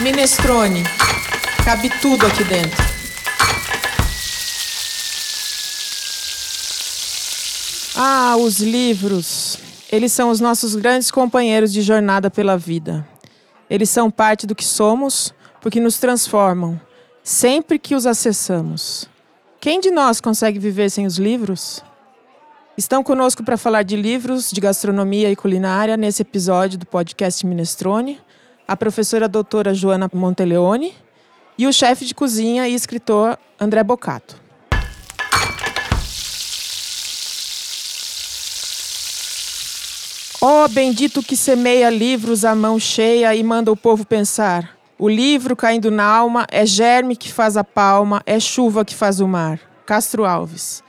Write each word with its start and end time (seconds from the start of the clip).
Minestrone. 0.00 0.84
Cabe 1.64 1.90
tudo 2.00 2.24
aqui 2.24 2.44
dentro. 2.44 2.84
Ah, 7.96 8.36
os 8.36 8.60
livros. 8.60 9.58
Eles 9.90 10.12
são 10.12 10.30
os 10.30 10.38
nossos 10.38 10.76
grandes 10.76 11.10
companheiros 11.10 11.72
de 11.72 11.82
jornada 11.82 12.30
pela 12.30 12.56
vida. 12.56 13.04
Eles 13.68 13.90
são 13.90 14.08
parte 14.08 14.46
do 14.46 14.54
que 14.54 14.64
somos, 14.64 15.34
porque 15.60 15.80
nos 15.80 15.98
transformam, 15.98 16.80
sempre 17.24 17.76
que 17.76 17.96
os 17.96 18.06
acessamos. 18.06 19.10
Quem 19.60 19.80
de 19.80 19.90
nós 19.90 20.20
consegue 20.20 20.60
viver 20.60 20.90
sem 20.90 21.06
os 21.06 21.18
livros? 21.18 21.82
Estão 22.76 23.02
conosco 23.02 23.42
para 23.42 23.56
falar 23.56 23.82
de 23.82 23.96
livros, 23.96 24.52
de 24.52 24.60
gastronomia 24.60 25.28
e 25.28 25.34
culinária 25.34 25.96
nesse 25.96 26.22
episódio 26.22 26.78
do 26.78 26.86
podcast 26.86 27.44
Minestrone, 27.44 28.20
a 28.68 28.76
professora 28.76 29.26
doutora 29.26 29.72
Joana 29.72 30.10
Monteleone 30.12 30.94
e 31.56 31.66
o 31.66 31.72
chefe 31.72 32.04
de 32.04 32.14
cozinha 32.14 32.68
e 32.68 32.74
escritor 32.74 33.38
André 33.58 33.82
Bocato. 33.82 34.36
Ó 40.40 40.64
oh, 40.64 40.68
bendito 40.68 41.22
que 41.22 41.34
semeia 41.34 41.88
livros 41.88 42.44
à 42.44 42.54
mão 42.54 42.78
cheia 42.78 43.34
e 43.34 43.42
manda 43.42 43.72
o 43.72 43.76
povo 43.76 44.04
pensar. 44.04 44.76
O 44.98 45.08
livro 45.08 45.56
caindo 45.56 45.90
na 45.90 46.04
alma 46.04 46.46
é 46.50 46.66
germe 46.66 47.16
que 47.16 47.32
faz 47.32 47.56
a 47.56 47.64
palma, 47.64 48.22
é 48.26 48.38
chuva 48.38 48.84
que 48.84 48.94
faz 48.94 49.18
o 49.18 49.26
mar. 49.26 49.58
Castro 49.86 50.26
Alves. 50.26 50.84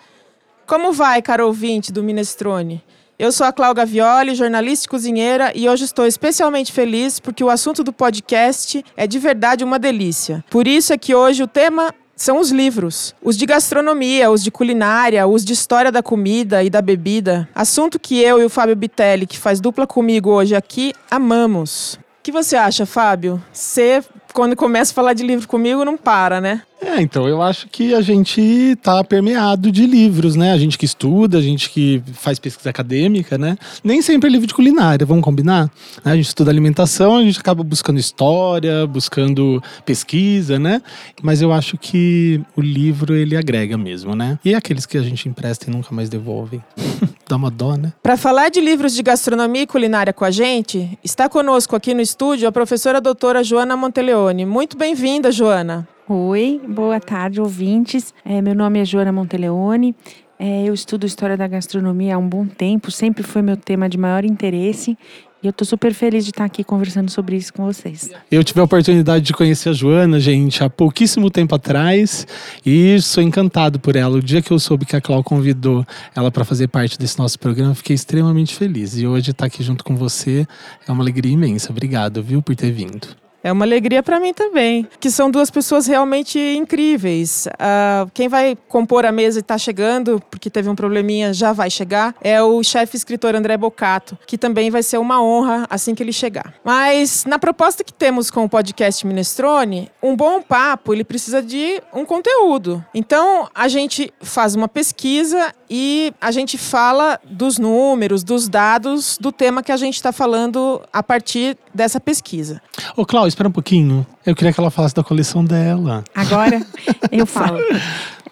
Como 0.68 0.92
vai, 0.92 1.22
caro 1.22 1.48
ouvinte 1.48 1.92
do 1.92 2.04
Minestrone? 2.04 2.84
Eu 3.20 3.34
sou 3.34 3.46
a 3.46 3.52
Cláudia 3.52 3.86
Violi, 3.86 4.34
jornalista 4.34 4.86
e 4.86 4.90
cozinheira, 4.90 5.52
e 5.54 5.68
hoje 5.68 5.84
estou 5.84 6.06
especialmente 6.06 6.72
feliz 6.72 7.20
porque 7.20 7.44
o 7.44 7.50
assunto 7.50 7.84
do 7.84 7.92
podcast 7.92 8.82
é 8.96 9.06
de 9.06 9.20
verdade 9.20 9.62
uma 9.62 9.78
delícia. 9.78 10.42
Por 10.50 10.66
isso 10.66 10.94
é 10.94 10.98
que 10.98 11.14
hoje 11.14 11.44
o 11.44 11.48
tema 11.48 11.94
são 12.16 12.40
os 12.40 12.50
livros. 12.50 13.14
Os 13.22 13.36
de 13.36 13.46
gastronomia, 13.46 14.32
os 14.32 14.42
de 14.42 14.50
culinária, 14.50 15.28
os 15.28 15.44
de 15.44 15.52
história 15.52 15.92
da 15.92 16.02
comida 16.02 16.64
e 16.64 16.70
da 16.70 16.82
bebida. 16.82 17.50
Assunto 17.54 18.00
que 18.00 18.22
eu 18.22 18.40
e 18.40 18.46
o 18.46 18.50
Fábio 18.50 18.78
Bitelli, 18.78 19.28
que 19.28 19.38
faz 19.38 19.60
dupla 19.60 19.86
comigo 19.86 20.30
hoje 20.30 20.56
aqui, 20.56 20.94
amamos. 21.12 21.96
O 21.96 22.24
que 22.24 22.32
você 22.32 22.56
acha, 22.56 22.86
Fábio? 22.86 23.44
Você, 23.52 24.02
quando 24.34 24.56
começa 24.56 24.94
a 24.94 24.96
falar 24.96 25.12
de 25.12 25.26
livro 25.26 25.46
comigo, 25.46 25.84
não 25.84 25.98
para, 25.98 26.40
né? 26.40 26.62
É, 26.82 27.02
então 27.02 27.28
eu 27.28 27.42
acho 27.42 27.68
que 27.68 27.94
a 27.94 28.02
gente 28.02 28.78
tá 28.82 29.04
permeado 29.04 29.72
de 29.72 29.86
livros, 29.86 30.36
né? 30.36 30.54
A 30.54 30.58
gente 30.58 30.78
que 30.78 30.86
estuda, 30.86 31.38
a 31.38 31.42
gente 31.42 31.70
que 31.70 32.02
faz 32.14 32.40
pesquisa 32.40 32.70
acadêmica, 32.70 33.38
né? 33.38 33.58
Nem 33.84 34.02
sempre 34.02 34.30
é 34.30 34.32
livro 34.32 34.48
de 34.48 34.54
culinária, 34.54 35.06
vamos 35.06 35.24
combinar? 35.24 35.70
A 36.04 36.16
gente 36.16 36.28
estuda 36.28 36.50
alimentação, 36.50 37.18
a 37.18 37.22
gente 37.22 37.40
acaba 37.40 37.64
buscando 37.64 38.00
história, 38.00 38.88
buscando 38.88 39.62
pesquisa, 39.86 40.58
né? 40.58 40.82
Mas 41.22 41.42
eu 41.42 41.52
acho 41.52 41.78
que 41.78 42.42
o 42.56 42.62
livro 42.62 43.14
ele 43.14 43.36
agrega 43.36 43.78
mesmo, 43.78 44.16
né? 44.16 44.40
E 44.44 44.56
aqueles 44.56 44.86
que 44.86 44.98
a 44.98 45.02
gente 45.02 45.28
empresta 45.28 45.70
e 45.70 45.74
nunca 45.74 45.94
mais 45.94 46.08
devolve. 46.10 46.62
Dá 47.28 47.36
uma 47.36 47.52
dó, 47.52 47.76
né? 47.76 47.94
Para 48.02 48.18
falar 48.18 48.50
de 48.50 48.60
livros 48.62 48.96
de 48.96 49.04
gastronomia 49.04 49.64
e 49.64 49.68
culinária 49.68 50.14
com 50.14 50.26
a 50.26 50.32
gente, 50.32 50.98
está 51.04 51.30
conosco 51.30 51.76
aqui 51.76 51.94
no 51.94 52.02
estúdio 52.02 52.48
a 52.48 52.52
professora 52.52 53.00
doutora 53.02 53.44
Joana 53.44 53.76
Monteleone. 53.76 54.46
Muito 54.46 54.78
bem-vinda, 54.78 55.32
Joana. 55.32 55.88
Oi, 56.12 56.60
boa 56.68 57.00
tarde, 57.00 57.40
ouvintes. 57.40 58.16
É, 58.26 58.42
meu 58.42 58.56
nome 58.56 58.80
é 58.80 58.84
Joana 58.84 59.12
Monteleone. 59.12 59.96
É, 60.40 60.64
eu 60.64 60.74
estudo 60.74 61.06
História 61.06 61.38
da 61.38 61.48
Gastronomia 61.48 62.16
há 62.16 62.18
um 62.18 62.28
bom 62.28 62.48
tempo, 62.48 62.90
sempre 62.90 63.22
foi 63.22 63.44
meu 63.44 63.56
tema 63.56 63.88
de 63.88 63.96
maior 63.96 64.26
interesse. 64.26 64.98
E 65.44 65.46
eu 65.46 65.54
tô 65.54 65.64
super 65.64 65.94
feliz 65.94 66.24
de 66.24 66.32
estar 66.32 66.46
aqui 66.46 66.64
conversando 66.64 67.12
sobre 67.12 67.36
isso 67.36 67.54
com 67.54 67.64
vocês. 67.64 68.10
Eu 68.32 68.44
tive 68.44 68.60
a 68.60 68.64
oportunidade 68.64 69.24
de 69.24 69.34
conhecer 69.34 69.70
a 69.70 69.74
Joana, 69.74 70.20
gente, 70.20 70.64
há 70.64 70.70
pouquíssimo 70.70 71.30
tempo 71.30 71.54
atrás 71.54 72.26
e 72.66 73.00
sou 73.04 73.22
encantado 73.22 73.80
por 73.80 73.96
ela. 73.96 74.18
O 74.18 74.22
dia 74.22 74.42
que 74.42 74.50
eu 74.50 74.58
soube 74.58 74.88
que 74.88 74.96
a 74.96 75.02
Clau 75.02 75.24
convidou 75.24 75.86
ela 76.16 76.32
para 76.32 76.44
fazer 76.44 76.70
parte 76.70 76.98
desse 76.98 77.20
nosso 77.20 77.38
programa, 77.38 77.76
fiquei 77.76 77.94
extremamente 77.94 78.56
feliz. 78.56 78.98
E 78.98 79.06
hoje 79.06 79.30
estar 79.30 79.46
aqui 79.46 79.62
junto 79.62 79.84
com 79.84 79.96
você 79.96 80.48
é 80.88 80.92
uma 80.92 81.04
alegria 81.04 81.32
imensa. 81.32 81.72
Obrigado, 81.72 82.24
viu, 82.24 82.42
por 82.42 82.56
ter 82.56 82.72
vindo. 82.72 83.29
É 83.44 83.52
uma 83.52 83.66
alegria 83.66 84.04
para 84.04 84.20
mim 84.20 84.34
também, 84.34 84.88
que 85.00 85.10
são 85.10 85.32
duas 85.32 85.50
pessoas 85.50 85.88
realmente 85.88 86.40
incríveis. 86.40 87.48
Uh, 87.48 88.10
quem 88.14 88.28
vai 88.28 88.58
compor 88.68 89.06
a 89.06 89.12
mesa 89.12 89.40
e 89.40 89.42
está 89.42 89.58
chegando, 89.58 90.22
porque 90.30 90.50
teve 90.50 90.70
um 90.70 90.76
probleminha, 90.76 91.34
já 91.34 91.54
vai 91.54 91.70
chegar, 91.70 92.16
é 92.22 92.42
o 92.42 92.62
chefe 92.64 92.98
escritor 92.98 93.36
André 93.36 93.56
Bocato, 93.58 94.18
que 94.28 94.38
também 94.38 94.70
vai 94.70 94.84
ser 94.84 94.98
uma 94.98 95.22
honra 95.22 95.66
assim 95.70 95.96
que 95.96 96.04
ele 96.04 96.12
chegar. 96.12 96.54
Mas 96.64 97.26
na 97.26 97.40
proposta 97.40 97.84
que 97.84 97.94
temos 97.94 98.30
com 98.30 98.44
o 98.44 98.50
podcast 98.50 99.06
Minestrone, 99.06 99.90
um 100.02 100.16
bom 100.16 100.42
papo 100.42 100.94
ele 100.94 101.04
precisa 101.04 101.42
de 101.42 101.82
um 101.94 102.06
conteúdo. 102.06 102.84
Então 102.94 103.50
a 103.56 103.68
gente 103.68 104.14
faz 104.22 104.56
uma 104.56 104.68
pesquisa 104.68 105.54
e 105.70 106.12
a 106.20 106.32
gente 106.32 106.58
fala 106.58 107.20
dos 107.24 107.60
números, 107.60 108.24
dos 108.24 108.50
dados 108.50 109.18
do 109.20 109.32
tema 109.32 109.62
que 109.62 109.72
a 109.72 109.78
gente 109.78 109.96
está 109.96 110.12
falando 110.12 110.82
a 110.92 111.04
partir 111.04 111.58
dessa 111.74 112.00
pesquisa. 112.00 112.62
Ô, 112.98 113.06
Cláudio, 113.06 113.29
espera 113.30 113.48
um 113.48 113.52
pouquinho. 113.52 114.06
Eu 114.26 114.36
queria 114.36 114.52
que 114.52 114.60
ela 114.60 114.70
falasse 114.70 114.94
da 114.94 115.04
coleção 115.04 115.44
dela. 115.44 116.04
Agora 116.14 116.62
eu 117.12 117.26
falo. 117.26 117.60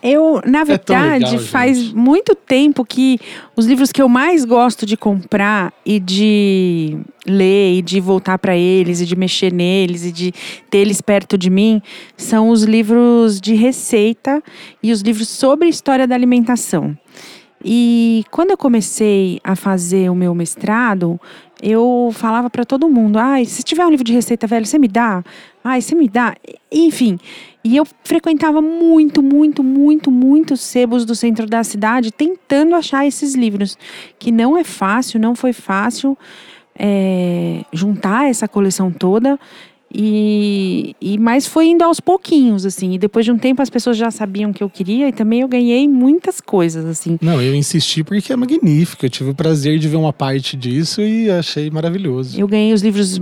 Eu, 0.02 0.41
na 0.46 0.63
verdade, 0.63 1.25
é 1.25 1.30
legal, 1.31 1.40
faz 1.46 1.78
gente. 1.80 1.96
muito 1.96 2.35
tempo 2.35 2.85
que 2.85 3.19
os 3.56 3.66
livros 3.66 3.91
que 3.91 4.02
eu 4.02 4.07
mais 4.07 4.46
gosto 4.46 4.86
de 4.86 4.96
comprar 4.96 5.74
e 5.84 6.00
de 6.00 6.97
ler 7.25 7.80
e 7.80 7.81
de 7.81 8.00
voltar 8.00 8.38
para 8.38 8.56
eles 8.56 9.02
e 9.02 9.06
de 9.06 9.16
mexer 9.16 9.52
neles 9.52 10.06
e 10.06 10.12
de 10.12 10.31
ter 10.69 10.80
eles 10.80 11.02
perto 11.02 11.38
de 11.38 11.50
mim 11.50 11.81
são 12.16 12.50
os 12.50 12.63
livros 12.63 13.41
de 13.41 13.56
receita 13.56 14.41
e 14.84 14.91
os 14.91 15.02
livros 15.02 15.30
sobre 15.30 15.68
história 15.68 16.07
da 16.07 16.13
alimentação. 16.13 16.96
E 17.63 18.24
quando 18.30 18.52
eu 18.52 18.57
comecei 18.57 19.40
a 19.44 19.56
fazer 19.56 20.12
o 20.12 20.16
meu 20.16 20.36
mestrado, 20.36 21.19
eu 21.62 22.09
falava 22.13 22.50
para 22.50 22.63
todo 22.63 22.90
mundo: 22.90 23.18
ai, 23.18 23.45
se 23.45 23.63
tiver 23.63 23.85
um 23.85 23.90
livro 23.90 24.03
de 24.03 24.13
receita 24.13 24.47
velho, 24.47 24.66
você 24.66 24.78
me 24.78 24.88
dá? 24.88 25.23
Ai, 25.63 25.81
você 25.81 25.95
me 25.95 26.07
dá? 26.07 26.35
Enfim. 26.72 27.19
E 27.63 27.75
eu 27.75 27.85
frequentava 28.03 28.62
muito, 28.62 29.22
muito, 29.22 29.63
muito, 29.63 30.09
muito 30.09 30.56
sebos 30.56 31.03
do 31.03 31.13
centro 31.13 31.45
da 31.45 31.63
cidade 31.63 32.12
tentando 32.12 32.75
achar 32.75 33.06
esses 33.06 33.35
livros. 33.35 33.78
Que 34.18 34.31
não 34.31 34.57
é 34.57 34.63
fácil, 34.63 35.19
não 35.19 35.35
foi 35.35 35.51
fácil 35.51 36.18
é, 36.78 37.63
juntar 37.74 38.29
essa 38.29 38.47
coleção 38.47 38.91
toda. 38.91 39.38
E, 39.94 40.96
e 41.00 41.18
mas 41.18 41.48
foi 41.48 41.68
indo 41.68 41.84
aos 41.84 42.00
pouquinhos 42.00 42.66
assim. 42.66 42.94
E 42.94 42.98
depois 42.98 43.25
de 43.25 43.31
um 43.31 43.38
tempo 43.38 43.62
as 43.62 43.70
pessoas 43.70 43.98
já 43.98 44.12
sabiam 44.12 44.52
o 44.52 44.53
que 44.53 44.64
eu 44.64 44.70
queria 44.70 45.08
e 45.08 45.12
também 45.14 45.42
eu 45.42 45.48
ganhei 45.48 45.88
muitas 45.88 46.42
coisas 46.42 46.86
assim. 46.86 47.18
Não 47.22 47.42
eu 47.42 47.56
insisti 47.56 48.03
porque 48.03 48.34
é 48.34 48.36
magnífico. 48.36 49.06
Eu 49.06 49.09
tive 49.09 49.30
o 49.30 49.36
prazer 49.36 49.80
de 49.80 49.88
ver 49.88 49.96
uma 49.96 50.12
parte 50.12 50.58
disso 50.58 51.02
e 51.02 51.30
achei 51.31 51.70
maravilhoso. 51.70 52.40
Eu 52.40 52.48
ganhei 52.48 52.74
os 52.74 52.81
livros 52.81 53.20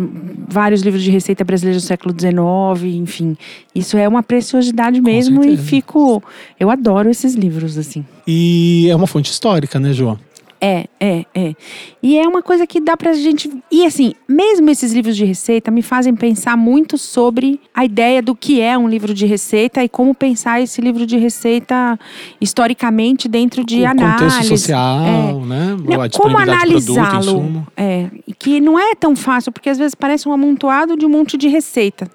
vários 0.48 0.82
livros 0.82 1.04
de 1.04 1.12
receita 1.12 1.44
brasileira 1.44 1.80
do 1.80 1.84
século 1.84 2.16
XIX 2.18 2.96
enfim. 2.96 3.38
Isso 3.74 3.98
é 3.98 4.08
uma 4.08 4.24
preciosidade 4.24 5.00
mesmo 5.02 5.44
e 5.44 5.58
fico 5.58 6.24
eu 6.60 6.72
adoro 6.72 7.10
esses 7.10 7.36
livros 7.36 7.78
assim. 7.78 8.04
E 8.26 8.88
é 8.90 8.96
uma 8.96 9.08
fonte 9.08 9.32
histórica 9.32 9.80
né 9.80 9.94
João 9.94 10.18
é, 10.60 10.86
é, 11.00 11.26
é. 11.34 11.56
E 12.02 12.18
é 12.18 12.28
uma 12.28 12.42
coisa 12.42 12.66
que 12.66 12.80
dá 12.80 12.96
pra 12.96 13.14
gente. 13.14 13.52
E 13.72 13.86
assim, 13.86 14.14
mesmo 14.28 14.70
esses 14.70 14.94
livros 14.94 15.16
de 15.16 15.26
receita 15.26 15.70
me 15.70 15.82
fazem 15.82 16.16
pensar 16.16 16.56
muito 16.58 16.98
sobre 16.98 17.60
a 17.74 17.86
ideia 17.86 18.22
do 18.22 18.36
que 18.36 18.62
é 18.62 18.78
um 18.78 18.88
livro 18.88 19.14
de 19.14 19.26
receita 19.26 19.84
e 19.84 19.90
como 19.90 20.14
pensar 20.16 20.62
esse 20.62 20.82
livro 20.82 21.06
de 21.06 21.18
receita 21.18 22.00
historicamente 22.40 23.28
dentro 23.28 23.64
de 23.64 23.82
o 23.82 23.88
análise. 23.88 24.24
Contexto 24.24 24.48
social, 24.48 25.06
é. 25.06 25.46
né? 25.46 25.78
Não, 25.78 26.10
como 26.10 26.38
analisá-lo. 26.38 27.68
É, 27.76 28.10
que 28.40 28.62
não 28.62 28.80
é 28.80 28.96
tão 28.96 29.16
fácil, 29.16 29.52
porque 29.52 29.70
às 29.70 29.78
vezes 29.78 29.96
parece 29.96 30.28
um 30.28 30.34
amontoado 30.34 30.96
de 30.96 31.06
um 31.06 31.10
monte 31.10 31.38
de 31.38 31.48
receita 31.48 32.10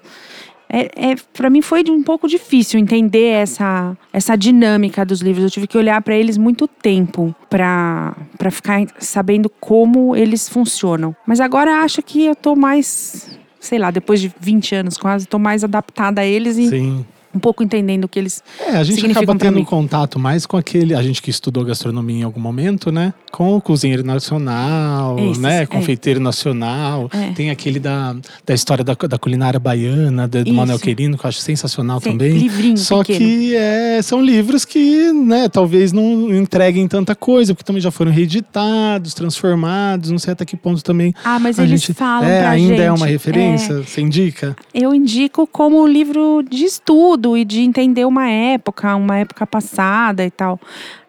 é, 0.71 1.11
é 1.11 1.15
para 1.33 1.49
mim 1.49 1.61
foi 1.61 1.83
um 1.89 2.01
pouco 2.01 2.27
difícil 2.27 2.79
entender 2.79 3.27
essa, 3.27 3.95
essa 4.13 4.35
dinâmica 4.37 5.05
dos 5.05 5.19
livros. 5.21 5.43
Eu 5.43 5.49
tive 5.51 5.67
que 5.67 5.77
olhar 5.77 6.01
para 6.01 6.15
eles 6.15 6.37
muito 6.37 6.67
tempo 6.67 7.35
para 7.49 8.15
ficar 8.49 8.85
sabendo 8.97 9.49
como 9.49 10.15
eles 10.15 10.47
funcionam. 10.47 11.15
Mas 11.27 11.41
agora 11.41 11.83
acho 11.83 12.01
que 12.01 12.25
eu 12.25 12.35
tô 12.35 12.55
mais, 12.55 13.37
sei 13.59 13.77
lá, 13.77 13.91
depois 13.91 14.21
de 14.21 14.33
20 14.39 14.75
anos 14.75 14.97
quase, 14.97 15.27
tô 15.27 15.37
mais 15.37 15.63
adaptada 15.63 16.21
a 16.21 16.25
eles 16.25 16.57
e 16.57 16.69
Sim 16.69 17.05
um 17.33 17.39
pouco 17.39 17.63
entendendo 17.63 18.05
o 18.05 18.07
que 18.07 18.19
eles 18.19 18.43
É, 18.59 18.77
a 18.77 18.83
gente 18.83 19.05
acaba 19.05 19.35
tendo 19.35 19.63
contato 19.65 20.19
mais 20.19 20.45
com 20.45 20.57
aquele, 20.57 20.93
a 20.93 21.01
gente 21.01 21.21
que 21.21 21.29
estudou 21.29 21.63
gastronomia 21.63 22.19
em 22.19 22.23
algum 22.23 22.39
momento, 22.39 22.91
né? 22.91 23.13
Com 23.31 23.55
o 23.55 23.61
cozinheiro 23.61 24.03
nacional, 24.03 25.15
né? 25.37 25.63
É. 25.63 25.65
Confeiteiro 25.65 26.19
é. 26.19 26.23
nacional. 26.23 27.09
É. 27.13 27.31
Tem 27.31 27.49
aquele 27.49 27.79
da, 27.79 28.15
da 28.45 28.53
história 28.53 28.83
da, 28.83 28.93
da 28.93 29.17
culinária 29.17 29.59
baiana, 29.59 30.27
do, 30.27 30.43
do 30.43 30.53
Manuel 30.53 30.79
Querino, 30.79 31.17
que 31.17 31.25
eu 31.25 31.29
acho 31.29 31.39
sensacional 31.39 31.99
Sim, 32.01 32.11
também. 32.11 32.33
Livrinho 32.33 32.77
Só 32.77 32.99
pequeno. 32.99 33.19
que 33.19 33.55
é, 33.55 34.01
são 34.01 34.21
livros 34.21 34.65
que, 34.65 35.11
né, 35.13 35.47
talvez 35.47 35.91
não 35.91 36.33
entreguem 36.33 36.87
tanta 36.87 37.15
coisa, 37.15 37.53
porque 37.53 37.65
também 37.65 37.81
já 37.81 37.91
foram 37.91 38.11
reeditados, 38.11 39.13
transformados, 39.13 40.11
não 40.11 40.19
sei 40.19 40.33
até 40.33 40.45
que 40.45 40.57
ponto 40.57 40.83
também. 40.83 41.13
Ah, 41.23 41.39
mas 41.39 41.57
eles 41.57 41.81
gente, 41.81 41.93
falam 41.93 42.27
é, 42.27 42.45
ainda 42.45 42.75
gente, 42.75 42.81
é 42.81 42.91
uma 42.91 43.05
referência? 43.05 43.73
É, 43.73 43.81
Você 43.81 44.01
indica? 44.01 44.55
Eu 44.73 44.93
indico 44.93 45.47
como 45.47 45.85
livro 45.87 46.43
de 46.49 46.65
estudo 46.65 47.20
e 47.37 47.45
de 47.45 47.61
entender 47.61 48.05
uma 48.05 48.29
época, 48.29 48.95
uma 48.95 49.17
época 49.17 49.45
passada 49.45 50.25
e 50.25 50.31
tal. 50.31 50.59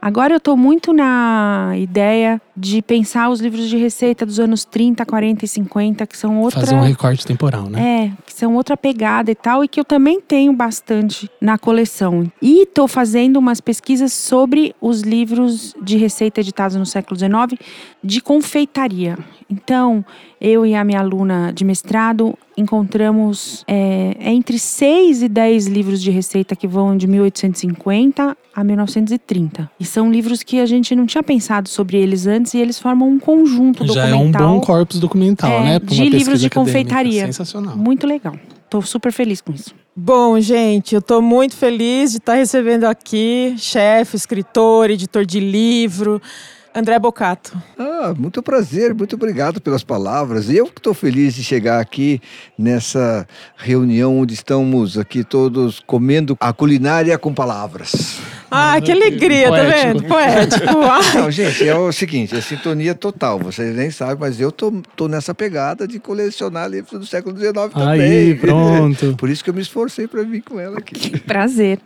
Agora 0.00 0.34
eu 0.34 0.38
estou 0.38 0.56
muito 0.56 0.92
na 0.92 1.72
ideia 1.76 2.40
de 2.54 2.82
pensar 2.82 3.30
os 3.30 3.40
livros 3.40 3.68
de 3.68 3.76
receita 3.78 4.26
dos 4.26 4.38
anos 4.38 4.64
30, 4.64 5.06
40 5.06 5.44
e 5.44 5.48
50, 5.48 6.06
que 6.06 6.16
são 6.16 6.40
outra. 6.40 6.60
Fazer 6.60 6.74
um 6.74 6.82
recorte 6.82 7.26
temporal, 7.26 7.68
né? 7.68 8.06
É, 8.06 8.12
que 8.26 8.32
são 8.32 8.54
outra 8.54 8.76
pegada 8.76 9.30
e 9.30 9.34
tal, 9.34 9.64
e 9.64 9.68
que 9.68 9.80
eu 9.80 9.84
também 9.84 10.20
tenho 10.20 10.52
bastante 10.52 11.30
na 11.40 11.56
coleção. 11.56 12.30
E 12.42 12.62
estou 12.62 12.86
fazendo 12.86 13.38
umas 13.38 13.60
pesquisas 13.60 14.12
sobre 14.12 14.74
os 14.80 15.00
livros 15.00 15.74
de 15.82 15.96
receita 15.96 16.40
editados 16.40 16.76
no 16.76 16.84
século 16.84 17.18
XIX 17.18 17.58
de 18.04 18.20
confeitaria. 18.20 19.18
Então, 19.48 20.04
eu 20.40 20.66
e 20.66 20.74
a 20.74 20.84
minha 20.84 21.00
aluna 21.00 21.52
de 21.54 21.64
mestrado 21.64 22.36
encontramos 22.56 23.64
é, 23.66 24.16
entre 24.20 24.58
6 24.58 25.22
e 25.22 25.28
10 25.28 25.66
livros 25.66 26.02
de 26.02 26.10
receita 26.10 26.54
que 26.54 26.66
vão 26.66 26.96
de 26.96 27.06
1850 27.06 28.36
a 28.54 28.62
1930. 28.62 29.70
E 29.78 29.84
são 29.84 30.10
livros 30.10 30.42
que 30.42 30.60
a 30.60 30.66
gente 30.66 30.94
não 30.94 31.06
tinha 31.06 31.22
pensado 31.22 31.68
sobre 31.68 31.96
eles 31.96 32.26
antes 32.26 32.54
e 32.54 32.58
eles 32.58 32.78
formam 32.78 33.08
um 33.08 33.18
conjunto 33.18 33.86
Já 33.86 34.06
documental. 34.06 34.40
Já 34.40 34.46
é 34.46 34.48
um 34.48 34.52
bom 34.54 34.60
corpus 34.60 34.98
documental, 35.00 35.50
é, 35.50 35.64
né? 35.64 35.78
de 35.78 36.08
livros 36.08 36.40
de 36.40 36.50
confeitaria. 36.50 37.26
Sensacional. 37.26 37.76
Muito 37.76 38.06
legal. 38.06 38.34
Tô 38.68 38.80
super 38.80 39.12
feliz 39.12 39.40
com 39.40 39.52
isso. 39.52 39.74
Bom, 39.94 40.40
gente, 40.40 40.94
eu 40.94 41.00
estou 41.00 41.20
muito 41.20 41.54
feliz 41.54 42.12
de 42.12 42.16
estar 42.16 42.34
recebendo 42.34 42.84
aqui 42.84 43.54
chefe, 43.58 44.16
escritor, 44.16 44.90
editor 44.90 45.26
de 45.26 45.38
livro, 45.38 46.20
André 46.74 46.98
Bocato. 46.98 47.56
Ah, 47.78 48.14
muito 48.16 48.42
prazer, 48.42 48.94
muito 48.94 49.16
obrigado 49.16 49.60
pelas 49.60 49.84
palavras. 49.84 50.48
Eu 50.48 50.66
que 50.66 50.78
estou 50.78 50.94
feliz 50.94 51.34
de 51.34 51.44
chegar 51.44 51.80
aqui 51.80 52.20
nessa 52.58 53.26
reunião 53.56 54.18
onde 54.18 54.34
estamos 54.34 54.96
aqui 54.96 55.22
todos 55.22 55.80
comendo 55.86 56.36
a 56.40 56.52
culinária 56.52 57.16
com 57.18 57.34
palavras. 57.34 58.20
Ah, 58.50 58.80
que 58.80 58.92
alegria, 58.92 59.50
tá 59.50 59.62
vendo? 59.62 60.02
Poético. 60.08 60.66
Não, 61.14 61.30
gente, 61.30 61.66
é 61.66 61.74
o 61.74 61.90
seguinte, 61.92 62.36
é 62.36 62.40
sintonia 62.40 62.94
total. 62.94 63.38
Vocês 63.38 63.74
nem 63.74 63.90
sabem, 63.90 64.16
mas 64.18 64.40
eu 64.40 64.52
tô, 64.52 64.72
tô 64.94 65.08
nessa 65.08 65.34
pegada 65.34 65.88
de 65.88 65.98
colecionar 65.98 66.68
livros 66.68 67.00
do 67.00 67.06
século 67.06 67.36
XIX 67.38 67.52
também. 67.72 68.00
Aí, 68.00 68.34
pronto. 68.34 69.14
Por 69.16 69.30
isso 69.30 69.42
que 69.42 69.50
eu 69.50 69.54
me 69.54 69.62
esforcei 69.62 70.06
para 70.06 70.22
vir 70.22 70.42
com 70.42 70.60
ela 70.60 70.78
aqui. 70.78 70.94
Que 70.94 71.18
prazer. 71.18 71.78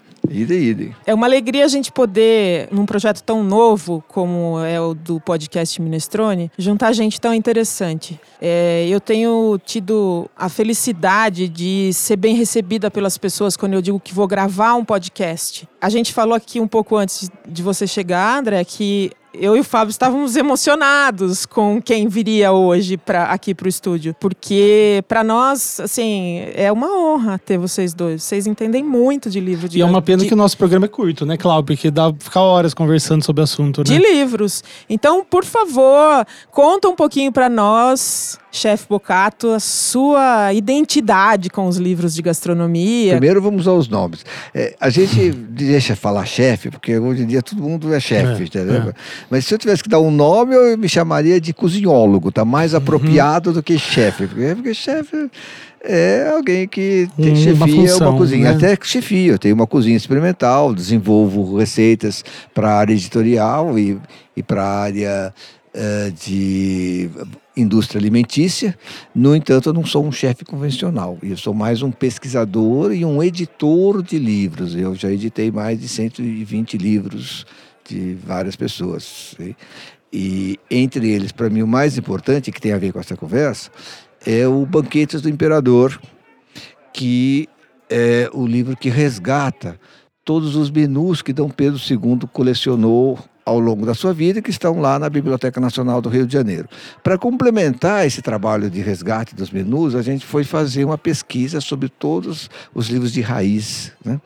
É 1.06 1.14
uma 1.14 1.26
alegria 1.26 1.64
a 1.64 1.68
gente 1.68 1.92
poder, 1.92 2.68
num 2.70 2.86
projeto 2.86 3.22
tão 3.22 3.42
novo 3.42 4.02
como 4.08 4.60
é 4.64 4.80
o 4.80 4.94
do 4.94 5.20
podcast 5.20 5.80
Minestrone, 5.80 6.50
juntar 6.58 6.92
gente 6.92 7.20
tão 7.20 7.32
interessante. 7.34 8.20
É, 8.40 8.86
eu 8.88 9.00
tenho 9.00 9.58
tido 9.64 10.28
a 10.36 10.48
felicidade 10.48 11.48
de 11.48 11.92
ser 11.92 12.16
bem 12.16 12.34
recebida 12.34 12.90
pelas 12.90 13.16
pessoas 13.16 13.56
quando 13.56 13.74
eu 13.74 13.82
digo 13.82 14.00
que 14.00 14.14
vou 14.14 14.26
gravar 14.26 14.74
um 14.74 14.84
podcast. 14.84 15.68
A 15.80 15.88
gente 15.88 16.12
falou 16.12 16.34
aqui 16.34 16.60
um 16.60 16.68
pouco 16.68 16.96
antes 16.96 17.30
de 17.46 17.62
você 17.62 17.86
chegar, 17.86 18.38
André, 18.38 18.64
que 18.64 19.10
eu 19.34 19.56
e 19.56 19.60
o 19.60 19.64
Fábio 19.64 19.90
estávamos 19.90 20.36
emocionados 20.36 21.46
com 21.46 21.80
quem 21.80 22.08
viria 22.08 22.52
hoje 22.52 22.96
para 22.96 23.24
aqui 23.24 23.54
para 23.54 23.66
o 23.66 23.68
estúdio, 23.68 24.14
porque 24.18 25.04
para 25.06 25.22
nós, 25.22 25.80
assim, 25.80 26.42
é 26.54 26.70
uma 26.72 26.88
honra 26.96 27.38
ter 27.38 27.58
vocês 27.58 27.94
dois. 27.94 28.22
Vocês 28.22 28.46
entendem 28.46 28.82
muito 28.82 29.30
de 29.30 29.40
livro. 29.40 29.68
De, 29.68 29.78
e 29.78 29.82
é 29.82 29.84
uma 29.84 30.02
pena 30.02 30.22
de, 30.22 30.28
que 30.28 30.34
o 30.34 30.36
nosso 30.36 30.56
programa 30.56 30.86
é 30.86 30.88
curto, 30.88 31.26
né, 31.26 31.36
Cláudio? 31.36 31.76
Porque 31.76 31.90
dá 31.90 32.12
pra 32.12 32.24
ficar 32.24 32.40
horas 32.40 32.74
conversando 32.74 33.24
sobre 33.24 33.40
o 33.40 33.44
assunto, 33.44 33.78
né? 33.78 33.84
De 33.84 33.98
livros. 33.98 34.62
Então, 34.88 35.24
por 35.24 35.44
favor, 35.44 36.26
conta 36.50 36.88
um 36.88 36.94
pouquinho 36.94 37.32
para 37.32 37.48
nós 37.48 38.38
chefe 38.50 38.86
Bocato, 38.88 39.50
a 39.50 39.60
sua 39.60 40.52
identidade 40.52 41.50
com 41.50 41.66
os 41.66 41.76
livros 41.76 42.14
de 42.14 42.22
gastronomia. 42.22 43.12
Primeiro 43.12 43.42
vamos 43.42 43.68
aos 43.68 43.88
nomes. 43.88 44.24
É, 44.54 44.74
a 44.80 44.88
gente 44.88 45.30
deixa 45.30 45.94
falar 45.94 46.24
chefe, 46.24 46.70
porque 46.70 46.98
hoje 46.98 47.22
em 47.22 47.26
dia 47.26 47.42
todo 47.42 47.62
mundo 47.62 47.92
é 47.92 48.00
chefe, 48.00 48.42
é, 48.42 48.46
entendeu? 48.46 48.90
É. 48.90 48.92
Mas 49.30 49.44
se 49.44 49.54
eu 49.54 49.58
tivesse 49.58 49.82
que 49.82 49.88
dar 49.88 50.00
um 50.00 50.10
nome, 50.10 50.54
eu 50.54 50.78
me 50.78 50.88
chamaria 50.88 51.40
de 51.40 51.52
cozinhólogo, 51.52 52.32
tá 52.32 52.44
mais 52.44 52.72
uhum. 52.72 52.78
apropriado 52.78 53.52
do 53.52 53.62
que 53.62 53.78
chefe. 53.78 54.26
Porque, 54.26 54.54
porque 54.54 54.74
chefe 54.74 55.30
é 55.82 56.28
alguém 56.34 56.66
que 56.66 57.08
tem 57.16 57.32
hum, 57.32 57.36
chefia 57.36 57.54
uma, 57.54 57.68
função, 57.68 58.10
uma 58.10 58.18
cozinha. 58.18 58.52
Né? 58.52 58.56
Até 58.56 58.78
chefia, 58.82 59.32
eu 59.32 59.38
tenho 59.38 59.54
uma 59.54 59.66
cozinha 59.66 59.96
experimental, 59.96 60.74
desenvolvo 60.74 61.56
receitas 61.56 62.24
para 62.52 62.70
a 62.70 62.78
área 62.78 62.92
editorial 62.92 63.78
e, 63.78 63.98
e 64.36 64.42
para 64.42 64.62
a 64.62 64.80
área 64.80 65.34
uh, 65.74 66.10
de 66.12 67.08
indústria 67.56 67.98
alimentícia. 67.98 68.76
No 69.14 69.34
entanto, 69.34 69.70
eu 69.70 69.72
não 69.72 69.84
sou 69.84 70.04
um 70.04 70.12
chefe 70.12 70.44
convencional. 70.44 71.18
Eu 71.22 71.36
sou 71.36 71.54
mais 71.54 71.82
um 71.82 71.90
pesquisador 71.90 72.92
e 72.92 73.04
um 73.04 73.22
editor 73.22 74.02
de 74.02 74.18
livros. 74.18 74.76
Eu 74.76 74.94
já 74.94 75.10
editei 75.10 75.50
mais 75.50 75.80
de 75.80 75.88
120 75.88 76.76
livros 76.76 77.46
de 77.88 78.14
várias 78.14 78.56
pessoas. 78.56 79.34
E 80.12 80.58
entre 80.70 81.10
eles, 81.10 81.32
para 81.32 81.48
mim, 81.48 81.62
o 81.62 81.66
mais 81.66 81.96
importante, 81.96 82.52
que 82.52 82.60
tem 82.60 82.72
a 82.72 82.78
ver 82.78 82.92
com 82.92 83.00
essa 83.00 83.16
conversa, 83.16 83.70
é 84.24 84.46
o 84.46 84.66
Banquetes 84.66 85.22
do 85.22 85.28
Imperador, 85.28 85.98
que 86.92 87.48
é 87.88 88.28
o 88.32 88.46
livro 88.46 88.76
que 88.76 88.88
resgata 88.88 89.78
todos 90.24 90.56
os 90.56 90.70
menus 90.70 91.22
que 91.22 91.32
Dom 91.32 91.48
Pedro 91.48 91.78
II 91.78 92.28
colecionou 92.32 93.18
ao 93.46 93.60
longo 93.60 93.86
da 93.86 93.94
sua 93.94 94.12
vida 94.12 94.42
que 94.42 94.50
estão 94.50 94.80
lá 94.80 94.98
na 94.98 95.08
Biblioteca 95.08 95.60
Nacional 95.60 96.02
do 96.02 96.08
Rio 96.08 96.26
de 96.26 96.32
Janeiro. 96.32 96.68
Para 97.00 97.16
complementar 97.16 98.04
esse 98.04 98.20
trabalho 98.20 98.68
de 98.68 98.80
resgate 98.80 99.36
dos 99.36 99.52
menus, 99.52 99.94
a 99.94 100.02
gente 100.02 100.26
foi 100.26 100.42
fazer 100.42 100.84
uma 100.84 100.98
pesquisa 100.98 101.60
sobre 101.60 101.88
todos 101.88 102.50
os 102.74 102.88
livros 102.88 103.12
de 103.12 103.20
raiz, 103.20 103.92
né? 104.04 104.20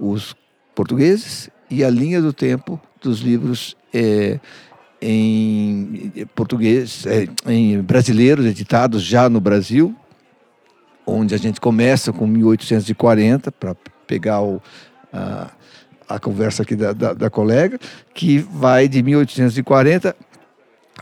os 0.00 0.34
portugueses 0.74 1.50
e 1.70 1.84
a 1.84 1.90
linha 1.90 2.22
do 2.22 2.32
tempo 2.32 2.80
dos 3.02 3.20
livros 3.20 3.76
é, 3.92 4.40
em 5.00 6.26
português, 6.34 7.04
é, 7.06 7.28
em 7.46 7.82
brasileiros 7.82 8.46
editados 8.46 9.02
já 9.02 9.28
no 9.28 9.42
Brasil, 9.42 9.94
onde 11.06 11.34
a 11.34 11.38
gente 11.38 11.60
começa 11.60 12.14
com 12.14 12.26
1840 12.26 13.52
para 13.52 13.76
pegar 14.06 14.40
o 14.40 14.62
a, 15.12 15.50
a 16.14 16.20
conversa 16.20 16.62
aqui 16.62 16.76
da, 16.76 16.92
da, 16.92 17.12
da 17.12 17.30
colega, 17.30 17.78
que 18.12 18.38
vai 18.38 18.88
de 18.88 19.02
1840 19.02 20.14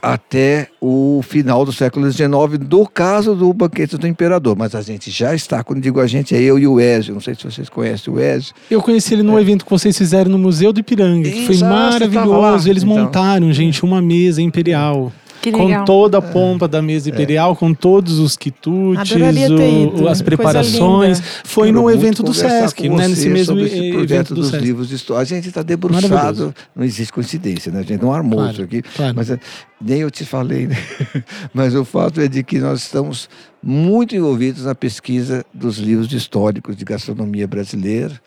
até 0.00 0.68
o 0.80 1.20
final 1.22 1.64
do 1.64 1.72
século 1.72 2.10
XIX, 2.10 2.58
do 2.60 2.86
caso 2.86 3.34
do 3.34 3.52
banquete 3.52 3.96
do 3.96 4.06
imperador. 4.06 4.56
Mas 4.56 4.74
a 4.74 4.82
gente 4.82 5.10
já 5.10 5.34
está, 5.34 5.62
quando 5.62 5.80
digo 5.80 6.00
a 6.00 6.06
gente, 6.06 6.34
é 6.34 6.40
eu 6.40 6.58
e 6.58 6.66
o 6.66 6.80
Ezio. 6.80 7.14
Não 7.14 7.20
sei 7.20 7.34
se 7.34 7.44
vocês 7.44 7.68
conhecem 7.68 8.12
o 8.12 8.18
Ezio. 8.18 8.54
Eu 8.70 8.82
conheci 8.82 9.14
ele 9.14 9.22
no 9.22 9.38
é. 9.38 9.40
evento 9.40 9.64
que 9.64 9.70
vocês 9.70 9.96
fizeram 9.96 10.30
no 10.30 10.38
Museu 10.38 10.72
do 10.72 10.80
Ipiranga, 10.80 11.30
que 11.30 11.46
foi 11.46 11.58
maravilhoso. 11.58 12.68
Eles 12.68 12.82
então, 12.82 12.96
montaram, 12.96 13.52
gente, 13.52 13.84
uma 13.84 14.02
mesa 14.02 14.40
imperial 14.42 15.12
com 15.50 15.84
toda 15.84 16.18
a 16.18 16.22
pompa 16.22 16.66
é. 16.66 16.68
da 16.68 16.82
mesa 16.82 17.08
imperial, 17.08 17.52
é. 17.52 17.56
com 17.56 17.74
todos 17.74 18.18
os 18.18 18.36
quitutes, 18.36 19.12
o, 19.12 20.08
as 20.08 20.22
preparações. 20.22 21.20
Foi 21.44 21.68
Quero 21.68 21.80
no 21.80 21.90
evento 21.90 22.22
do 22.22 22.32
Sesc, 22.32 22.88
né? 22.88 23.08
Nesse 23.08 23.28
mesmo 23.28 23.58
evento 23.58 24.34
dos 24.34 24.50
Sesc. 24.50 24.64
livros 24.64 24.88
de 24.88 24.94
história. 24.94 25.22
A 25.22 25.24
gente 25.24 25.48
está 25.48 25.62
debruçado, 25.62 26.54
não 26.76 26.84
existe 26.84 27.12
coincidência, 27.12 27.72
né? 27.72 27.80
A 27.80 27.82
gente 27.82 28.02
não 28.02 28.12
armou 28.12 28.38
claro, 28.38 28.52
isso 28.52 28.62
aqui. 28.62 28.82
Claro. 28.82 29.14
Mas 29.16 29.30
eh, 29.30 29.38
nem 29.80 30.00
eu 30.00 30.10
te 30.10 30.24
falei, 30.24 30.66
né? 30.66 30.76
Mas 31.52 31.74
o 31.74 31.84
fato 31.84 32.20
é 32.20 32.28
de 32.28 32.42
que 32.42 32.58
nós 32.58 32.80
estamos 32.82 33.28
muito 33.62 34.14
envolvidos 34.14 34.64
na 34.64 34.74
pesquisa 34.74 35.44
dos 35.52 35.78
livros 35.78 36.12
históricos 36.12 36.76
de 36.76 36.84
gastronomia 36.84 37.46
brasileira, 37.46 38.20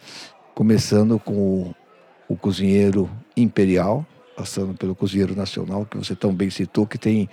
começando 0.53 1.19
com 1.19 1.33
o, 1.33 1.75
o 2.27 2.35
cozinheiro 2.35 3.09
imperial, 3.35 4.05
passando 4.35 4.73
pelo 4.73 4.95
Cozinheiro 4.95 5.35
Nacional, 5.35 5.85
que 5.85 5.97
você 5.97 6.15
tão 6.15 6.33
bem 6.33 6.49
citou, 6.49 6.85
que 6.85 6.97
tem. 6.97 7.29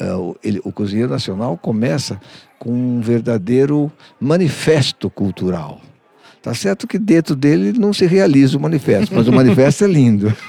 Uh, 0.00 0.36
ele, 0.42 0.60
o 0.64 0.72
Cozinheiro 0.72 1.10
Nacional 1.10 1.56
começa 1.56 2.20
com 2.58 2.70
um 2.70 3.00
verdadeiro 3.00 3.90
manifesto 4.20 5.08
cultural. 5.08 5.80
Tá 6.42 6.52
certo 6.52 6.86
que 6.86 6.98
dentro 6.98 7.34
dele 7.34 7.72
não 7.72 7.90
se 7.94 8.04
realiza 8.04 8.58
o 8.58 8.60
manifesto, 8.60 9.14
mas 9.14 9.26
o 9.26 9.32
manifesto 9.32 9.84
é 9.84 9.86
lindo. 9.86 10.30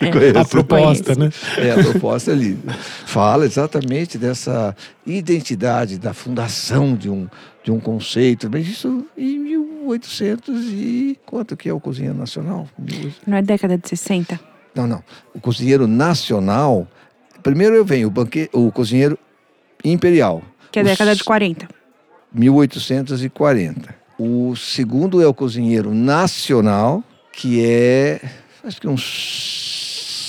É, 0.00 0.38
a 0.38 0.44
proposta, 0.44 1.14
né? 1.14 1.30
É, 1.56 1.72
a 1.72 1.82
proposta 1.82 2.32
é 2.32 2.34
linda. 2.34 2.72
Fala 3.06 3.44
exatamente 3.44 4.18
dessa 4.18 4.76
identidade 5.06 5.98
da 5.98 6.12
fundação 6.12 6.94
de 6.94 7.08
um, 7.08 7.26
de 7.64 7.70
um 7.70 7.80
conceito, 7.80 8.48
mas 8.50 8.66
isso 8.66 9.06
e, 9.16 9.34
e 9.34 9.58
1800 9.88 10.64
e... 10.70 11.18
Quanto 11.24 11.56
que 11.56 11.68
é 11.68 11.72
o 11.72 11.80
Cozinheiro 11.80 12.16
Nacional? 12.16 12.68
Não 13.26 13.38
é 13.38 13.42
década 13.42 13.78
de 13.78 13.88
60? 13.88 14.38
Não, 14.78 14.86
não. 14.86 15.02
O 15.34 15.40
Cozinheiro 15.40 15.88
Nacional... 15.88 16.86
Primeiro 17.42 17.74
eu 17.74 17.84
venho 17.84 18.06
o, 18.06 18.10
banque... 18.10 18.48
o 18.52 18.70
Cozinheiro 18.70 19.18
Imperial. 19.84 20.40
Que 20.70 20.78
é 20.78 20.82
a 20.82 20.84
década 20.84 21.16
de 21.16 21.24
40. 21.24 21.68
1840. 22.32 23.94
O 24.16 24.54
segundo 24.54 25.20
é 25.20 25.26
o 25.26 25.34
Cozinheiro 25.34 25.92
Nacional, 25.92 27.02
que 27.32 27.64
é... 27.64 28.20
Acho 28.62 28.80
que 28.80 28.86
uns 28.86 29.87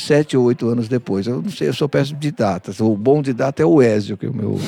sete 0.09 0.35
ou 0.35 0.45
oito 0.45 0.67
anos 0.67 0.87
depois. 0.87 1.27
Eu 1.27 1.39
não 1.39 1.51
sei, 1.51 1.67
eu 1.67 1.73
sou 1.73 1.87
péssimo 1.87 2.19
de 2.19 2.31
datas. 2.31 2.79
O 2.79 2.95
bom 2.95 3.21
de 3.21 3.31
data 3.31 3.61
é 3.61 3.65
o 3.65 3.79
Ezio, 3.79 4.17
que 4.17 4.25
é 4.25 4.29
o 4.29 4.33
meu 4.33 4.59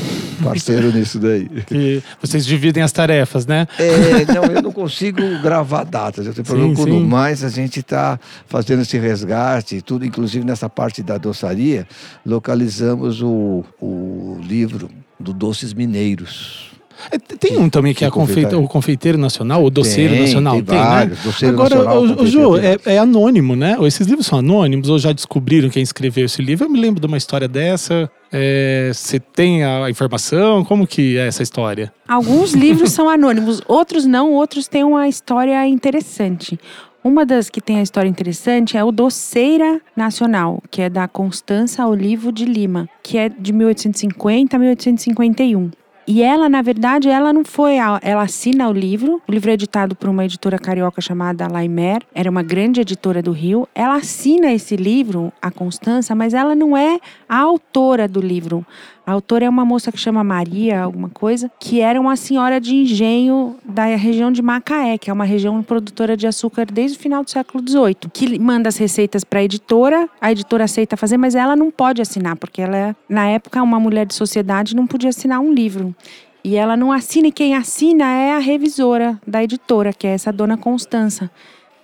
parceiro 0.44 0.92
nisso 0.94 1.18
daí. 1.18 1.50
Que 1.66 2.04
vocês 2.22 2.46
dividem 2.46 2.84
as 2.84 2.92
tarefas, 2.92 3.48
né? 3.48 3.68
É, 3.80 4.32
não, 4.32 4.44
eu 4.44 4.62
não 4.62 4.72
consigo 4.72 5.20
gravar 5.42 5.84
datas. 5.84 6.28
Eu 6.28 6.34
tenho 6.36 6.46
problema 6.46 6.76
com 6.76 7.00
mais 7.00 7.44
a 7.44 7.50
gente 7.50 7.80
está 7.80 8.20
fazendo 8.46 8.84
esse 8.84 9.00
resgate 9.00 9.78
e 9.78 9.82
tudo, 9.82 10.06
inclusive 10.06 10.46
nessa 10.46 10.70
parte 10.70 11.02
da 11.02 11.18
doçaria, 11.18 11.88
localizamos 12.24 13.24
o, 13.24 13.66
o 13.82 14.40
livro 14.44 14.92
do 15.20 15.34
Doces 15.34 15.74
Mineiros. 15.74 16.71
É, 17.10 17.17
tem 17.17 17.58
um 17.58 17.70
também 17.70 17.93
que, 17.93 18.03
é 18.05 18.10
confeita, 18.10 18.58
o 18.58 18.67
confeiteiro 18.67 19.17
nacional, 19.17 19.63
o 19.63 19.70
doceiro 19.70 20.13
tem, 20.13 20.22
nacional. 20.22 20.53
Tem, 20.55 20.63
tem 20.63 20.77
né? 20.77 20.84
vários, 20.84 21.17
né? 21.17 21.24
Doceiro 21.24 21.55
Agora, 21.55 21.75
nacional, 21.75 22.03
o, 22.03 22.22
o 22.22 22.27
Ju, 22.27 22.58
é, 22.58 22.77
é, 22.86 22.98
anônimo, 22.98 23.55
né? 23.55 23.77
Esses 23.81 24.08
livros 24.08 24.27
são 24.27 24.39
anônimos 24.39 24.89
ou 24.89 25.00
já 25.00 25.12
descobriram 25.12 25.70
quem 25.70 25.81
escreveu 25.81 26.25
esse 26.25 26.41
livro? 26.41 26.65
Eu 26.65 26.70
me 26.70 26.79
lembro 26.79 27.00
de 27.00 27.08
uma 27.08 27.17
história 27.17 27.48
dessa. 27.48 28.10
É, 28.31 28.91
você 28.93 29.20
tem 29.20 29.63
a 29.63 29.89
informação? 29.89 30.63
Como 30.63 30.86
que 30.86 31.17
é 31.17 31.27
essa 31.27 31.43
história? 31.43 31.91
Alguns 32.08 32.53
livros 32.53 32.91
são 32.91 33.10
anônimos, 33.10 33.62
outros 33.67 34.05
não, 34.05 34.34
outros 34.34 34.67
têm 34.67 34.84
uma 34.84 35.08
história 35.08 35.65
interessante. 35.67 36.60
Uma 37.03 37.25
das 37.25 37.50
que 37.50 37.60
tem 37.60 37.79
a 37.79 37.81
história 37.81 38.08
interessante 38.08 38.77
é 38.77 38.84
o 38.84 38.91
Doceira 38.91 39.81
Nacional, 39.96 40.62
que 40.70 40.84
é 40.84 40.89
da 40.89 41.08
Constança 41.08 41.88
Olivo 41.88 42.31
de 42.31 42.46
Lima, 42.46 42.88
que 43.01 43.17
é 43.17 43.27
de 43.27 43.51
1850 43.51 44.55
a 44.55 44.60
1851. 44.60 45.72
E 46.13 46.22
ela, 46.22 46.50
na 46.50 46.62
verdade, 46.62 47.08
ela 47.08 47.32
não 47.32 47.46
foi. 47.46 47.75
Ela 47.77 48.24
assina 48.24 48.68
o 48.68 48.74
livro. 48.74 49.22
O 49.25 49.32
livro 49.32 49.50
é 49.50 49.53
editado 49.53 49.96
por 49.96 50.10
uma 50.10 50.25
editora 50.25 50.60
carioca 50.60 51.00
chamada 51.00 51.48
Laimer. 51.48 52.01
Era 52.13 52.30
uma 52.30 52.44
grande 52.44 52.82
editora 52.82 53.22
do 53.22 53.32
Rio. 53.32 53.65
Ela 53.74 53.96
assina 53.96 54.51
esse 54.51 54.75
livro, 54.75 55.32
a 55.41 55.50
Constança, 55.50 56.13
mas 56.13 56.34
ela 56.34 56.53
não 56.53 56.75
é 56.75 57.00
a 57.30 57.38
autora 57.38 58.10
do 58.10 58.20
livro. 58.20 58.65
A 59.12 59.13
autora 59.13 59.44
é 59.44 59.50
uma 59.50 59.65
moça 59.65 59.91
que 59.91 59.98
chama 59.98 60.24
Maria, 60.24 60.84
alguma 60.84 61.10
coisa, 61.10 61.51
que 61.60 61.82
era 61.82 62.00
uma 62.00 62.15
senhora 62.15 62.62
de 62.62 62.74
engenho 62.74 63.58
da 63.65 63.84
região 63.84 64.32
de 64.32 64.41
Macaé, 64.41 64.98
que 64.98 65.10
é 65.10 65.13
uma 65.13 65.25
região 65.25 65.62
produtora 65.62 66.15
de 66.15 66.25
açúcar 66.25 66.65
desde 66.65 66.98
o 66.98 67.01
final 67.01 67.22
do 67.22 67.30
século 67.30 67.62
XVIII, 67.62 68.10
que 68.13 68.39
manda 68.39 68.70
as 68.70 68.77
receitas 68.77 69.25
para 69.25 69.41
a 69.41 69.44
editora, 69.44 70.08
a 70.22 70.32
editora 70.32 70.63
aceita 70.63 70.96
fazer, 70.96 71.18
mas 71.18 71.36
ela 71.36 71.58
não 71.58 71.70
pode 71.70 72.01
assinar, 72.01 72.38
porque 72.38 72.62
ela, 72.62 72.77
é, 72.77 72.96
na 73.10 73.27
época, 73.27 73.62
uma 73.62 73.82
mulher 73.82 74.06
de 74.06 74.13
sociedade 74.13 74.74
não 74.74 74.88
podia 74.88 75.10
assinar 75.10 75.41
um 75.41 75.51
livro. 75.51 75.94
E 76.41 76.56
ela 76.56 76.77
não 76.77 76.89
assina, 76.89 77.27
e 77.27 77.34
quem 77.34 77.53
assina 77.53 78.06
é 78.06 78.32
a 78.32 78.39
revisora 78.39 79.20
da 79.27 79.44
editora, 79.44 79.91
que 79.91 80.08
é 80.08 80.12
essa 80.12 80.32
dona 80.32 80.56
Constança. 80.56 81.30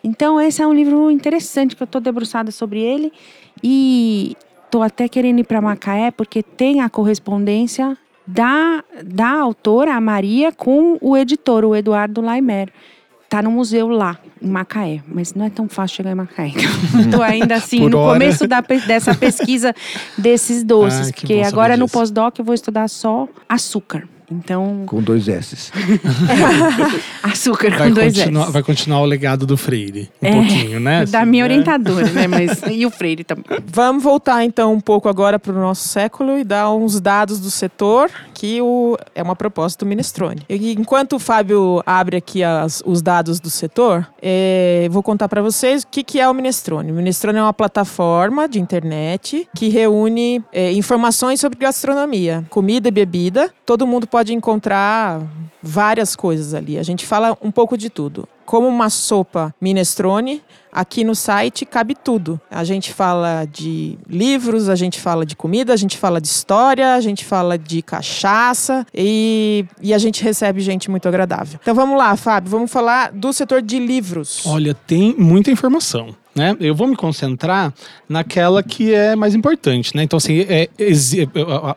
Então, 0.01 0.39
esse 0.39 0.61
é 0.61 0.67
um 0.67 0.73
livro 0.73 1.11
interessante, 1.11 1.75
que 1.75 1.83
eu 1.83 1.85
estou 1.85 1.99
debruçada 1.99 2.51
sobre 2.51 2.79
ele. 2.79 3.11
E 3.61 4.37
Tô 4.69 4.81
até 4.81 5.07
querendo 5.07 5.39
ir 5.39 5.43
para 5.43 5.61
Macaé 5.61 6.11
porque 6.11 6.43
tem 6.43 6.81
a 6.81 6.89
correspondência 6.89 7.97
da, 8.25 8.83
da 9.03 9.29
autora, 9.29 9.95
a 9.95 10.01
Maria, 10.01 10.51
com 10.51 10.97
o 11.01 11.15
editor, 11.15 11.63
o 11.63 11.75
Eduardo 11.75 12.19
Laimer. 12.21 12.69
Tá 13.29 13.41
no 13.41 13.51
museu 13.51 13.89
lá, 13.89 14.17
em 14.41 14.47
Macaé, 14.47 15.01
mas 15.05 15.33
não 15.33 15.45
é 15.45 15.49
tão 15.49 15.67
fácil 15.67 15.97
chegar 15.97 16.11
em 16.11 16.15
Macaé. 16.15 16.51
Estou 16.99 17.21
ainda 17.21 17.55
assim, 17.55 17.79
Por 17.79 17.91
no 17.91 17.99
hora. 17.99 18.19
começo 18.19 18.47
da, 18.47 18.61
dessa 18.61 19.13
pesquisa 19.13 19.75
desses 20.17 20.63
doces, 20.63 21.09
ah, 21.09 21.13
porque 21.13 21.41
agora 21.45 21.75
no 21.75 21.89
pós-doc 21.89 22.39
eu 22.39 22.45
vou 22.45 22.55
estudar 22.55 22.87
só 22.87 23.27
açúcar. 23.49 24.07
Então. 24.29 24.83
Com 24.85 25.01
dois 25.01 25.29
S. 25.29 25.71
Açúcar 27.23 27.69
vai 27.69 27.87
com 27.87 27.93
dois 27.93 28.17
S. 28.17 28.29
Vai 28.51 28.61
continuar 28.61 28.99
o 28.99 29.05
legado 29.05 29.45
do 29.45 29.55
Freire. 29.55 30.09
Um 30.21 30.27
é, 30.27 30.31
pouquinho, 30.33 30.79
né? 30.81 31.05
Da 31.05 31.21
assim, 31.21 31.29
minha 31.29 31.45
né? 31.45 31.51
orientadora, 31.51 32.09
né? 32.11 32.27
Mas, 32.27 32.61
e 32.69 32.85
o 32.85 32.91
Freire 32.91 33.23
também. 33.23 33.45
Vamos 33.65 34.03
voltar 34.03 34.43
então 34.43 34.73
um 34.73 34.81
pouco 34.81 35.07
agora 35.07 35.39
para 35.39 35.53
o 35.53 35.55
nosso 35.55 35.87
século 35.87 36.37
e 36.37 36.43
dar 36.43 36.71
uns 36.73 36.99
dados 36.99 37.39
do 37.39 37.49
setor, 37.49 38.11
que 38.37 38.61
o, 38.61 38.95
é 39.15 39.23
uma 39.23 39.35
proposta 39.35 39.83
do 39.83 39.89
Minestrone. 39.89 40.43
E, 40.47 40.73
enquanto 40.73 41.13
o 41.13 41.19
Fábio 41.19 41.81
abre 41.83 42.17
aqui 42.17 42.43
as, 42.43 42.83
os 42.85 43.01
dados 43.01 43.39
do 43.39 43.49
setor, 43.49 44.07
é, 44.21 44.87
vou 44.91 45.01
contar 45.01 45.27
para 45.27 45.41
vocês 45.41 45.81
o 45.81 45.87
que, 45.87 46.03
que 46.03 46.19
é 46.19 46.29
o 46.29 46.35
Minestrone. 46.35 46.91
O 46.91 46.93
Minestrone 46.93 47.39
é 47.39 47.41
uma 47.41 47.53
plataforma 47.53 48.47
de 48.47 48.61
internet 48.61 49.49
que 49.55 49.69
reúne 49.69 50.43
é, 50.53 50.71
informações 50.73 51.39
sobre 51.39 51.57
gastronomia, 51.57 52.45
comida 52.47 52.89
e 52.89 52.91
bebida. 52.91 53.51
Todo 53.65 53.87
mundo 53.87 54.05
pode 54.05 54.35
encontrar 54.35 55.19
várias 55.59 56.15
coisas 56.15 56.53
ali. 56.53 56.77
A 56.77 56.83
gente 56.83 57.07
fala 57.07 57.35
um 57.41 57.49
pouco 57.49 57.75
de 57.75 57.89
tudo. 57.89 58.29
Como 58.47 58.65
uma 58.65 58.89
sopa 58.89 59.53
minestrone, 59.59 60.41
aqui 60.71 61.03
no 61.03 61.13
site 61.13 61.65
cabe 61.65 61.93
tudo. 61.93 62.39
A 62.49 62.63
gente 62.63 62.93
fala 62.93 63.43
de 63.43 63.97
livros, 64.09 64.69
a 64.69 64.75
gente 64.75 65.01
fala 65.01 65.25
de 65.25 65.35
comida, 65.35 65.73
a 65.73 65.75
gente 65.75 65.97
fala 65.97 66.21
de 66.21 66.29
história, 66.29 66.93
a 66.93 67.01
gente 67.01 67.25
fala 67.25 67.57
de 67.57 67.81
cachaça 67.81 68.87
e, 68.95 69.65
e 69.81 69.93
a 69.93 69.97
gente 69.97 70.23
recebe 70.23 70.61
gente 70.61 70.89
muito 70.89 71.09
agradável. 71.09 71.59
Então 71.61 71.75
vamos 71.75 71.97
lá, 71.97 72.15
Fábio, 72.15 72.49
vamos 72.49 72.71
falar 72.71 73.11
do 73.11 73.33
setor 73.33 73.61
de 73.61 73.79
livros. 73.79 74.45
Olha, 74.45 74.73
tem 74.73 75.13
muita 75.17 75.51
informação. 75.51 76.15
Né? 76.37 76.55
Eu 76.59 76.75
vou 76.75 76.87
me 76.87 76.95
concentrar 76.95 77.73
naquela 78.07 78.61
que 78.61 78.93
é 78.93 79.15
mais 79.15 79.33
importante. 79.33 79.95
Né? 79.95 80.03
Então, 80.03 80.17
assim, 80.17 80.41
é, 80.41 80.69
é, 80.77 80.91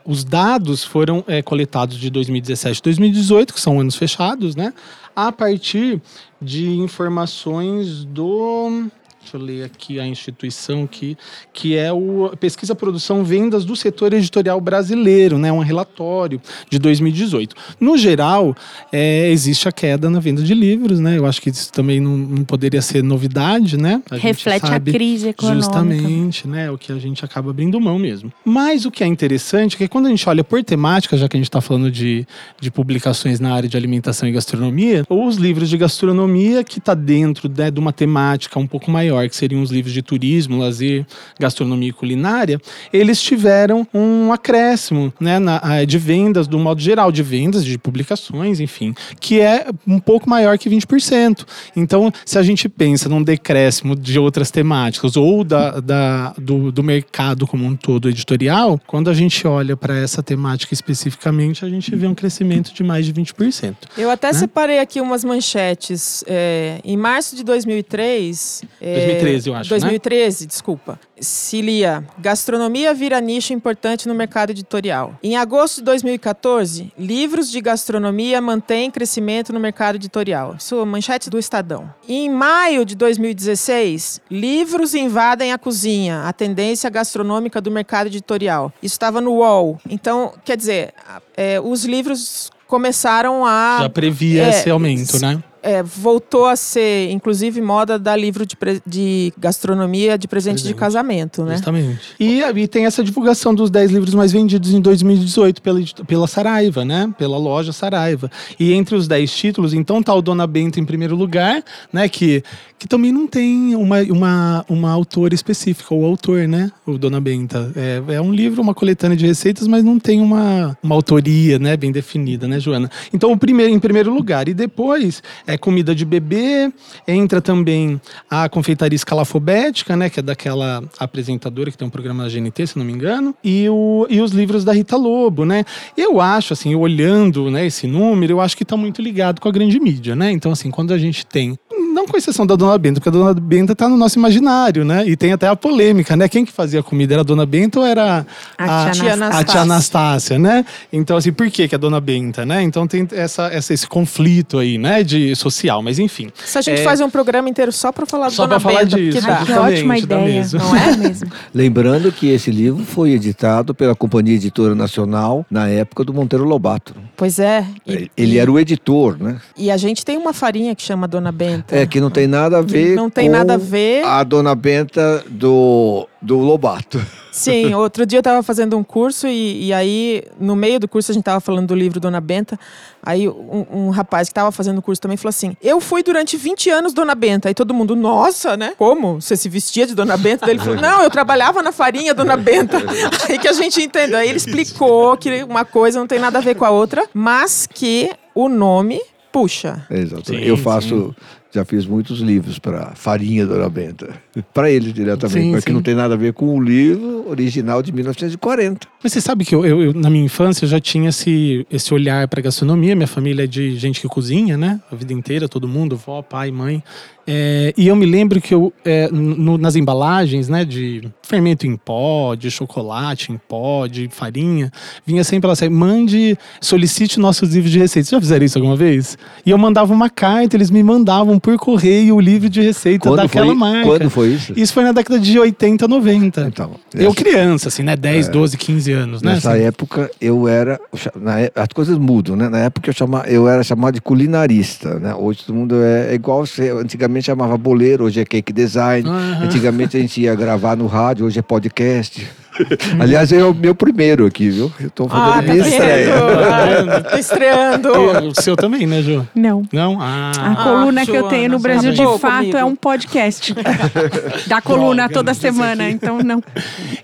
os 0.05 0.23
dados 0.23 0.83
foram 0.83 1.23
é, 1.27 1.41
coletados 1.41 1.97
de 1.97 2.11
2017 2.11 2.77
e 2.77 2.83
2018, 2.83 3.55
que 3.55 3.59
são 3.59 3.79
anos 3.79 3.95
fechados, 3.95 4.55
né? 4.55 4.71
A 5.15 5.31
partir 5.31 6.01
de 6.41 6.69
informações 6.69 8.03
do 8.05 8.87
Deixa 9.21 9.37
eu 9.37 9.41
ler 9.41 9.63
aqui 9.63 9.99
a 9.99 10.05
instituição 10.05 10.87
que, 10.87 11.15
que 11.53 11.77
é 11.77 11.93
o 11.93 12.31
Pesquisa, 12.39 12.73
Produção, 12.73 13.23
Vendas 13.23 13.63
do 13.63 13.75
Setor 13.75 14.13
Editorial 14.13 14.59
Brasileiro, 14.59 15.37
né? 15.37 15.51
Um 15.51 15.59
relatório 15.59 16.41
de 16.69 16.79
2018. 16.79 17.55
No 17.79 17.97
geral, 17.97 18.55
é, 18.91 19.29
existe 19.29 19.69
a 19.69 19.71
queda 19.71 20.09
na 20.09 20.19
venda 20.19 20.41
de 20.41 20.55
livros, 20.55 20.99
né? 20.99 21.19
Eu 21.19 21.27
acho 21.27 21.39
que 21.39 21.49
isso 21.49 21.71
também 21.71 21.99
não, 21.99 22.17
não 22.17 22.43
poderia 22.43 22.81
ser 22.81 23.03
novidade, 23.03 23.77
né? 23.77 24.01
A 24.09 24.15
Reflete 24.15 24.65
a 24.65 24.79
crise 24.79 25.29
econômica. 25.29 25.63
Justamente, 25.63 26.47
né? 26.47 26.71
O 26.71 26.77
que 26.77 26.91
a 26.91 26.97
gente 26.97 27.23
acaba 27.23 27.51
abrindo 27.51 27.79
mão 27.79 27.99
mesmo. 27.99 28.33
Mas 28.43 28.85
o 28.85 28.91
que 28.91 29.03
é 29.03 29.07
interessante 29.07 29.75
é 29.75 29.77
que 29.77 29.87
quando 29.87 30.07
a 30.07 30.09
gente 30.09 30.27
olha 30.27 30.43
por 30.43 30.63
temática, 30.63 31.15
já 31.15 31.29
que 31.29 31.37
a 31.37 31.39
gente 31.39 31.47
está 31.47 31.61
falando 31.61 31.91
de, 31.91 32.25
de 32.59 32.71
publicações 32.71 33.39
na 33.39 33.53
área 33.53 33.69
de 33.69 33.77
alimentação 33.77 34.27
e 34.27 34.31
gastronomia, 34.31 35.05
ou 35.07 35.27
os 35.27 35.37
livros 35.37 35.69
de 35.69 35.77
gastronomia 35.77 36.63
que 36.63 36.79
está 36.79 36.95
dentro 36.95 37.47
né, 37.55 37.69
de 37.69 37.79
uma 37.79 37.93
temática 37.93 38.59
um 38.59 38.67
pouco 38.67 38.89
maior 38.89 39.10
maior, 39.11 39.29
que 39.29 39.35
seriam 39.35 39.61
os 39.61 39.71
livros 39.71 39.93
de 39.93 40.01
turismo, 40.01 40.57
lazer, 40.57 41.05
gastronomia 41.39 41.89
e 41.89 41.93
culinária, 41.93 42.59
eles 42.91 43.21
tiveram 43.21 43.87
um 43.93 44.31
acréscimo 44.31 45.13
né, 45.19 45.37
na, 45.39 45.83
de 45.85 45.97
vendas, 45.97 46.47
do 46.47 46.57
modo 46.57 46.81
geral, 46.81 47.11
de 47.11 47.21
vendas, 47.21 47.65
de 47.65 47.77
publicações, 47.77 48.59
enfim, 48.59 48.93
que 49.19 49.39
é 49.39 49.67
um 49.87 49.99
pouco 49.99 50.29
maior 50.29 50.57
que 50.57 50.69
20%. 50.69 51.45
Então, 51.75 52.11
se 52.25 52.37
a 52.37 52.43
gente 52.43 52.69
pensa 52.69 53.09
num 53.09 53.21
decréscimo 53.21 53.95
de 53.95 54.17
outras 54.17 54.49
temáticas 54.49 55.17
ou 55.17 55.43
da, 55.43 55.79
da 55.79 56.33
do, 56.37 56.71
do 56.71 56.83
mercado 56.83 57.45
como 57.45 57.65
um 57.65 57.75
todo 57.75 58.09
editorial, 58.09 58.79
quando 58.87 59.09
a 59.09 59.13
gente 59.13 59.45
olha 59.47 59.75
para 59.75 59.97
essa 59.97 60.23
temática 60.23 60.73
especificamente, 60.73 61.65
a 61.65 61.69
gente 61.69 61.93
vê 61.95 62.07
um 62.07 62.15
crescimento 62.15 62.73
de 62.73 62.83
mais 62.83 63.05
de 63.05 63.13
20%. 63.13 63.75
Eu 63.97 64.09
até 64.09 64.27
né? 64.27 64.33
separei 64.33 64.79
aqui 64.79 65.01
umas 65.01 65.23
manchetes. 65.23 66.23
É, 66.27 66.79
em 66.83 66.95
março 66.95 67.35
de 67.35 67.43
2003, 67.43 68.63
é, 68.79 69.00
2013, 69.05 69.49
eu 69.49 69.55
acho. 69.55 69.69
2013, 69.69 70.43
né? 70.43 70.47
desculpa. 70.47 70.99
Cilia, 71.19 72.03
gastronomia 72.17 72.93
vira 72.93 73.19
nicho 73.21 73.53
importante 73.53 74.07
no 74.07 74.15
mercado 74.15 74.51
editorial. 74.51 75.17
Em 75.21 75.37
agosto 75.37 75.77
de 75.77 75.83
2014, 75.83 76.91
livros 76.97 77.51
de 77.51 77.61
gastronomia 77.61 78.41
mantêm 78.41 78.89
crescimento 78.89 79.53
no 79.53 79.59
mercado 79.59 79.95
editorial. 79.95 80.55
É 80.55 80.85
manchete 80.85 81.29
do 81.29 81.37
Estadão. 81.37 81.93
Em 82.07 82.29
maio 82.29 82.85
de 82.85 82.95
2016, 82.95 84.21
livros 84.29 84.95
invadem 84.95 85.53
a 85.53 85.57
cozinha, 85.57 86.23
a 86.23 86.33
tendência 86.33 86.89
gastronômica 86.89 87.61
do 87.61 87.69
mercado 87.69 88.07
editorial. 88.07 88.73
Isso 88.81 88.95
estava 88.95 89.21
no 89.21 89.33
UOL. 89.33 89.79
Então, 89.89 90.33
quer 90.43 90.57
dizer, 90.57 90.93
é, 91.35 91.59
os 91.59 91.85
livros 91.85 92.49
começaram 92.67 93.45
a. 93.45 93.79
Já 93.81 93.89
previa 93.89 94.45
é, 94.45 94.49
esse 94.49 94.69
aumento, 94.69 95.19
né? 95.19 95.43
É, 95.63 95.83
voltou 95.83 96.45
a 96.45 96.55
ser, 96.55 97.11
inclusive, 97.11 97.61
moda 97.61 97.99
dar 97.99 98.15
livro 98.17 98.45
de, 98.45 98.57
de 98.85 99.33
gastronomia 99.37 100.17
de 100.17 100.27
presente, 100.27 100.55
presente, 100.55 100.67
de 100.67 100.73
casamento, 100.73 101.43
né? 101.43 101.53
Justamente. 101.53 101.99
E, 102.19 102.41
e 102.41 102.67
tem 102.67 102.85
essa 102.85 103.03
divulgação 103.03 103.53
dos 103.53 103.69
10 103.69 103.91
livros 103.91 104.13
mais 104.13 104.31
vendidos 104.31 104.73
em 104.73 104.81
2018 104.81 105.61
pela, 105.61 105.79
pela 106.07 106.27
Saraiva, 106.27 106.83
né? 106.83 107.13
Pela 107.17 107.37
loja 107.37 107.71
Saraiva. 107.71 108.29
E 108.59 108.73
entre 108.73 108.95
os 108.95 109.07
10 109.07 109.31
títulos, 109.31 109.73
então 109.73 110.01
tá 110.01 110.13
o 110.13 110.21
Dona 110.21 110.47
Benta 110.47 110.79
em 110.79 110.85
primeiro 110.85 111.15
lugar, 111.15 111.63
né? 111.93 112.09
Que, 112.09 112.43
que 112.79 112.87
também 112.87 113.11
não 113.11 113.27
tem 113.27 113.75
uma, 113.75 114.01
uma, 114.03 114.65
uma 114.67 114.91
autora 114.91 115.35
específica, 115.35 115.93
ou 115.93 116.05
autor, 116.05 116.47
né? 116.47 116.71
O 116.85 116.97
Dona 116.97 117.21
Benta. 117.21 117.71
É, 117.75 118.15
é 118.15 118.21
um 118.21 118.31
livro, 118.31 118.61
uma 118.61 118.73
coletânea 118.73 119.15
de 119.15 119.27
receitas, 119.27 119.67
mas 119.67 119.83
não 119.83 119.99
tem 119.99 120.19
uma, 120.21 120.75
uma 120.81 120.95
autoria, 120.95 121.59
né? 121.59 121.77
Bem 121.77 121.91
definida, 121.91 122.47
né, 122.47 122.59
Joana? 122.59 122.89
Então, 123.13 123.31
o 123.31 123.37
primeiro, 123.37 123.71
em 123.71 123.79
primeiro 123.79 124.13
lugar. 124.13 124.47
E 124.47 124.53
depois 124.53 125.21
é 125.51 125.57
comida 125.57 125.93
de 125.93 126.05
bebê, 126.05 126.71
entra 127.07 127.41
também 127.41 127.99
a 128.29 128.47
confeitaria 128.47 128.95
escalafobética, 128.95 129.95
né, 129.95 130.09
que 130.09 130.19
é 130.19 130.23
daquela 130.23 130.83
apresentadora 130.97 131.69
que 131.69 131.77
tem 131.77 131.87
um 131.87 131.91
programa 131.91 132.23
na 132.23 132.29
GNT, 132.29 132.67
se 132.67 132.77
não 132.77 132.85
me 132.85 132.93
engano, 132.93 133.35
e, 133.43 133.67
o, 133.69 134.07
e 134.09 134.21
os 134.21 134.31
livros 134.31 134.63
da 134.63 134.73
Rita 134.73 134.95
Lobo, 134.95 135.45
né? 135.45 135.65
Eu 135.97 136.21
acho, 136.21 136.53
assim, 136.53 136.73
olhando 136.75 137.51
né, 137.51 137.65
esse 137.65 137.87
número, 137.87 138.33
eu 138.33 138.41
acho 138.41 138.55
que 138.55 138.63
está 138.63 138.77
muito 138.77 139.01
ligado 139.01 139.41
com 139.41 139.49
a 139.49 139.51
grande 139.51 139.79
mídia, 139.79 140.15
né? 140.15 140.31
Então, 140.31 140.51
assim, 140.51 140.71
quando 140.71 140.93
a 140.93 140.97
gente 140.97 141.25
tem 141.25 141.57
não 142.01 142.07
com 142.07 142.17
exceção 142.17 142.45
da 142.45 142.55
Dona 142.55 142.77
Benta, 142.77 142.99
porque 142.99 143.09
a 143.09 143.11
Dona 143.11 143.33
Benta 143.33 143.75
tá 143.75 143.87
no 143.87 143.95
nosso 143.95 144.17
imaginário, 144.17 144.83
né? 144.83 145.07
E 145.07 145.15
tem 145.15 145.31
até 145.31 145.47
a 145.47 145.55
polêmica, 145.55 146.15
né? 146.15 146.27
Quem 146.27 146.43
que 146.43 146.51
fazia 146.51 146.79
a 146.79 146.83
comida 146.83 147.13
era 147.13 147.21
a 147.21 147.23
Dona 147.23 147.45
Benta 147.45 147.79
ou 147.79 147.85
era 147.85 148.25
a, 148.57 148.87
a, 148.87 148.91
tia, 148.91 149.13
Anastácia. 149.13 149.39
a 149.39 149.43
tia 149.43 149.61
Anastácia, 149.61 150.39
né? 150.39 150.65
Então, 150.91 151.17
assim, 151.17 151.31
por 151.31 151.49
que 151.49 151.67
que 151.67 151.75
a 151.75 151.77
Dona 151.77 152.01
Benta, 152.01 152.45
né? 152.45 152.61
Então 152.63 152.87
tem 152.87 153.07
essa, 153.11 153.47
essa, 153.47 153.73
esse 153.73 153.87
conflito 153.87 154.57
aí, 154.57 154.77
né? 154.77 155.03
De 155.03 155.35
social, 155.35 155.81
mas 155.81 155.99
enfim. 155.99 156.29
Se 156.43 156.57
a 156.57 156.61
gente 156.61 156.81
é... 156.81 156.83
faz 156.83 156.99
um 156.99 157.09
programa 157.09 157.49
inteiro 157.49 157.71
só 157.71 157.91
para 157.91 158.05
falar 158.05 158.29
só 158.31 158.43
Dona 158.47 158.59
pra 158.59 158.71
falar 158.71 158.83
disso, 158.83 159.19
que, 159.19 159.27
dá. 159.27 159.45
que 159.45 159.53
ótima 159.53 159.97
ideia, 159.97 160.47
não 160.53 160.75
é 160.75 160.97
mesmo? 160.97 161.31
Lembrando 161.53 162.11
que 162.11 162.29
esse 162.29 162.51
livro 162.51 162.83
foi 162.83 163.11
editado 163.11 163.73
pela 163.73 163.95
Companhia 163.95 164.35
Editora 164.35 164.73
Nacional 164.73 165.45
na 165.49 165.67
época 165.67 166.03
do 166.03 166.13
Monteiro 166.13 166.45
Lobato. 166.45 166.95
Pois 167.15 167.39
é. 167.39 167.65
E, 167.85 168.09
Ele 168.17 168.37
era 168.37 168.51
o 168.51 168.59
editor, 168.59 169.17
né? 169.21 169.39
E 169.55 169.69
a 169.69 169.77
gente 169.77 170.03
tem 170.03 170.17
uma 170.17 170.33
farinha 170.33 170.75
que 170.75 170.81
chama 170.81 171.07
Dona 171.07 171.31
Benta. 171.31 171.75
É, 171.75 171.85
que 171.91 171.99
não 171.99 172.09
tem 172.09 172.25
nada 172.25 172.57
a 172.59 172.61
ver 172.61 172.95
não 173.01 173.09
tem 173.09 173.29
nada 173.29 173.55
a 173.55 173.57
ver. 173.57 174.03
A 174.05 174.23
Dona 174.23 174.55
Benta 174.55 175.23
do, 175.27 176.07
do 176.21 176.37
Lobato. 176.37 177.01
Sim, 177.31 177.73
outro 177.75 178.05
dia 178.05 178.17
eu 178.17 178.21
estava 178.21 178.43
fazendo 178.43 178.77
um 178.77 178.83
curso 178.83 179.27
e, 179.27 179.67
e, 179.67 179.73
aí, 179.73 180.23
no 180.39 180.55
meio 180.55 180.79
do 180.79 180.87
curso, 180.87 181.11
a 181.11 181.13
gente 181.13 181.21
estava 181.21 181.39
falando 181.39 181.67
do 181.67 181.75
livro 181.75 181.99
Dona 181.99 182.21
Benta. 182.21 182.59
Aí 183.03 183.27
um, 183.27 183.65
um 183.71 183.89
rapaz 183.89 184.27
que 184.27 184.31
estava 184.31 184.51
fazendo 184.51 184.77
o 184.77 184.81
curso 184.81 185.01
também 185.01 185.17
falou 185.17 185.29
assim: 185.29 185.55
Eu 185.61 185.79
fui 185.81 186.03
durante 186.03 186.37
20 186.37 186.69
anos 186.69 186.93
Dona 186.93 187.15
Benta. 187.15 187.47
Aí 187.47 187.53
todo 187.53 187.73
mundo, 187.73 187.95
nossa, 187.95 188.55
né? 188.55 188.73
Como? 188.77 189.19
Você 189.19 189.35
se 189.35 189.49
vestia 189.49 189.87
de 189.87 189.95
Dona 189.95 190.17
Benta? 190.17 190.45
Daí 190.45 190.55
ele 190.55 190.63
falou: 190.63 190.79
Não, 190.79 191.01
eu 191.01 191.09
trabalhava 191.09 191.63
na 191.63 191.71
farinha 191.71 192.13
Dona 192.13 192.37
Benta. 192.37 192.77
aí 193.27 193.39
que 193.39 193.47
a 193.47 193.53
gente 193.53 193.81
entendeu. 193.81 194.19
Aí 194.19 194.29
ele 194.29 194.37
explicou 194.37 195.17
que 195.17 195.43
uma 195.43 195.65
coisa 195.65 195.99
não 195.99 196.07
tem 196.07 196.19
nada 196.19 196.37
a 196.37 196.41
ver 196.41 196.55
com 196.55 196.65
a 196.65 196.69
outra, 196.69 197.05
mas 197.13 197.67
que 197.67 198.11
o 198.35 198.47
nome 198.47 199.01
puxa. 199.31 199.87
Sim, 200.25 200.41
eu 200.41 200.57
faço. 200.57 201.15
Sim 201.17 201.40
já 201.53 201.65
fiz 201.65 201.85
muitos 201.85 202.19
livros 202.19 202.57
para 202.57 202.93
Farinha 202.95 203.45
Dona 203.45 203.69
Benta. 203.69 204.09
para 204.53 204.71
eles 204.71 204.93
diretamente, 204.93 205.51
porque 205.51 205.71
não 205.71 205.81
tem 205.81 205.93
nada 205.93 206.13
a 206.13 206.17
ver 206.17 206.33
com 206.33 206.55
o 206.55 206.61
livro 206.61 207.29
original 207.29 207.81
de 207.83 207.91
1940. 207.91 208.87
Mas 209.03 209.13
você 209.13 209.21
sabe 209.21 209.43
que 209.43 209.53
eu, 209.53 209.65
eu, 209.65 209.81
eu 209.81 209.93
na 209.93 210.09
minha 210.09 210.25
infância, 210.25 210.65
eu 210.65 210.69
já 210.69 210.79
tinha 210.79 211.09
esse, 211.09 211.65
esse 211.69 211.93
olhar 211.93 212.27
para 212.27 212.41
gastronomia. 212.41 212.95
Minha 212.95 213.07
família 213.07 213.43
é 213.43 213.47
de 213.47 213.75
gente 213.77 213.99
que 213.99 214.07
cozinha, 214.07 214.57
né? 214.57 214.79
A 214.91 214.95
vida 214.95 215.13
inteira, 215.13 215.49
todo 215.49 215.67
mundo, 215.67 215.97
vó, 215.97 216.21
pai, 216.21 216.51
mãe. 216.51 216.83
É, 217.25 217.73
e 217.77 217.87
eu 217.87 217.95
me 217.95 218.05
lembro 218.05 218.41
que 218.41 218.53
eu, 218.53 218.73
é, 218.83 219.07
no, 219.11 219.57
nas 219.57 219.75
embalagens, 219.75 220.49
né, 220.49 220.65
de 220.65 221.07
fermento 221.21 221.65
em 221.65 221.75
pó, 221.75 222.35
de 222.35 222.49
chocolate 222.49 223.31
em 223.31 223.37
pó, 223.37 223.87
de 223.87 224.09
farinha, 224.09 224.71
vinha 225.05 225.23
sempre 225.23 225.45
ela 225.45 225.53
assim, 225.53 225.69
mande, 225.69 226.37
solicite 226.59 227.19
nossos 227.19 227.53
livros 227.53 227.71
de 227.71 227.79
receitas. 227.79 228.09
Já 228.09 228.19
fizeram 228.19 228.45
isso 228.45 228.57
alguma 228.57 228.75
vez? 228.75 229.17
E 229.45 229.51
eu 229.51 229.57
mandava 229.57 229.93
uma 229.93 230.09
carta, 230.09 230.57
eles 230.57 230.69
me 230.69 230.83
mandavam 230.83 231.39
por 231.39 231.57
correio 231.57 232.15
o 232.15 232.19
livro 232.19 232.49
de 232.49 232.61
receita 232.61 233.07
quando 233.07 233.21
daquela 233.21 233.47
foi, 233.47 233.55
marca. 233.55 233.87
Quando 233.87 234.09
foi 234.09 234.27
isso? 234.29 234.53
Isso 234.55 234.73
foi 234.73 234.83
na 234.83 234.91
década 234.91 235.19
de 235.19 235.39
80, 235.39 235.87
90. 235.87 236.41
Então, 236.41 236.71
eu 236.93 237.13
criança, 237.13 237.69
assim, 237.69 237.83
né, 237.83 237.95
10, 237.95 238.27
é, 238.27 238.31
12, 238.31 238.57
15 238.57 238.91
anos, 238.91 239.21
né? 239.21 239.33
Nessa 239.33 239.53
assim. 239.53 239.63
época 239.63 240.11
eu 240.19 240.47
era, 240.47 240.79
na, 241.15 241.39
é, 241.39 241.51
as 241.55 241.67
coisas 241.67 241.97
mudam, 241.97 242.35
né? 242.35 242.49
Na 242.49 242.59
época 242.59 242.89
eu, 242.89 242.93
chama, 242.93 243.23
eu 243.27 243.47
era 243.47 243.63
chamado 243.63 243.93
de 243.93 244.01
culinarista, 244.01 244.99
né? 244.99 245.13
Hoje 245.15 245.45
todo 245.45 245.55
mundo 245.55 245.75
é, 245.81 246.11
é 246.11 246.13
igual, 246.13 246.43
antigamente 246.79 247.10
antigamente 247.11 247.25
chamava 247.25 247.57
boleiro, 247.57 248.05
hoje 248.05 248.21
é 248.21 248.25
cake 248.25 248.53
design. 248.53 249.07
Uhum. 249.07 249.43
Antigamente 249.43 249.97
a 249.97 249.99
gente 249.99 250.21
ia 250.21 250.33
gravar 250.33 250.75
no 250.75 250.87
rádio, 250.87 251.25
hoje 251.25 251.39
é 251.39 251.41
podcast. 251.41 252.27
Aliás, 252.99 253.31
é 253.31 253.43
o 253.43 253.53
meu 253.53 253.73
primeiro 253.73 254.25
aqui, 254.25 254.49
viu? 254.49 254.71
Eu 254.79 254.89
tô 254.89 255.07
fazendo 255.07 255.33
ah, 255.33 255.41
minha 255.41 255.63
tá 255.63 255.69
estreia. 255.69 256.15
Ah, 256.15 257.01
tá 257.01 257.19
estreando. 257.19 257.89
o 258.29 258.41
seu 258.41 258.55
também, 258.55 258.85
né, 258.85 259.01
Ju? 259.01 259.27
Não. 259.33 259.63
Não? 259.71 259.97
Ah. 260.01 260.31
A 260.35 260.55
coluna 260.63 261.01
ah, 261.01 261.05
que 261.05 261.11
eu 261.11 261.27
tenho 261.27 261.49
no 261.49 261.59
Brasil, 261.59 261.91
de 261.91 262.19
fato, 262.19 262.39
comigo. 262.39 262.57
é 262.57 262.65
um 262.65 262.75
podcast. 262.75 263.53
da 264.47 264.61
coluna 264.61 265.07
Droga, 265.07 265.13
toda 265.13 265.33
semana, 265.33 265.89
então 265.89 266.19
não. 266.19 266.43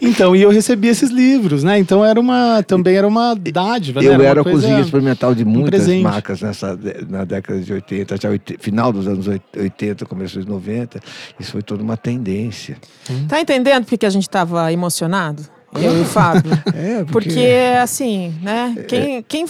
Então, 0.01 0.35
e 0.35 0.41
eu 0.41 0.49
recebi 0.49 0.87
esses 0.87 1.09
livros, 1.09 1.63
né? 1.63 1.79
Então 1.79 2.03
era 2.03 2.19
uma, 2.19 2.63
também 2.63 2.95
era 2.95 3.07
uma 3.07 3.35
dádiva, 3.35 4.01
Eu 4.03 4.17
né? 4.17 4.25
era, 4.25 4.41
era 4.41 4.43
cozinha 4.43 4.79
experimental 4.79 5.33
de 5.33 5.45
muitas 5.45 5.87
um 5.87 6.01
marcas 6.01 6.41
nessa, 6.41 6.77
na 7.07 7.23
década 7.23 7.59
de 7.59 7.73
80, 7.73 8.17
já 8.17 8.29
final 8.59 8.91
dos 8.91 9.07
anos 9.07 9.27
80, 9.55 10.05
começo 10.05 10.37
dos 10.37 10.45
90. 10.45 10.99
Isso 11.39 11.51
foi 11.51 11.61
toda 11.61 11.83
uma 11.83 11.97
tendência. 11.97 12.77
Hum. 13.09 13.27
Tá 13.27 13.39
entendendo 13.39 13.85
porque 13.85 14.05
a 14.05 14.09
gente 14.09 14.23
estava 14.23 14.71
emocionado? 14.71 15.46
Eu 15.73 15.97
e 15.97 16.01
o 16.01 16.05
Fábio. 16.09 16.51
É, 16.75 17.03
porque... 17.05 17.29
porque... 17.29 17.47
assim, 17.81 18.33
né? 18.41 18.75
É. 18.77 18.83
Quem, 18.83 19.23
quem, 19.23 19.45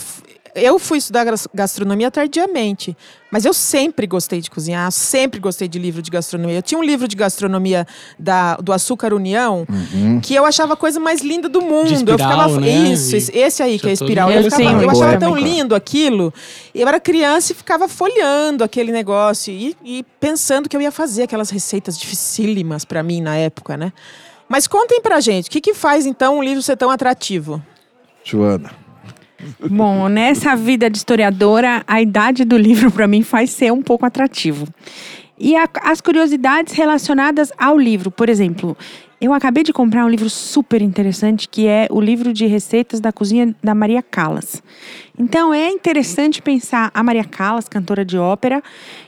eu 0.54 0.78
fui 0.78 0.98
estudar 0.98 1.24
gastronomia 1.54 2.10
tardiamente, 2.10 2.96
mas 3.30 3.44
eu 3.44 3.52
sempre 3.52 4.06
gostei 4.06 4.40
de 4.40 4.50
cozinhar, 4.50 4.90
sempre 4.90 5.38
gostei 5.38 5.68
de 5.68 5.78
livro 5.78 6.02
de 6.02 6.10
gastronomia. 6.10 6.56
Eu 6.56 6.62
tinha 6.62 6.78
um 6.78 6.82
livro 6.82 7.06
de 7.06 7.16
gastronomia 7.16 7.86
da, 8.18 8.56
do 8.56 8.72
Açúcar 8.72 9.12
União 9.12 9.66
uhum. 9.68 10.20
que 10.20 10.34
eu 10.34 10.44
achava 10.44 10.74
a 10.74 10.76
coisa 10.76 10.98
mais 10.98 11.20
linda 11.20 11.48
do 11.48 11.60
mundo. 11.60 11.92
Espiral, 11.92 12.18
eu 12.18 12.18
ficava 12.18 12.60
né? 12.60 12.68
isso, 12.68 13.16
esse 13.16 13.62
aí 13.62 13.78
que 13.78 13.88
é 13.88 13.92
espiral. 13.92 14.30
Eu, 14.30 14.50
ficava, 14.50 14.82
eu 14.82 14.90
achava 14.90 15.18
tão 15.18 15.36
lindo 15.36 15.74
aquilo. 15.74 16.32
Eu 16.74 16.88
era 16.88 16.98
criança 16.98 17.52
e 17.52 17.54
ficava 17.54 17.88
folhando 17.88 18.64
aquele 18.64 18.92
negócio 18.92 19.52
e, 19.52 19.76
e 19.84 20.04
pensando 20.18 20.68
que 20.68 20.76
eu 20.76 20.80
ia 20.80 20.92
fazer 20.92 21.24
aquelas 21.24 21.50
receitas 21.50 21.98
dificílimas 21.98 22.84
para 22.84 23.02
mim 23.02 23.20
na 23.20 23.36
época, 23.36 23.76
né? 23.76 23.92
Mas 24.48 24.66
contem 24.66 25.00
pra 25.00 25.20
gente, 25.20 25.48
o 25.48 25.50
que, 25.50 25.60
que 25.60 25.74
faz 25.74 26.06
então 26.06 26.38
um 26.38 26.42
livro 26.42 26.62
ser 26.62 26.76
tão 26.76 26.90
atrativo? 26.90 27.62
Joana. 28.24 28.70
Bom, 29.70 30.08
nessa 30.08 30.56
vida 30.56 30.90
de 30.90 30.96
historiadora, 30.96 31.84
a 31.86 32.02
idade 32.02 32.44
do 32.44 32.56
livro 32.56 32.90
para 32.90 33.06
mim 33.06 33.22
faz 33.22 33.50
ser 33.50 33.72
um 33.72 33.82
pouco 33.82 34.04
atrativo. 34.04 34.66
E 35.38 35.54
a, 35.56 35.68
as 35.82 36.00
curiosidades 36.00 36.74
relacionadas 36.74 37.52
ao 37.56 37.78
livro, 37.78 38.10
por 38.10 38.28
exemplo, 38.28 38.76
eu 39.20 39.32
acabei 39.32 39.62
de 39.62 39.72
comprar 39.72 40.04
um 40.04 40.08
livro 40.08 40.28
super 40.28 40.82
interessante 40.82 41.48
que 41.48 41.66
é 41.66 41.86
o 41.90 42.00
livro 42.00 42.32
de 42.32 42.46
receitas 42.46 43.00
da 43.00 43.12
cozinha 43.12 43.54
da 43.62 43.74
Maria 43.74 44.02
Callas. 44.02 44.62
Então 45.16 45.54
é 45.54 45.68
interessante 45.68 46.42
pensar 46.42 46.90
a 46.92 47.02
Maria 47.02 47.24
Callas, 47.24 47.68
cantora 47.68 48.04
de 48.04 48.18
ópera, 48.18 48.62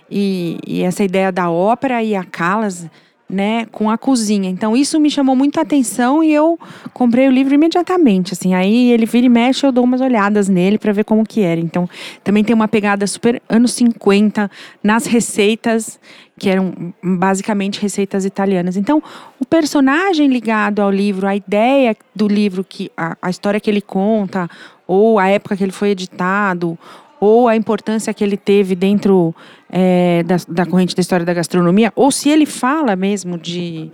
e, 0.09 0.59
e 0.67 0.83
essa 0.83 1.03
ideia 1.03 1.33
da 1.33 1.51
ópera 1.51 2.03
e 2.03 2.15
a 2.15 2.25
Callas 2.25 2.89
né, 3.31 3.67
com 3.67 3.89
a 3.89 3.97
cozinha. 3.97 4.51
Então 4.51 4.77
isso 4.77 4.99
me 4.99 5.11
chamou 5.11 5.37
muita 5.37 5.61
atenção 5.61 6.23
e 6.23 6.33
eu 6.33 6.59
comprei 6.93 7.29
o 7.29 7.31
livro 7.31 7.55
imediatamente, 7.55 8.35
assim. 8.35 8.55
Aí 8.55 8.91
ele 8.91 9.07
vira 9.07 9.27
e 9.27 9.29
mexe, 9.29 9.65
eu 9.65 9.73
dou 9.73 9.85
umas 9.85 10.01
olhadas 10.01 10.49
nele 10.49 10.79
para 10.79 10.93
ver 10.93 11.05
como 11.05 11.25
que 11.25 11.43
era. 11.43 11.61
Então 11.61 11.89
também 12.25 12.43
tem 12.43 12.55
uma 12.55 12.69
pegada 12.69 13.07
super 13.07 13.41
anos 13.49 13.73
50 13.73 14.51
nas 14.83 15.07
receitas 15.07 15.99
que 16.39 16.49
eram 16.49 16.95
basicamente 17.03 17.81
receitas 17.83 18.25
italianas. 18.25 18.75
Então, 18.75 19.03
o 19.39 19.45
personagem 19.45 20.27
ligado 20.27 20.81
ao 20.81 20.91
livro, 20.91 21.27
a 21.27 21.37
ideia 21.37 21.95
do 22.17 22.27
livro 22.27 22.65
que 22.65 22.91
a, 22.97 23.15
a 23.21 23.29
história 23.29 23.61
que 23.61 23.69
ele 23.69 23.83
conta, 23.83 24.49
ou 24.87 25.19
a 25.19 25.29
época 25.29 25.55
que 25.55 25.63
ele 25.63 25.71
foi 25.71 25.91
editado, 25.91 26.79
ou 27.21 27.47
a 27.47 27.55
importância 27.55 28.15
que 28.15 28.25
ele 28.25 28.39
teve 28.39 28.75
dentro 28.75 29.35
é, 29.71 30.23
da, 30.25 30.37
da, 30.49 30.67
corrente 30.67 30.95
da 30.95 31.01
história 31.01 31.25
da 31.25 31.33
gastronomia, 31.33 31.93
ou 31.95 32.11
se 32.11 32.29
ele 32.29 32.47
fala 32.47 32.97
mesmo 32.97 33.39
de, 33.39 33.91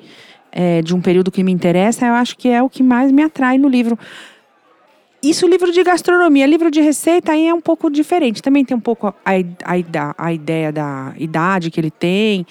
é, 0.50 0.82
de 0.82 0.94
um 0.94 1.00
período 1.00 1.30
que 1.30 1.42
me 1.42 1.52
interessa, 1.52 2.06
eu 2.06 2.14
acho 2.14 2.36
que 2.36 2.48
é 2.48 2.62
o 2.62 2.68
que 2.68 2.82
mais 2.82 3.12
me 3.12 3.22
atrai 3.22 3.58
no 3.58 3.68
livro. 3.68 3.98
Isso, 5.22 5.46
livro 5.48 5.72
de 5.72 5.82
gastronomia. 5.82 6.46
Livro 6.46 6.70
de 6.70 6.80
receita 6.80 7.32
aí 7.32 7.48
é 7.48 7.54
um 7.54 7.60
pouco 7.60 7.90
diferente. 7.90 8.42
Também 8.42 8.64
tem 8.64 8.76
um 8.76 8.80
pouco 8.80 9.08
a, 9.08 9.14
a, 9.24 10.14
a 10.18 10.32
ideia 10.32 10.70
da 10.70 11.14
idade 11.16 11.70
que 11.70 11.80
ele 11.80 11.90
tem 11.90 12.46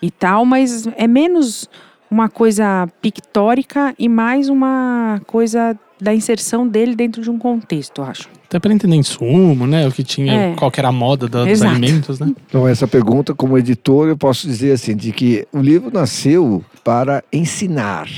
e 0.00 0.10
tal, 0.10 0.44
mas 0.44 0.86
é 0.96 1.08
menos 1.08 1.68
uma 2.10 2.28
coisa 2.28 2.88
pictórica 3.00 3.94
e 3.98 4.08
mais 4.08 4.48
uma 4.48 5.20
coisa 5.26 5.78
da 6.00 6.14
inserção 6.14 6.66
dele 6.66 6.94
dentro 6.94 7.22
de 7.22 7.30
um 7.30 7.38
contexto, 7.38 8.02
acho. 8.02 8.39
Até 8.50 8.58
para 8.58 8.74
entender 8.74 8.96
insumo, 8.96 9.64
né? 9.64 9.86
O 9.86 9.92
que 9.92 10.02
tinha, 10.02 10.32
é. 10.32 10.54
qual 10.56 10.72
que 10.72 10.80
era 10.80 10.88
a 10.88 10.92
moda 10.92 11.28
da, 11.28 11.44
dos 11.44 11.62
alimentos, 11.62 12.18
né? 12.18 12.34
Então, 12.48 12.66
essa 12.66 12.84
pergunta, 12.88 13.32
como 13.32 13.56
editor, 13.56 14.08
eu 14.08 14.16
posso 14.16 14.44
dizer 14.44 14.72
assim, 14.72 14.96
de 14.96 15.12
que 15.12 15.46
o 15.52 15.60
livro 15.60 15.88
nasceu 15.92 16.64
para 16.82 17.22
ensinar. 17.32 18.08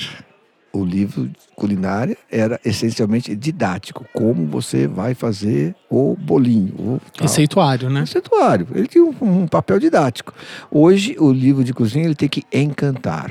O 0.73 0.87
livro 0.87 1.31
culinária 1.55 2.16
era 2.31 2.59
essencialmente 2.64 3.37
didático. 3.37 4.07
Como 4.14 4.47
você 4.47 4.87
vai 4.87 5.12
fazer 5.12 5.75
o 5.90 6.16
bolinho. 6.18 6.73
O 6.79 7.01
Receituário, 7.21 7.90
né? 7.90 8.01
Receituário. 8.01 8.66
Ele 8.75 8.87
tinha 8.87 9.05
um, 9.05 9.14
um 9.21 9.47
papel 9.47 9.79
didático. 9.79 10.33
Hoje, 10.71 11.14
o 11.18 11.31
livro 11.31 11.62
de 11.62 11.75
cozinha 11.75 12.07
ele 12.07 12.14
tem 12.14 12.31
que 12.31 12.42
encantar. 12.51 13.31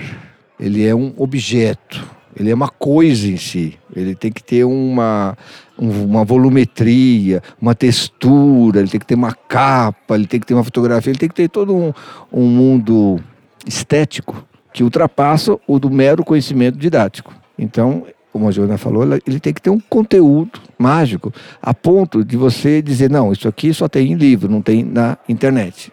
Ele 0.59 0.85
é 0.85 0.93
um 0.93 1.11
objeto 1.17 2.21
ele 2.35 2.49
é 2.49 2.53
uma 2.53 2.69
coisa 2.69 3.27
em 3.27 3.37
si. 3.37 3.77
Ele 3.95 4.15
tem 4.15 4.31
que 4.31 4.43
ter 4.43 4.63
uma, 4.63 5.37
uma 5.81 6.23
volumetria, 6.23 7.41
uma 7.59 7.73
textura, 7.73 8.79
ele 8.79 8.89
tem 8.89 8.99
que 8.99 9.05
ter 9.05 9.15
uma 9.15 9.33
capa, 9.33 10.13
ele 10.13 10.27
tem 10.27 10.39
que 10.39 10.45
ter 10.45 10.53
uma 10.53 10.63
fotografia, 10.63 11.09
ele 11.09 11.17
tem 11.17 11.27
que 11.27 11.35
ter 11.35 11.49
todo 11.49 11.75
um, 11.75 11.91
um 12.31 12.45
mundo 12.45 13.19
estético 13.65 14.45
que 14.71 14.83
ultrapassa 14.83 15.57
o 15.67 15.79
do 15.79 15.89
mero 15.89 16.23
conhecimento 16.23 16.77
didático. 16.77 17.33
Então, 17.57 18.05
como 18.31 18.47
a 18.47 18.51
Joana 18.51 18.77
falou, 18.77 19.03
ele 19.25 19.39
tem 19.39 19.53
que 19.53 19.61
ter 19.61 19.71
um 19.71 19.79
conteúdo 19.79 20.61
mágico 20.77 21.33
a 21.61 21.73
ponto 21.73 22.23
de 22.23 22.37
você 22.37 22.81
dizer, 22.81 23.09
não, 23.09 23.31
isso 23.31 23.47
aqui 23.47 23.73
só 23.73 23.87
tem 23.87 24.11
em 24.11 24.15
livro, 24.15 24.49
não 24.49 24.61
tem 24.61 24.83
na 24.83 25.17
internet. 25.27 25.91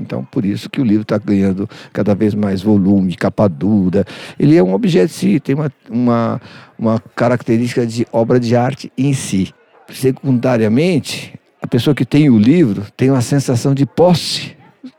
Então, 0.00 0.24
por 0.24 0.44
isso 0.44 0.68
que 0.68 0.80
o 0.80 0.84
livro 0.84 1.02
está 1.02 1.18
ganhando 1.18 1.68
cada 1.92 2.14
vez 2.14 2.34
mais 2.34 2.62
volume, 2.62 3.14
capa 3.14 3.48
dura. 3.48 4.04
Ele 4.38 4.56
é 4.56 4.62
um 4.62 4.74
objeto 4.74 5.10
em 5.10 5.14
si, 5.14 5.40
tem 5.40 5.54
uma, 5.54 5.72
uma, 5.88 6.40
uma 6.78 7.00
característica 7.14 7.86
de 7.86 8.06
obra 8.12 8.40
de 8.40 8.56
arte 8.56 8.92
em 8.98 9.12
si. 9.12 9.54
Secundariamente, 9.88 11.38
a 11.62 11.66
pessoa 11.66 11.94
que 11.94 12.04
tem 12.04 12.28
o 12.28 12.38
livro 12.38 12.86
tem 12.96 13.10
uma 13.10 13.20
sensação 13.20 13.74
de 13.74 13.86
posse 13.86 14.56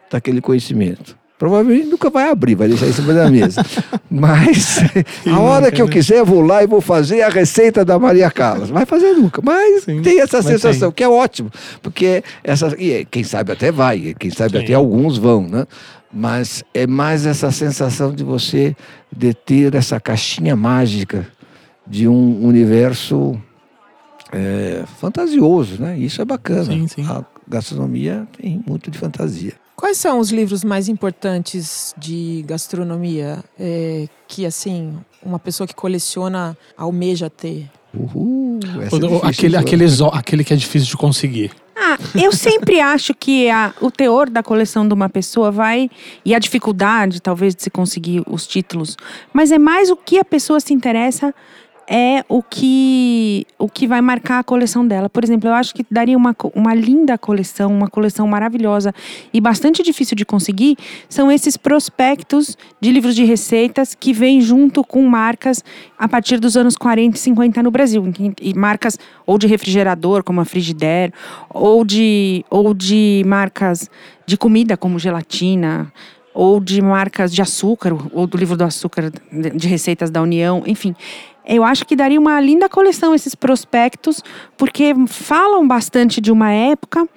daquele 0.09 0.41
conhecimento. 0.41 1.17
Provavelmente 1.45 1.85
nunca 1.85 2.09
vai 2.09 2.27
abrir, 2.27 2.55
vai 2.55 2.67
deixar 2.67 2.87
em 2.87 2.91
cima 2.91 3.13
da 3.13 3.29
mesa. 3.29 3.63
Mas 4.09 4.79
a 5.31 5.39
hora 5.39 5.71
que 5.71 5.79
eu 5.79 5.87
quiser, 5.87 6.17
eu 6.17 6.25
vou 6.25 6.41
lá 6.41 6.63
e 6.63 6.67
vou 6.67 6.81
fazer 6.81 7.21
a 7.21 7.29
receita 7.29 7.85
da 7.85 7.99
Maria 7.99 8.31
Carlos. 8.31 8.71
Vai 8.71 8.83
fazer 8.83 9.13
nunca. 9.13 9.43
Mas 9.43 9.83
Sim, 9.83 10.01
tem 10.01 10.19
essa 10.21 10.41
sensação, 10.41 10.89
tem. 10.89 10.95
que 10.95 11.03
é 11.03 11.07
ótimo. 11.07 11.51
Porque 11.83 12.23
essa. 12.43 12.75
E 12.79 12.91
é, 12.91 13.05
quem 13.05 13.23
sabe 13.23 13.51
até 13.51 13.71
vai, 13.71 14.15
quem 14.17 14.31
sabe 14.31 14.57
Sim. 14.57 14.63
até 14.63 14.73
alguns 14.73 15.19
vão, 15.19 15.47
né? 15.47 15.67
Mas 16.11 16.63
é 16.73 16.87
mais 16.87 17.27
essa 17.27 17.51
sensação 17.51 18.11
de 18.11 18.23
você 18.23 18.75
deter 19.15 19.75
essa 19.75 19.99
caixinha 19.99 20.55
mágica 20.55 21.27
de 21.85 22.07
um 22.07 22.43
universo 22.43 23.39
é, 24.33 24.83
fantasioso, 24.99 25.79
né? 25.79 25.95
Isso 25.95 26.23
é 26.23 26.25
bacana. 26.25 26.63
Sim, 26.63 26.87
sim. 26.87 27.05
A 27.05 27.23
gastronomia 27.47 28.27
tem 28.35 28.63
muito 28.65 28.89
de 28.89 28.97
fantasia. 28.97 29.53
Quais 29.75 29.97
são 29.97 30.19
os 30.19 30.31
livros 30.31 30.63
mais 30.63 30.87
importantes 30.87 31.93
de 31.97 32.43
gastronomia 32.47 33.43
é, 33.59 34.07
que, 34.27 34.45
assim, 34.45 34.97
uma 35.21 35.37
pessoa 35.37 35.67
que 35.67 35.75
coleciona 35.75 36.57
almeja 36.77 37.29
ter? 37.29 37.69
Uhul, 37.93 38.59
é 38.81 39.27
aquele, 39.27 39.55
aquele, 39.55 39.85
aquele 40.13 40.43
que 40.43 40.53
é 40.53 40.55
difícil 40.55 40.87
de 40.89 40.97
conseguir. 40.97 41.51
Ah, 41.75 41.97
eu 42.15 42.31
sempre 42.31 42.79
acho 42.81 43.13
que 43.13 43.49
a, 43.49 43.73
o 43.81 43.91
teor 43.91 44.29
da 44.29 44.41
coleção 44.41 44.87
de 44.87 44.93
uma 44.93 45.09
pessoa 45.09 45.51
vai. 45.51 45.89
E 46.23 46.33
a 46.33 46.39
dificuldade, 46.39 47.21
talvez, 47.21 47.53
de 47.53 47.63
se 47.63 47.69
conseguir 47.69 48.23
os 48.27 48.47
títulos. 48.47 48.95
Mas 49.33 49.51
é 49.51 49.59
mais 49.59 49.91
o 49.91 49.95
que 49.95 50.17
a 50.17 50.25
pessoa 50.25 50.59
se 50.59 50.73
interessa 50.73 51.33
é 51.87 52.23
o 52.27 52.41
que, 52.41 53.45
o 53.59 53.69
que 53.69 53.87
vai 53.87 54.01
marcar 54.01 54.39
a 54.39 54.43
coleção 54.43 54.85
dela. 54.87 55.09
Por 55.09 55.23
exemplo, 55.23 55.49
eu 55.49 55.53
acho 55.53 55.73
que 55.73 55.85
daria 55.89 56.17
uma, 56.17 56.35
uma 56.53 56.73
linda 56.73 57.17
coleção, 57.17 57.71
uma 57.71 57.87
coleção 57.87 58.27
maravilhosa 58.27 58.93
e 59.33 59.39
bastante 59.39 59.83
difícil 59.83 60.15
de 60.15 60.25
conseguir, 60.25 60.77
são 61.07 61.31
esses 61.31 61.57
prospectos 61.57 62.57
de 62.81 62.91
livros 62.91 63.15
de 63.15 63.23
receitas 63.23 63.93
que 63.93 64.13
vêm 64.13 64.41
junto 64.41 64.83
com 64.83 65.07
marcas 65.07 65.63
a 65.97 66.07
partir 66.07 66.39
dos 66.39 66.57
anos 66.57 66.75
40 66.75 67.17
e 67.17 67.19
50 67.19 67.63
no 67.63 67.71
Brasil. 67.71 68.03
E 68.41 68.53
marcas 68.53 68.97
ou 69.25 69.37
de 69.37 69.47
refrigerador, 69.47 70.23
como 70.23 70.41
a 70.41 70.45
Frigidaire, 70.45 71.13
ou 71.49 71.85
de, 71.85 72.43
ou 72.49 72.73
de 72.73 73.23
marcas 73.25 73.89
de 74.25 74.37
comida, 74.37 74.75
como 74.75 74.97
gelatina, 74.97 75.91
ou 76.33 76.59
de 76.59 76.81
marcas 76.81 77.33
de 77.33 77.41
açúcar, 77.41 77.93
ou 78.11 78.27
do 78.27 78.37
livro 78.37 78.57
do 78.57 78.63
açúcar 78.63 79.11
de 79.31 79.67
receitas 79.67 80.09
da 80.09 80.21
União, 80.21 80.63
enfim. 80.65 80.93
Eu 81.47 81.63
acho 81.63 81.85
que 81.85 81.95
daria 81.95 82.19
uma 82.19 82.39
linda 82.41 82.67
coleção 82.67 83.13
esses 83.13 83.35
prospectos, 83.35 84.23
porque 84.57 84.93
falam 85.07 85.67
bastante 85.67 86.19
de 86.19 86.31
uma 86.31 86.51
época 86.51 87.07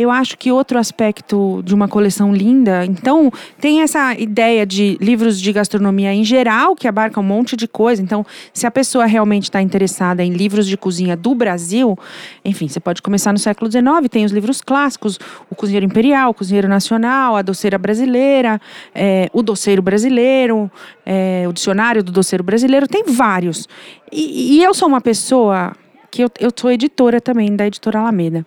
eu 0.00 0.10
acho 0.10 0.38
que 0.38 0.50
outro 0.50 0.78
aspecto 0.78 1.62
de 1.62 1.74
uma 1.74 1.86
coleção 1.86 2.32
linda, 2.34 2.86
então, 2.86 3.30
tem 3.60 3.82
essa 3.82 4.14
ideia 4.14 4.64
de 4.64 4.96
livros 4.98 5.38
de 5.38 5.52
gastronomia 5.52 6.10
em 6.14 6.24
geral, 6.24 6.74
que 6.74 6.88
abarca 6.88 7.20
um 7.20 7.22
monte 7.22 7.54
de 7.54 7.68
coisa. 7.68 8.00
Então, 8.00 8.24
se 8.50 8.66
a 8.66 8.70
pessoa 8.70 9.04
realmente 9.04 9.44
está 9.44 9.60
interessada 9.60 10.24
em 10.24 10.32
livros 10.32 10.66
de 10.66 10.74
cozinha 10.74 11.14
do 11.14 11.34
Brasil, 11.34 11.98
enfim, 12.42 12.66
você 12.66 12.80
pode 12.80 13.02
começar 13.02 13.30
no 13.30 13.38
século 13.38 13.70
XIX, 13.70 14.08
tem 14.10 14.24
os 14.24 14.32
livros 14.32 14.62
clássicos, 14.62 15.18
o 15.50 15.54
Cozinheiro 15.54 15.84
Imperial, 15.84 16.30
o 16.30 16.34
Cozinheiro 16.34 16.66
Nacional, 16.66 17.36
a 17.36 17.42
Doceira 17.42 17.76
Brasileira, 17.76 18.58
é, 18.94 19.28
o 19.34 19.42
Doceiro 19.42 19.82
Brasileiro, 19.82 20.70
é, 21.04 21.44
o 21.46 21.52
Dicionário 21.52 22.02
do 22.02 22.10
Doceiro 22.10 22.42
Brasileiro, 22.42 22.88
tem 22.88 23.04
vários. 23.04 23.68
E, 24.10 24.56
e 24.56 24.64
eu 24.64 24.72
sou 24.72 24.88
uma 24.88 25.02
pessoa 25.02 25.74
que 26.10 26.24
eu, 26.24 26.30
eu 26.40 26.50
sou 26.56 26.70
editora 26.70 27.20
também, 27.20 27.54
da 27.54 27.66
editora 27.66 27.98
Alameda. 27.98 28.46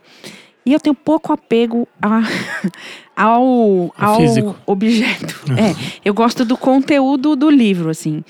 E 0.66 0.74
eu 0.74 0.80
tenho 0.80 0.96
pouco 0.96 1.34
apego 1.34 1.88
a, 2.02 2.22
ao, 3.16 3.94
ao 3.98 4.20
objeto. 4.66 5.42
É, 5.58 6.00
eu 6.06 6.14
gosto 6.14 6.46
do 6.46 6.58
conteúdo 6.58 7.36
do 7.36 7.50
livro, 7.50 7.90
assim. 7.90 8.24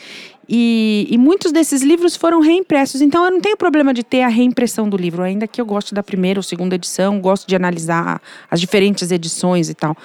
E, 0.47 1.07
e, 1.09 1.17
muitos 1.17 1.53
desses 1.53 1.81
livros 1.81 2.17
foram 2.17 2.41
reimpressos. 2.41 3.01
Então 3.01 3.23
eu 3.23 3.31
não 3.31 3.39
tenho 3.39 3.55
problema 3.55 3.93
de 3.93 4.03
ter 4.03 4.23
a 4.23 4.27
reimpressão 4.27 4.89
do 4.89 4.97
livro, 4.97 5.23
ainda 5.23 5.47
que 5.47 5.59
eu 5.61 5.65
goste 5.65 5.95
da 5.95 6.03
primeira 6.03 6.39
ou 6.39 6.43
segunda 6.43 6.75
edição, 6.75 7.19
gosto 7.19 7.47
de 7.47 7.55
analisar 7.55 8.21
as 8.51 8.59
diferentes 8.59 9.09
edições 9.09 9.69
e 9.69 9.73
tal. 9.73 9.95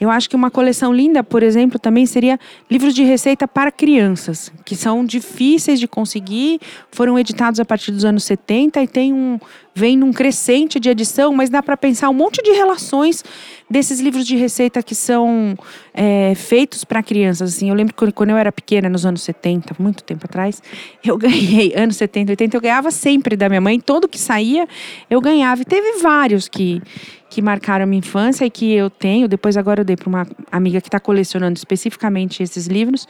Eu 0.00 0.10
acho 0.10 0.28
que 0.28 0.34
uma 0.34 0.50
coleção 0.50 0.92
linda, 0.92 1.22
por 1.22 1.42
exemplo, 1.42 1.78
também 1.78 2.06
seria 2.06 2.40
livros 2.68 2.92
de 2.94 3.04
receita 3.04 3.46
para 3.46 3.70
crianças, 3.70 4.52
que 4.64 4.74
são 4.74 5.04
difíceis 5.04 5.78
de 5.78 5.86
conseguir, 5.86 6.60
foram 6.90 7.18
editados 7.18 7.60
a 7.60 7.64
partir 7.64 7.92
dos 7.92 8.04
anos 8.04 8.24
70 8.24 8.82
e 8.82 8.88
tem 8.88 9.12
um 9.12 9.38
vem 9.74 9.96
num 9.96 10.12
crescente 10.12 10.78
de 10.78 10.88
edição, 10.88 11.32
mas 11.32 11.50
dá 11.50 11.62
para 11.62 11.76
pensar 11.76 12.08
um 12.08 12.14
monte 12.14 12.40
de 12.42 12.52
relações 12.52 13.24
desses 13.68 13.98
livros 13.98 14.24
de 14.24 14.36
receita 14.36 14.82
que 14.82 14.94
são 14.94 15.56
é, 15.92 16.32
feitos 16.36 16.84
para 16.84 17.02
crianças. 17.02 17.54
Assim, 17.56 17.70
eu 17.70 17.74
lembro 17.74 17.92
que 17.92 18.12
quando 18.12 18.30
eu 18.30 18.36
era 18.36 18.52
pequena, 18.52 18.88
nos 18.88 19.04
anos 19.04 19.22
70, 19.22 19.74
muito 19.78 20.04
tempo 20.04 20.26
atrás, 20.26 20.62
eu 21.04 21.16
ganhei, 21.18 21.74
anos 21.74 21.96
70, 21.96 22.32
80, 22.32 22.56
eu 22.56 22.60
ganhava 22.60 22.90
sempre 22.92 23.36
da 23.36 23.48
minha 23.48 23.60
mãe, 23.60 23.80
todo 23.80 24.08
que 24.08 24.18
saía 24.18 24.68
eu 25.10 25.20
ganhava. 25.20 25.62
E 25.62 25.64
teve 25.64 25.98
vários 26.00 26.46
que, 26.46 26.80
que 27.28 27.42
marcaram 27.42 27.82
a 27.82 27.86
minha 27.86 27.98
infância 27.98 28.44
e 28.44 28.50
que 28.50 28.72
eu 28.72 28.88
tenho. 28.88 29.26
Depois, 29.26 29.56
agora, 29.56 29.80
eu 29.80 29.84
dei 29.84 29.96
para 29.96 30.08
uma 30.08 30.26
amiga 30.52 30.80
que 30.80 30.88
está 30.88 31.00
colecionando 31.00 31.58
especificamente 31.58 32.42
esses 32.42 32.66
livros 32.66 33.08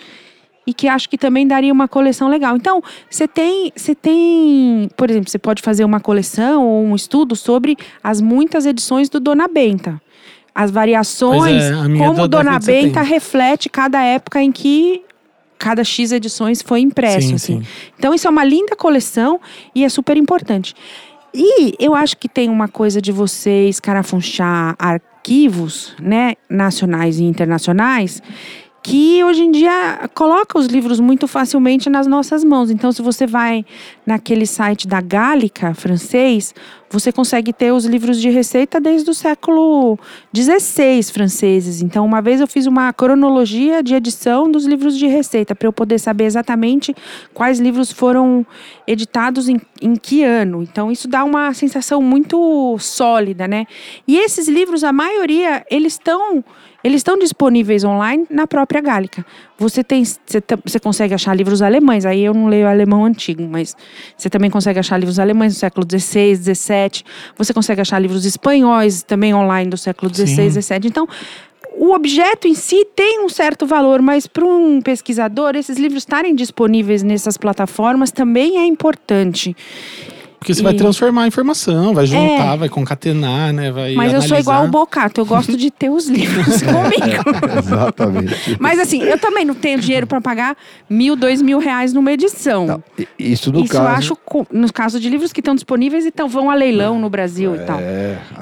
e 0.67 0.73
que 0.73 0.89
acho 0.89 1.09
que 1.09 1.19
também 1.19 1.47
daria 1.47 1.73
uma 1.73 1.89
coleção 1.89 2.29
legal. 2.29 2.57
Então, 2.57 2.83
você 3.09 3.29
tem, 3.29 3.73
você 3.75 3.95
tem, 3.95 4.89
por 4.97 5.11
exemplo, 5.11 5.31
você 5.31 5.39
pode 5.39 5.63
fazer 5.63 5.85
uma 5.85 6.01
coleção 6.01 6.67
ou 6.67 6.85
um 6.85 6.95
estudo 6.95 7.37
sobre 7.37 7.77
as 8.03 8.21
muitas 8.21 8.67
edições 8.67 9.09
do 9.09 9.21
Dona 9.21 9.47
Benta. 9.49 10.01
As 10.55 10.71
variações, 10.71 11.63
é, 11.63 11.99
como 11.99 12.29
Dona 12.29 12.59
Benta 12.59 13.03
reflete 13.03 13.69
cada 13.69 14.03
época 14.03 14.41
em 14.41 14.53
que 14.53 15.03
cada 15.59 15.83
X 15.83 16.13
edições 16.13 16.63
foi 16.63 16.81
impresso. 16.81 17.29
Sim, 17.29 17.35
assim. 17.35 17.61
sim. 17.61 17.69
Então, 17.99 18.15
isso 18.15 18.27
é 18.27 18.31
uma 18.31 18.45
linda 18.45 18.77
coleção 18.77 19.41
e 19.75 19.85
é 19.85 19.89
super 19.89 20.17
importante. 20.17 20.75
E 21.35 21.75
eu 21.81 21.95
acho 21.95 22.17
que 22.17 22.29
tem 22.29 22.49
uma 22.49 22.69
coisa 22.69 23.03
de 23.03 23.11
você 23.11 23.69
escarafunchar 23.69 24.77
arquivos, 24.79 25.93
né, 26.01 26.35
nacionais 26.49 27.19
e 27.19 27.25
internacionais, 27.25 28.23
que 28.85 29.25
hoje 29.25 29.43
em 29.43 29.51
dia 29.51 30.11
coloca 30.13 30.59
os 30.59 30.67
livros 30.67 31.01
muito 31.01 31.27
facilmente 31.27 31.89
nas 31.89 32.07
nossas 32.07 32.45
mãos. 32.45 32.71
Então, 32.71 32.93
se 32.93 33.01
você 33.01 33.27
vai 33.27 33.65
naquele 34.05 34.45
site 34.45 34.87
da 34.87 35.01
Gálica 35.01 35.73
francês, 35.73 36.55
você 36.95 37.11
consegue 37.11 37.53
ter 37.53 37.73
os 37.73 37.85
livros 37.85 38.21
de 38.21 38.31
receita 38.31 38.81
desde 38.81 39.11
o 39.11 39.15
século 39.15 39.99
XVI 40.35 41.03
franceses. 41.13 41.83
Então, 41.83 42.07
uma 42.07 42.23
vez 42.23 42.41
eu 42.41 42.47
fiz 42.47 42.67
uma 42.67 42.93
cronologia 42.93 43.83
de 43.83 43.95
edição 43.95 44.49
dos 44.49 44.65
livros 44.65 44.97
de 44.97 45.09
receita 45.09 45.57
para 45.57 45.67
eu 45.67 45.73
poder 45.73 45.99
saber 45.99 46.25
exatamente 46.25 46.95
quais 47.35 47.59
livros 47.59 47.91
foram 47.91 48.47
editados 48.87 49.49
em, 49.49 49.61
em 49.83 49.97
que 49.97 50.23
ano. 50.23 50.63
Então, 50.63 50.91
isso 50.91 51.09
dá 51.09 51.25
uma 51.25 51.53
sensação 51.53 52.01
muito 52.01 52.79
sólida, 52.79 53.49
né? 53.49 53.67
E 54.07 54.17
esses 54.17 54.47
livros, 54.47 54.85
a 54.85 54.93
maioria, 54.93 55.67
eles 55.69 55.95
estão 55.95 56.45
eles 56.85 56.97
estão 56.97 57.19
disponíveis 57.19 57.83
online 57.83 58.27
na 58.29 58.47
própria 58.47 58.79
Gálica. 58.83 59.25
Você 59.57 59.83
tem, 59.83 60.05
você, 60.05 60.43
você, 60.63 60.79
consegue 60.79 61.15
achar 61.15 61.35
livros 61.35 61.63
alemães. 61.63 62.05
Aí 62.05 62.23
eu 62.23 62.35
não 62.35 62.47
leio 62.47 62.69
alemão 62.69 63.07
antigo, 63.07 63.43
mas 63.43 63.75
você 64.15 64.29
também 64.29 64.51
consegue 64.51 64.79
achar 64.79 64.99
livros 64.99 65.19
alemães 65.19 65.55
do 65.55 65.59
século 65.59 65.87
XVI, 65.91 66.37
XVII. 66.37 66.84
Você 67.37 67.53
consegue 67.53 67.81
achar 67.81 67.99
livros 67.99 68.25
espanhóis 68.25 69.03
também 69.03 69.35
online 69.35 69.71
do 69.71 69.77
século 69.77 70.15
XVI, 70.15 70.51
XVII. 70.51 70.87
Então 70.87 71.09
o 71.77 71.93
objeto 71.93 72.47
em 72.47 72.55
si 72.55 72.85
tem 72.95 73.25
um 73.25 73.29
certo 73.29 73.67
valor, 73.67 74.01
mas 74.01 74.27
para 74.27 74.45
um 74.45 74.81
pesquisador, 74.81 75.57
esses 75.57 75.77
livros 75.77 76.03
estarem 76.03 76.35
disponíveis 76.35 77.03
nessas 77.03 77.37
plataformas 77.37 78.13
também 78.13 78.59
é 78.59 78.65
importante. 78.65 79.57
Porque 80.45 80.53
você 80.53 80.61
e... 80.61 80.65
vai 80.65 80.75
transformar 80.75 81.23
a 81.23 81.27
informação, 81.27 81.95
vai 81.95 82.05
juntar, 82.05 82.53
é. 82.53 82.57
vai 82.59 82.69
concatenar, 82.69 83.51
né? 83.51 83.73
Vai 83.73 83.95
Mas 83.95 84.11
analisar. 84.11 84.17
eu 84.17 84.29
sou 84.29 84.39
igual 84.39 84.67
o 84.67 84.69
Bocato, 84.69 85.23
eu 85.23 85.25
gosto 85.25 85.57
de 85.57 85.71
ter 85.71 85.89
os 85.89 86.07
livros 86.07 86.61
comigo. 86.61 87.59
Exatamente. 87.59 88.57
Mas 88.61 88.79
assim, 88.79 89.03
eu 89.03 89.19
também 89.19 89.47
não 89.47 89.55
tenho 89.55 89.81
dinheiro 89.81 90.07
para 90.07 90.21
pagar 90.21 90.55
mil, 90.89 91.17
dois 91.17 91.41
mil 91.41 91.59
reais 91.59 91.95
numa 91.95 92.13
edição. 92.13 92.67
Não, 92.67 92.85
isso 93.19 93.51
no 93.51 93.61
isso 93.61 93.73
caso. 93.73 93.85
eu 93.85 93.89
acho, 93.89 94.19
no 94.53 94.71
caso 94.71 95.01
de 95.01 95.09
livros 95.09 95.33
que 95.33 95.41
estão 95.41 95.55
disponíveis 95.55 96.05
e 96.05 96.09
então 96.09 96.29
vão 96.29 96.51
a 96.51 96.55
leilão 96.55 96.99
no 96.99 97.09
Brasil 97.09 97.55
é. 97.55 97.57
e 97.57 97.61
tal. 97.61 97.81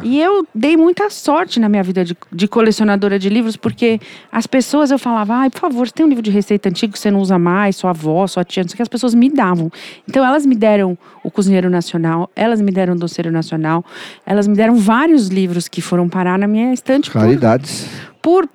E 0.03 0.21
eu 0.21 0.45
dei 0.53 0.77
muita 0.77 1.09
sorte 1.09 1.61
na 1.61 1.69
minha 1.69 1.85
vida 1.85 2.05
de, 2.05 2.17
de 2.33 2.49
colecionadora 2.49 3.17
de 3.17 3.29
livros, 3.29 3.57
porque 3.57 4.01
as 4.33 4.49
pessoas 4.49 4.91
eu 4.91 4.99
falava, 4.99 5.35
ai, 5.35 5.51
por 5.51 5.61
favor, 5.61 5.87
você 5.87 5.95
tem 5.95 6.05
um 6.05 6.09
livro 6.09 6.23
de 6.23 6.33
receita 6.33 6.69
antigo 6.69 6.95
que 6.95 6.99
você 6.99 7.13
não 7.13 7.21
usa 7.21 7.39
mais, 7.39 7.77
sua 7.77 7.91
avó, 7.91 8.27
sua 8.27 8.43
tia, 8.43 8.65
não 8.65 8.69
sei 8.69 8.75
o 8.75 8.77
que, 8.79 8.83
as 8.83 8.89
pessoas 8.89 9.15
me 9.15 9.31
davam. 9.31 9.71
Então 10.09 10.27
elas 10.27 10.45
me 10.45 10.57
deram 10.57 10.99
o 11.23 11.31
Cozinheiro 11.31 11.71
Nacional 11.71 11.92
Nacional, 11.93 12.31
elas 12.35 12.61
me 12.61 12.71
deram 12.71 12.97
Doceiro 12.97 13.31
Nacional, 13.31 13.85
elas 14.25 14.47
me 14.47 14.55
deram 14.55 14.77
vários 14.77 15.29
livros 15.29 15.69
que 15.69 15.81
foram 15.81 16.09
parar 16.09 16.39
na 16.39 16.47
minha 16.47 16.73
estante. 16.73 17.11
Raridades. 17.11 17.87
Por, 18.21 18.47
por, 18.47 18.53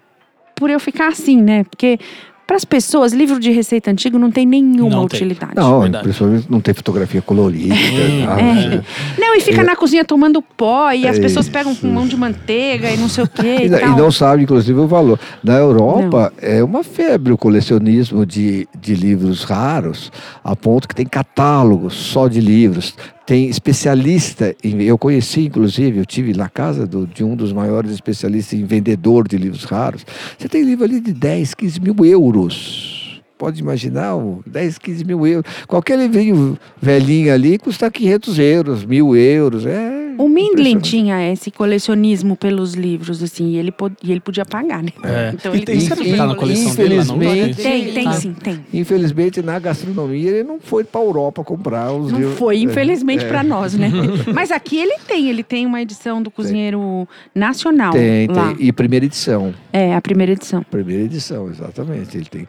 por 0.55 0.69
eu 0.69 0.79
ficar 0.79 1.09
assim, 1.09 1.41
né? 1.41 1.63
Porque 1.63 1.99
para 2.47 2.55
as 2.55 2.63
pessoas, 2.63 3.11
livro 3.11 3.41
de 3.41 3.51
receita 3.51 3.91
antigo 3.91 4.17
não 4.17 4.31
tem 4.31 4.45
nenhuma 4.45 4.89
não 4.89 5.03
utilidade. 5.03 5.53
Tem. 5.53 5.61
Não, 5.61 6.01
principalmente 6.01 6.49
não 6.49 6.61
tem 6.61 6.73
fotografia 6.73 7.21
colorida. 7.21 7.75
É. 7.75 8.25
Tá, 8.25 8.39
é. 8.39 8.83
Não, 9.19 9.35
e 9.35 9.41
fica 9.41 9.61
é. 9.61 9.63
na 9.65 9.75
cozinha 9.75 10.05
tomando 10.05 10.41
pó 10.41 10.89
e 10.91 11.05
as 11.05 11.19
pessoas 11.19 11.49
pegam 11.49 11.75
com 11.75 11.87
mão 11.87 12.07
de 12.07 12.15
manteiga 12.15 12.89
e 12.89 12.95
não 12.95 13.09
sei 13.09 13.25
o 13.25 13.27
quê. 13.27 13.57
E, 13.63 13.67
e, 13.67 13.83
e 13.83 13.95
não 13.97 14.09
sabe, 14.09 14.43
inclusive, 14.43 14.79
o 14.79 14.87
valor. 14.87 15.19
Na 15.43 15.55
Europa 15.55 16.31
não. 16.41 16.49
é 16.49 16.63
uma 16.63 16.85
febre 16.85 17.33
o 17.33 17.37
colecionismo 17.37 18.25
de, 18.25 18.65
de 18.79 18.95
livros 18.95 19.43
raros, 19.43 20.09
a 20.41 20.55
ponto 20.55 20.87
que 20.87 20.95
tem 20.95 21.05
catálogos 21.05 21.95
só 21.95 22.29
de 22.29 22.39
livros 22.39 22.95
tem 23.27 23.49
especialista 23.49 24.55
em, 24.63 24.81
eu 24.83 24.97
conheci 24.97 25.41
inclusive 25.41 25.99
eu 25.99 26.05
tive 26.05 26.33
na 26.33 26.47
casa 26.47 26.87
do, 26.87 27.05
de 27.05 27.25
um 27.25 27.35
dos 27.35 27.51
maiores 27.51 27.91
especialistas 27.91 28.57
em 28.57 28.63
vendedor 28.63 29.27
de 29.27 29.37
livros 29.37 29.65
raros. 29.65 30.05
Você 30.39 30.47
tem 30.47 30.63
livro 30.63 30.85
ali 30.85 31.01
de 31.01 31.11
10, 31.11 31.53
15 31.53 31.81
mil 31.81 32.05
euros. 32.05 33.21
Pode 33.37 33.59
imaginar 33.59 34.13
10, 34.47 34.77
15 34.77 35.03
mil 35.03 35.27
euros. 35.27 35.51
Qualquer 35.67 35.99
livrinho 35.99 36.57
velhinho 36.81 37.33
ali 37.33 37.59
custa 37.59 37.91
500 37.91 38.39
euros, 38.39 38.85
mil 38.85 39.13
euros. 39.13 39.65
É 39.65 40.06
o 40.17 40.27
Mindlin 40.27 40.79
tinha 40.79 41.31
esse 41.31 41.51
colecionismo 41.51 42.35
pelos 42.35 42.73
livros, 42.73 43.21
assim, 43.21 43.51
e 43.51 43.57
ele, 43.57 43.73
e 44.03 44.11
ele 44.11 44.19
podia 44.19 44.45
pagar, 44.45 44.81
né? 44.83 44.91
É. 45.03 45.31
Então 45.33 45.53
ele 45.53 45.65
tem, 45.65 45.79
tem 45.79 46.15
tá 46.15 46.27
na 46.27 46.35
coleção 46.35 46.71
infelizmente, 46.71 47.55
dele, 47.55 47.55
Tem, 47.55 47.93
tem 47.93 48.13
sim, 48.13 48.33
tem. 48.33 48.65
Infelizmente, 48.73 49.41
na 49.41 49.59
gastronomia, 49.59 50.29
ele 50.29 50.43
não 50.43 50.59
foi 50.59 50.83
para 50.83 51.01
a 51.01 51.03
Europa 51.03 51.43
comprar 51.43 51.91
os 51.91 52.11
Não 52.11 52.19
livros. 52.19 52.37
foi, 52.37 52.59
infelizmente, 52.61 53.25
é. 53.25 53.27
para 53.27 53.43
nós, 53.43 53.73
né? 53.73 53.91
Mas 54.33 54.51
aqui 54.51 54.77
ele 54.77 54.97
tem, 55.07 55.29
ele 55.29 55.43
tem 55.43 55.65
uma 55.65 55.81
edição 55.81 56.21
do 56.21 56.31
Cozinheiro 56.31 57.07
tem. 57.33 57.41
Nacional. 57.41 57.91
Tem, 57.93 58.27
lá. 58.27 58.53
tem. 58.53 58.67
E 58.67 58.71
primeira 58.71 59.05
edição. 59.05 59.53
É, 59.71 59.95
a 59.95 60.01
primeira 60.01 60.31
edição. 60.31 60.63
Primeira 60.63 61.03
edição, 61.03 61.49
exatamente. 61.49 62.17
Ele 62.17 62.25
tem. 62.25 62.47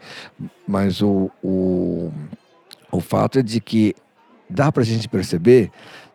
Mas 0.67 1.01
o, 1.01 1.29
o, 1.43 2.11
o 2.91 2.99
fato 2.99 3.39
é 3.39 3.43
de 3.43 3.59
que 3.59 3.95
dá 4.49 4.71
para 4.71 4.81
a 4.81 4.85
gente 4.85 5.07
perceber 5.07 5.69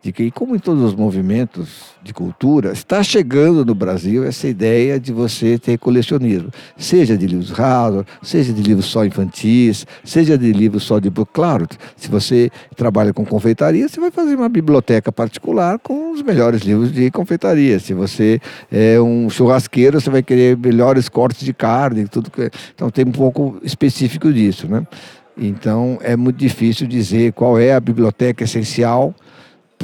de 0.05 0.13
que, 0.13 0.31
como 0.31 0.55
em 0.55 0.59
todos 0.59 0.83
os 0.83 0.95
movimentos 0.95 1.95
de 2.03 2.13
cultura, 2.13 2.73
está 2.73 3.03
chegando 3.03 3.65
no 3.65 3.75
Brasil 3.75 4.23
essa 4.23 4.47
ideia 4.47 5.01
de 5.01 5.15
você 5.15 5.59
ter 5.59 5.79
colecionismo, 5.79 6.51
seja 6.77 7.17
de 7.17 7.27
livros 7.27 7.49
raros, 7.49 8.05
seja 8.23 8.53
de 8.53 8.63
livros 8.63 8.85
só 8.85 9.07
infantis, 9.07 9.87
seja 10.05 10.37
de 10.37 10.53
livros 10.53 10.83
só 10.83 10.99
de. 10.99 11.11
Claro, 11.33 11.67
se 11.97 12.11
você 12.11 12.51
trabalha 12.77 13.15
com 13.15 13.25
confeitaria, 13.25 13.89
você 13.89 13.99
vai 13.99 14.11
fazer 14.11 14.35
uma 14.35 14.51
biblioteca 14.51 15.11
particular 15.11 15.79
com 15.79 16.13
os 16.13 16.21
melhores 16.21 16.61
livros 16.61 16.93
de 16.93 17.11
confeitaria. 17.11 17.81
Se 17.81 17.95
você 17.95 18.39
é 18.71 19.01
um 19.01 19.31
churrasqueiro, 19.31 19.99
você 19.99 20.11
vai 20.11 20.23
querer 20.23 20.55
melhores 20.59 21.09
cortes 21.09 21.47
de 21.47 21.55
carne, 21.55 22.07
tudo 22.07 22.31
que. 22.31 22.51
Então 22.75 22.91
tem 22.91 23.07
um 23.07 23.13
pouco 23.13 23.59
específico 23.63 24.31
disso, 24.31 24.69
né? 24.69 24.87
Então 25.35 25.99
é 26.03 26.15
muito 26.15 26.37
difícil 26.37 26.87
dizer 26.87 27.33
qual 27.33 27.59
é 27.59 27.73
a 27.73 27.81
biblioteca 27.81 28.45
essencial 28.45 29.15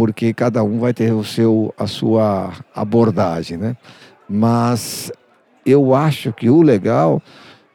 porque 0.01 0.33
cada 0.33 0.65
um 0.65 0.79
vai 0.79 0.95
ter 0.95 1.13
o 1.13 1.23
seu, 1.23 1.75
a 1.77 1.87
sua 1.87 2.55
abordagem, 2.75 3.59
né? 3.59 3.77
Mas 4.27 5.13
eu 5.67 5.95
acho 5.95 6.33
que 6.33 6.49
o 6.49 6.63
legal 6.63 7.23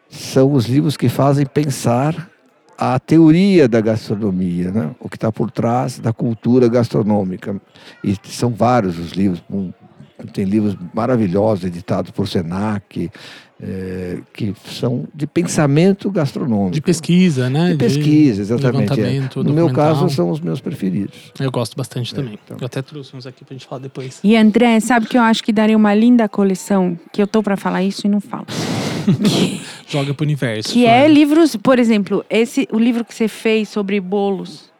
são 0.09 0.53
os 0.53 0.65
livros 0.65 0.97
que 0.97 1.07
fazem 1.07 1.45
pensar 1.45 2.27
a 2.75 2.99
teoria 2.99 3.67
da 3.67 3.79
gastronomia, 3.79 4.71
né? 4.71 4.95
o 4.99 5.07
que 5.07 5.17
está 5.17 5.31
por 5.31 5.51
trás 5.51 5.99
da 5.99 6.11
cultura 6.11 6.67
gastronômica. 6.67 7.61
E 8.03 8.17
são 8.23 8.49
vários 8.49 8.97
os 8.97 9.11
livros, 9.11 9.43
tem 10.33 10.45
livros 10.45 10.75
maravilhosos 10.95 11.63
editados 11.63 12.09
por 12.09 12.27
Senac, 12.27 13.11
é, 13.61 14.19
que 14.33 14.53
são 14.65 15.05
de 15.13 15.25
pensamento 15.25 16.11
gastronômico. 16.11 16.71
De 16.71 16.81
pesquisa, 16.81 17.49
né? 17.49 17.71
De 17.71 17.77
pesquisa, 17.77 18.41
exatamente. 18.41 18.99
É. 18.99 19.43
No 19.43 19.53
meu 19.53 19.71
caso, 19.71 20.09
são 20.09 20.29
os 20.29 20.39
meus 20.39 20.59
preferidos. 20.59 21.31
Eu 21.39 21.51
gosto 21.51 21.75
bastante 21.75 22.13
é, 22.13 22.15
também. 22.15 22.39
Então. 22.43 22.57
Eu 22.59 22.65
até 22.65 22.81
trouxe 22.81 23.15
uns 23.15 23.25
aqui 23.25 23.45
pra 23.45 23.53
gente 23.53 23.65
falar 23.65 23.81
depois. 23.81 24.19
E 24.23 24.35
André, 24.35 24.79
sabe 24.79 25.07
que 25.07 25.17
eu 25.17 25.21
acho 25.21 25.43
que 25.43 25.53
daria 25.53 25.77
uma 25.77 25.93
linda 25.93 26.27
coleção, 26.27 26.97
que 27.11 27.21
eu 27.21 27.27
tô 27.27 27.41
para 27.41 27.55
falar 27.55 27.83
isso 27.83 28.05
e 28.05 28.09
não 28.09 28.19
falo. 28.19 28.45
Joga 29.87 30.13
pro 30.13 30.25
universo. 30.25 30.73
Que 30.73 30.85
é 30.85 31.07
livros, 31.07 31.55
por 31.55 31.79
exemplo, 31.79 32.25
esse 32.29 32.67
o 32.71 32.79
livro 32.79 33.05
que 33.05 33.13
você 33.13 33.27
fez 33.27 33.69
sobre 33.69 33.99
bolos 34.01 34.74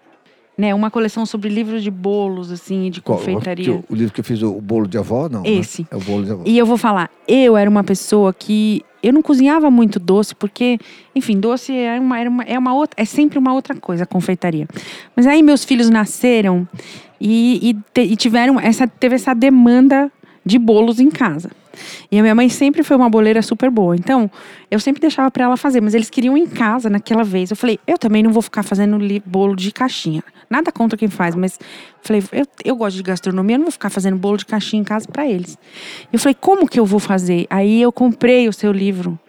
né, 0.58 0.74
uma 0.74 0.90
coleção 0.90 1.26
sobre 1.26 1.50
livros 1.50 1.84
de 1.84 1.92
bolos, 1.92 2.52
assim, 2.52 2.90
de 2.90 3.02
confeitaria. 3.02 3.74
Qual, 3.74 3.84
o 3.90 3.96
livro 3.96 4.14
que 4.14 4.22
eu 4.22 4.24
fiz, 4.24 4.42
o 4.42 4.62
bolo 4.62 4.88
de 4.88 4.98
avó, 4.98 5.28
não? 5.28 5.42
Né? 5.42 5.50
Esse. 5.50 5.82
Né? 5.84 5.88
É 5.92 5.96
o 5.96 6.00
bolo 6.00 6.24
de 6.24 6.32
avó. 6.32 6.44
E 6.46 6.58
eu 6.58 6.66
vou 6.66 6.78
falar, 6.78 7.10
eu 7.28 7.58
era 7.58 7.70
uma 7.70 7.84
pessoa 7.84 8.34
que 8.34 8.84
eu 9.04 9.14
não 9.14 9.22
cozinhava 9.22 9.70
muito 9.70 10.00
doce, 10.00 10.34
porque, 10.34 10.80
enfim, 11.14 11.40
doce 11.40 11.72
é 11.72 12.00
uma, 12.00 12.20
uma, 12.22 12.44
é 12.44 12.58
uma 12.58 12.74
outra, 12.74 13.02
é 13.02 13.06
sempre 13.06 13.38
uma 13.38 13.54
outra 13.54 13.76
coisa, 13.76 14.04
a 14.04 14.08
confeitaria. 14.08 14.68
Mas 15.16 15.28
aí 15.28 15.44
meus 15.44 15.64
filhos 15.64 15.90
nasceram 15.90 16.68
e, 17.20 17.76
e, 17.96 18.02
e 18.02 18.16
tiveram 18.16 18.60
essa, 18.60 18.88
teve 18.88 19.16
essa 19.16 19.34
demanda 19.34 20.12
de 20.46 20.58
bolos 20.58 21.00
em 21.00 21.10
casa. 21.10 21.52
E 22.12 22.20
a 22.20 22.22
minha 22.22 22.36
mãe 22.36 22.50
sempre 22.50 22.84
foi 22.84 22.96
uma 22.96 23.10
boleira 23.10 23.42
super 23.42 23.70
boa. 23.70 23.96
Então, 23.96 24.30
eu 24.70 24.80
sempre 24.80 25.02
deixava 25.02 25.30
para 25.32 25.46
ela 25.46 25.58
fazer, 25.58 25.82
mas 25.82 25.94
eles 25.94 26.10
queriam 26.10 26.38
em 26.38 26.48
casa 26.48 26.90
naquela 26.90 27.24
vez. 27.24 27.52
Eu 27.52 27.58
falei, 27.58 27.80
eu 27.86 27.98
também 27.98 28.24
não 28.24 28.32
vou 28.32 28.42
ficar 28.42 28.64
fazendo 28.64 28.98
bolo 29.26 29.56
de 29.56 29.72
caixinha. 29.72 30.24
Nada 30.50 30.72
contra 30.72 30.98
quem 30.98 31.08
faz, 31.08 31.36
mas 31.36 31.60
falei, 32.02 32.24
eu, 32.32 32.46
eu 32.64 32.76
gosto 32.76 32.98
de 32.98 33.04
gastronomia, 33.04 33.56
eu 33.56 33.60
não 33.60 33.66
vou 33.66 33.72
ficar 33.72 33.90
fazendo 33.90 34.16
bolo 34.18 34.38
de 34.38 34.46
caixinha 34.46 34.82
em 34.82 34.84
casa 34.84 35.08
para 35.08 35.26
eles. 35.26 35.58
Eu 36.14 36.20
falei, 36.20 36.36
como 36.40 36.68
que 36.68 36.80
eu 36.80 36.86
vou 36.86 37.00
fazer? 37.00 37.48
Aí 37.50 37.82
eu 37.82 37.92
comprei 37.92 38.48
o 38.48 38.54
seu 38.54 38.72
livro. 38.72 39.20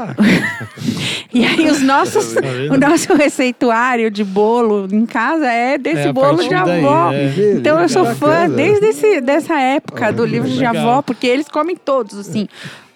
Ah. 0.00 0.14
e 1.32 1.44
aí 1.44 1.66
os 1.70 1.82
nossos, 1.82 2.34
tá 2.34 2.40
o 2.72 2.78
nosso 2.78 3.14
receituário 3.14 4.10
de 4.10 4.24
bolo 4.24 4.88
em 4.90 5.04
casa 5.04 5.46
é 5.46 5.76
desse 5.76 6.08
é, 6.08 6.12
bolo 6.12 6.42
de 6.42 6.54
avó. 6.54 7.10
Daí, 7.10 7.40
é. 7.40 7.52
Então 7.56 7.80
eu 7.80 7.88
sou 7.88 8.06
fã 8.14 8.48
desde 8.48 8.86
esse, 8.86 9.20
dessa 9.20 9.60
época 9.60 10.12
do 10.12 10.24
livro 10.24 10.48
de 10.48 10.64
avó, 10.64 11.02
porque 11.02 11.26
eles 11.26 11.48
comem 11.48 11.76
todos, 11.76 12.18
assim. 12.18 12.48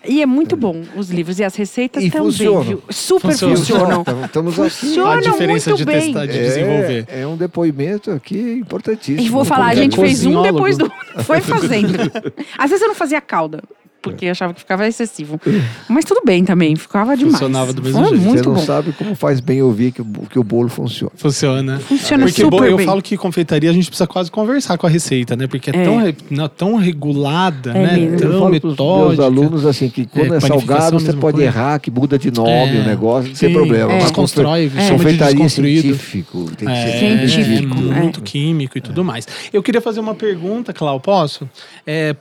E 0.07 0.21
é 0.21 0.27
muito 0.27 0.55
bom 0.55 0.83
os 0.95 1.11
livros 1.11 1.39
e 1.39 1.45
as 1.45 1.55
receitas 1.55 2.05
e 2.05 2.11
também, 2.11 2.31
funcionam. 2.31 2.63
viu? 2.63 2.83
Super 2.91 3.31
Funciona. 3.33 3.57
funcionam. 3.57 4.05
Estamos 4.25 4.55
funcionam 4.55 5.13
a 5.13 5.21
diferença 5.21 5.71
muito 5.71 5.79
de 5.79 5.85
bem. 5.87 6.01
testar, 6.01 6.27
de 6.27 6.33
desenvolver. 6.33 7.07
É, 7.09 7.21
é, 7.23 7.27
um 7.27 7.37
depoimento 7.37 8.11
aqui 8.11 8.39
importantíssimo. 8.39 9.27
E 9.27 9.31
vou 9.31 9.45
falar, 9.45 9.69
a 9.69 9.75
gente 9.75 9.97
fez 9.97 10.25
um 10.27 10.43
depois 10.43 10.77
do 10.77 10.93
Foi 11.25 11.41
fazendo. 11.41 11.95
Às 12.59 12.71
vezes 12.71 12.83
eu 12.83 12.89
não 12.89 12.95
fazia 12.95 13.21
calda. 13.21 13.63
Porque 14.05 14.27
achava 14.29 14.53
que 14.55 14.61
ficava 14.61 14.87
excessivo. 14.87 15.41
Mas 15.89 16.05
tudo 16.05 16.21
bem 16.25 16.45
também, 16.45 16.77
ficava 16.77 17.17
demais. 17.17 17.35
Funcionava 17.35 17.73
do 17.73 17.83
mesmo 17.83 18.01
Foi 18.01 18.11
jeito. 18.11 18.23
muito 18.25 18.43
Você 18.43 18.49
não 18.49 18.55
bom. 18.55 18.61
sabe 18.63 18.93
como 18.93 19.15
faz 19.15 19.41
bem 19.41 19.63
ouvir 19.63 19.93
que, 19.93 20.03
o- 20.03 20.07
que 20.31 20.39
o 20.39 20.45
bolo 20.45 20.69
funciona. 20.69 21.11
Funciona. 21.17 21.79
Funciona 21.81 22.25
Porque 22.27 22.43
super 22.43 22.59
bo- 22.59 22.65
eu 22.65 22.77
bem. 22.77 22.87
falo 22.87 23.01
que 23.03 23.17
confeitaria 23.17 23.71
a 23.71 23.73
gente 23.73 23.87
precisa 23.89 24.07
quase 24.07 24.31
conversar 24.31 24.77
com 24.79 24.87
a 24.87 24.91
receita, 24.91 25.35
né? 25.35 25.47
Porque 25.47 25.71
é, 25.71 25.77
É. 25.77 25.85
Tão, 25.85 25.97
re- 25.99 26.15
não, 26.31 26.49
tão 26.49 26.77
regulada, 26.77 27.71
É 27.71 27.75
né? 27.75 27.97
mesmo. 27.97 28.19
Tão 28.19 28.33
Eu 28.33 28.39
falo 28.39 28.61
pros 28.61 28.77
meus 28.77 28.79
metódica. 28.79 29.25
alunos 29.25 29.67
assim, 29.67 29.89
que 29.89 30.05
quando 30.07 30.25
é, 30.35 30.41
panificação, 30.41 30.59
salgado, 30.61 30.99
você 31.01 31.07
mesma 31.07 31.21
pode 31.21 31.37
coisa. 31.37 31.49
errar, 31.51 31.79
que 31.79 31.91
muda 31.91 32.19
de 32.19 32.31
nome 32.31 32.51
É, 32.51 32.81
o 32.81 32.85
negócio, 32.85 33.31
não 33.31 33.37
tem 33.37 33.49
sim, 33.49 33.55
problema. 33.55 33.91
é. 33.91 33.95
Mas 33.95 34.03
Desconstrói, 34.05 34.65
confe- 34.69 34.77
chama 34.77 34.85
de 34.85 34.93
confeitaria 35.05 35.35
desconstruído. 35.35 35.83
científico, 35.83 36.51
tem 36.57 36.69
que 36.69 36.75
ser 36.75 36.89
É, 36.89 36.99
Científico, 37.27 37.77
é, 37.77 37.81
é. 37.99 38.01
muito 38.03 38.23
químico 38.23 38.79
e 38.79 38.81
tudo 38.81 39.05
mais. 39.05 39.27
Eu 39.53 39.63
queria 39.63 39.81
fazer 39.81 40.01
uma 40.01 40.15
pergunta, 40.15 40.73
Clau, 40.73 40.99
posso? 41.01 41.49
É, 41.87 42.15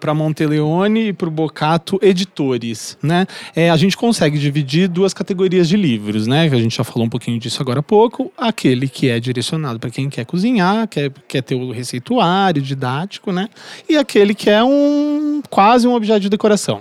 para 0.00 0.14
Monteleone 0.14 0.95
e 0.96 1.12
para 1.12 1.28
o 1.28 1.30
Bocato 1.30 1.98
Editores, 2.02 2.96
né? 3.02 3.26
É, 3.54 3.70
a 3.70 3.76
gente 3.76 3.96
consegue 3.96 4.38
dividir 4.38 4.88
duas 4.88 5.12
categorias 5.12 5.68
de 5.68 5.76
livros, 5.76 6.26
né? 6.26 6.42
A 6.44 6.56
gente 6.56 6.76
já 6.76 6.84
falou 6.84 7.06
um 7.06 7.08
pouquinho 7.08 7.38
disso 7.38 7.60
agora 7.60 7.80
há 7.80 7.82
pouco. 7.82 8.32
Aquele 8.36 8.88
que 8.88 9.08
é 9.08 9.20
direcionado 9.20 9.78
para 9.78 9.90
quem 9.90 10.08
quer 10.08 10.24
cozinhar, 10.24 10.88
quer, 10.88 11.12
quer 11.28 11.42
ter 11.42 11.54
o 11.54 11.70
receituário 11.70 12.62
didático, 12.62 13.32
né? 13.32 13.48
E 13.88 13.96
aquele 13.96 14.34
que 14.34 14.50
é 14.50 14.62
um 14.62 15.42
quase 15.50 15.86
um 15.86 15.94
objeto 15.94 16.20
de 16.20 16.28
decoração, 16.28 16.80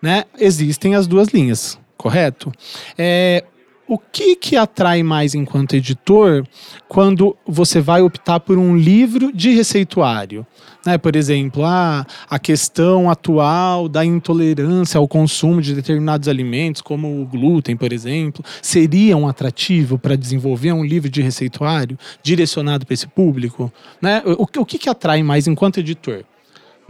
né? 0.00 0.24
Existem 0.38 0.94
as 0.94 1.06
duas 1.06 1.28
linhas, 1.28 1.78
correto? 1.96 2.52
É, 2.96 3.44
o 3.86 3.98
que 3.98 4.36
que 4.36 4.56
atrai 4.56 5.02
mais 5.02 5.34
enquanto 5.34 5.74
editor 5.74 6.46
quando 6.88 7.36
você 7.46 7.80
vai 7.80 8.00
optar 8.00 8.40
por 8.40 8.56
um 8.58 8.76
livro 8.76 9.32
de 9.32 9.50
receituário? 9.54 10.46
Né? 10.84 10.98
Por 10.98 11.14
exemplo, 11.14 11.64
ah, 11.64 12.06
a 12.28 12.38
questão 12.38 13.10
atual 13.10 13.88
da 13.88 14.04
intolerância 14.04 14.98
ao 14.98 15.06
consumo 15.06 15.60
de 15.60 15.74
determinados 15.74 16.28
alimentos, 16.28 16.82
como 16.82 17.22
o 17.22 17.26
glúten, 17.26 17.76
por 17.76 17.92
exemplo, 17.92 18.44
seria 18.60 19.16
um 19.16 19.28
atrativo 19.28 19.98
para 19.98 20.16
desenvolver 20.16 20.72
um 20.72 20.84
livro 20.84 21.10
de 21.10 21.22
receituário 21.22 21.98
direcionado 22.22 22.86
para 22.86 22.94
esse 22.94 23.06
público? 23.06 23.72
Né? 24.00 24.22
O, 24.24 24.60
o 24.60 24.66
que, 24.66 24.78
que 24.78 24.88
atrai 24.88 25.22
mais 25.22 25.46
enquanto 25.46 25.78
editor? 25.78 26.24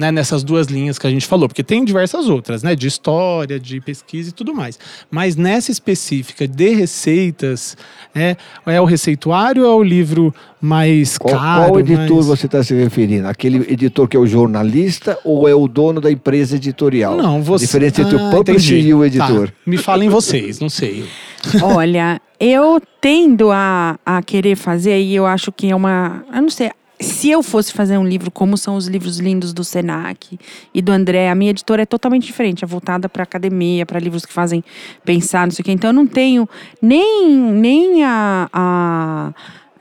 Né, 0.02 0.10
nessas 0.10 0.42
duas 0.42 0.66
linhas 0.66 0.98
que 0.98 1.06
a 1.06 1.10
gente 1.10 1.26
falou, 1.26 1.46
porque 1.48 1.62
tem 1.62 1.84
diversas 1.84 2.28
outras, 2.28 2.62
né, 2.64 2.74
de 2.74 2.88
história, 2.88 3.58
de 3.60 3.80
pesquisa 3.80 4.30
e 4.30 4.32
tudo 4.32 4.52
mais. 4.52 4.76
Mas 5.08 5.36
nessa 5.36 5.70
específica 5.70 6.46
de 6.48 6.70
receitas, 6.74 7.76
é, 8.14 8.36
é 8.66 8.80
o 8.80 8.84
receituário 8.84 9.62
ou 9.64 9.70
é 9.70 9.74
o 9.76 9.82
livro 9.82 10.34
mais 10.60 11.18
Qual, 11.18 11.34
caro? 11.34 11.70
qual 11.72 11.80
editor 11.80 12.16
mais- 12.16 12.26
você 12.26 12.46
está 12.46 12.62
se 12.64 12.74
referindo? 12.74 13.28
Aquele 13.28 13.58
editor 13.72 14.08
que 14.08 14.16
é 14.16 14.20
o 14.20 14.26
jornalista 14.26 15.16
ou 15.24 15.48
é 15.48 15.54
o 15.54 15.68
dono 15.68 16.00
da 16.00 16.10
empresa 16.10 16.56
editorial? 16.56 17.16
Não, 17.16 17.40
você. 17.42 17.64
A 17.64 17.66
diferença 17.66 18.02
entre 18.02 18.16
Ah, 18.18 18.28
o 18.28 18.30
publisher 18.30 18.74
entendi. 18.74 18.88
e 18.88 18.94
o 18.94 19.04
editor. 19.04 19.48
Tá, 19.48 19.54
Me 19.66 19.76
falem 19.78 20.08
vocês, 20.08 20.58
não 20.58 20.68
sei. 20.68 21.04
Olha, 21.62 22.20
eu 22.40 22.80
tendo 23.00 23.50
a, 23.52 23.98
a 24.04 24.22
querer 24.22 24.56
fazer, 24.56 25.00
e 25.00 25.14
eu 25.14 25.26
acho 25.26 25.50
que 25.52 25.70
é 25.70 25.76
uma. 25.76 26.24
Eu 26.34 26.42
não 26.42 26.50
sei. 26.50 26.70
Se 27.02 27.30
eu 27.30 27.42
fosse 27.42 27.72
fazer 27.72 27.98
um 27.98 28.06
livro 28.06 28.30
como 28.30 28.56
são 28.56 28.76
os 28.76 28.86
livros 28.86 29.18
lindos 29.18 29.52
do 29.52 29.64
Senac 29.64 30.38
e 30.72 30.80
do 30.80 30.92
André, 30.92 31.28
a 31.28 31.34
minha 31.34 31.50
editora 31.50 31.82
é 31.82 31.86
totalmente 31.86 32.26
diferente, 32.26 32.64
é 32.64 32.66
voltada 32.66 33.08
para 33.08 33.22
academia, 33.22 33.84
para 33.84 33.98
livros 33.98 34.24
que 34.24 34.32
fazem 34.32 34.62
pensar, 35.04 35.46
não 35.46 35.52
sei 35.52 35.62
o 35.62 35.64
quê. 35.64 35.72
Então 35.72 35.90
eu 35.90 35.94
não 35.94 36.06
tenho 36.06 36.48
nem, 36.80 37.28
nem 37.28 38.04
a. 38.04 38.48
a 38.52 39.34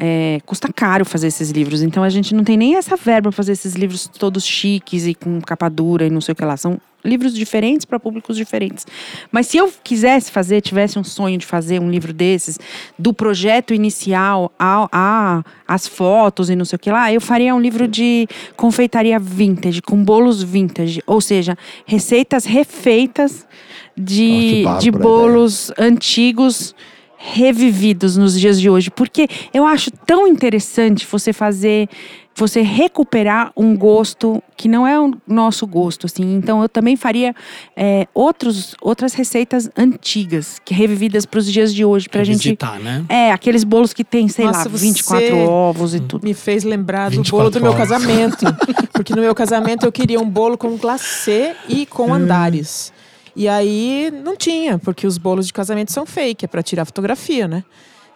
é, 0.03 0.39
custa 0.47 0.73
caro 0.73 1.05
fazer 1.05 1.27
esses 1.27 1.51
livros, 1.51 1.83
então 1.83 2.01
a 2.01 2.09
gente 2.09 2.33
não 2.33 2.43
tem 2.43 2.57
nem 2.57 2.75
essa 2.75 2.97
verba 2.97 3.29
para 3.29 3.37
fazer 3.37 3.51
esses 3.51 3.75
livros 3.75 4.07
todos 4.07 4.43
chiques 4.43 5.05
e 5.05 5.13
com 5.13 5.39
capa 5.41 5.69
dura 5.69 6.07
e 6.07 6.09
não 6.09 6.19
sei 6.19 6.33
o 6.33 6.35
que 6.35 6.43
lá. 6.43 6.57
São 6.57 6.81
livros 7.03 7.33
diferentes 7.33 7.85
para 7.85 7.99
públicos 7.99 8.35
diferentes. 8.35 8.85
Mas 9.31 9.47
se 9.47 9.57
eu 9.57 9.71
quisesse 9.83 10.31
fazer, 10.31 10.61
tivesse 10.61 10.97
um 10.97 11.03
sonho 11.03 11.37
de 11.37 11.45
fazer 11.45 11.79
um 11.79 11.89
livro 11.89 12.13
desses, 12.13 12.59
do 12.97 13.13
projeto 13.13 13.73
inicial 13.73 14.51
a, 14.57 14.87
a 14.91 15.43
as 15.67 15.87
fotos 15.87 16.49
e 16.49 16.55
não 16.55 16.65
sei 16.65 16.75
o 16.75 16.79
que 16.79 16.91
lá, 16.91 17.11
eu 17.11 17.21
faria 17.21 17.55
um 17.55 17.59
livro 17.59 17.87
de 17.87 18.27
confeitaria 18.55 19.17
vintage, 19.17 19.81
com 19.81 20.03
bolos 20.03 20.43
vintage, 20.43 21.01
ou 21.07 21.21
seja, 21.21 21.57
receitas 21.85 22.45
refeitas 22.45 23.47
de, 23.95 24.63
que 24.65 24.65
de 24.79 24.91
bolos 24.91 25.71
antigos 25.77 26.75
revividos 27.17 28.17
nos 28.17 28.39
dias 28.39 28.59
de 28.59 28.69
hoje, 28.69 28.89
porque 28.89 29.27
eu 29.53 29.65
acho 29.65 29.91
tão 29.91 30.27
interessante 30.27 31.05
você 31.05 31.31
fazer, 31.31 31.87
você 32.35 32.61
recuperar 32.61 33.51
um 33.55 33.75
gosto 33.75 34.41
que 34.55 34.67
não 34.67 34.87
é 34.87 34.99
o 34.99 35.13
nosso 35.27 35.67
gosto, 35.67 36.05
assim. 36.05 36.35
Então 36.35 36.61
eu 36.61 36.69
também 36.69 36.95
faria 36.95 37.35
é, 37.75 38.07
outros, 38.13 38.75
outras 38.81 39.13
receitas 39.13 39.69
antigas, 39.77 40.59
que 40.63 40.73
revividas 40.73 41.25
para 41.25 41.39
os 41.39 41.51
dias 41.51 41.73
de 41.73 41.83
hoje, 41.83 42.07
pra 42.07 42.23
gente. 42.23 42.43
Visitar, 42.43 42.79
né? 42.79 43.05
É, 43.09 43.31
aqueles 43.31 43.63
bolos 43.63 43.93
que 43.93 44.03
tem, 44.03 44.27
sei 44.27 44.45
Nossa, 44.45 44.59
lá, 44.59 44.77
você 44.77 44.85
24 44.85 45.37
ovos 45.37 45.93
e 45.93 45.99
tudo. 45.99 46.23
Me 46.23 46.33
fez 46.33 46.63
lembrar 46.63 47.09
do 47.09 47.17
24 47.17 47.37
bolo 47.37 47.49
do 47.49 47.61
meu 47.61 47.71
horas. 47.71 47.89
casamento. 47.89 48.45
Porque 48.93 49.13
no 49.13 49.21
meu 49.21 49.35
casamento 49.35 49.85
eu 49.85 49.91
queria 49.91 50.19
um 50.19 50.29
bolo 50.29 50.57
com 50.57 50.77
glacê 50.77 51.55
e 51.67 51.85
com 51.85 52.13
andares. 52.13 52.93
E 53.35 53.47
aí 53.47 54.11
não 54.23 54.35
tinha, 54.35 54.77
porque 54.77 55.07
os 55.07 55.17
bolos 55.17 55.47
de 55.47 55.53
casamento 55.53 55.91
são 55.91 56.05
fake, 56.05 56.45
é 56.45 56.47
para 56.47 56.61
tirar 56.61 56.83
fotografia, 56.83 57.47
né? 57.47 57.63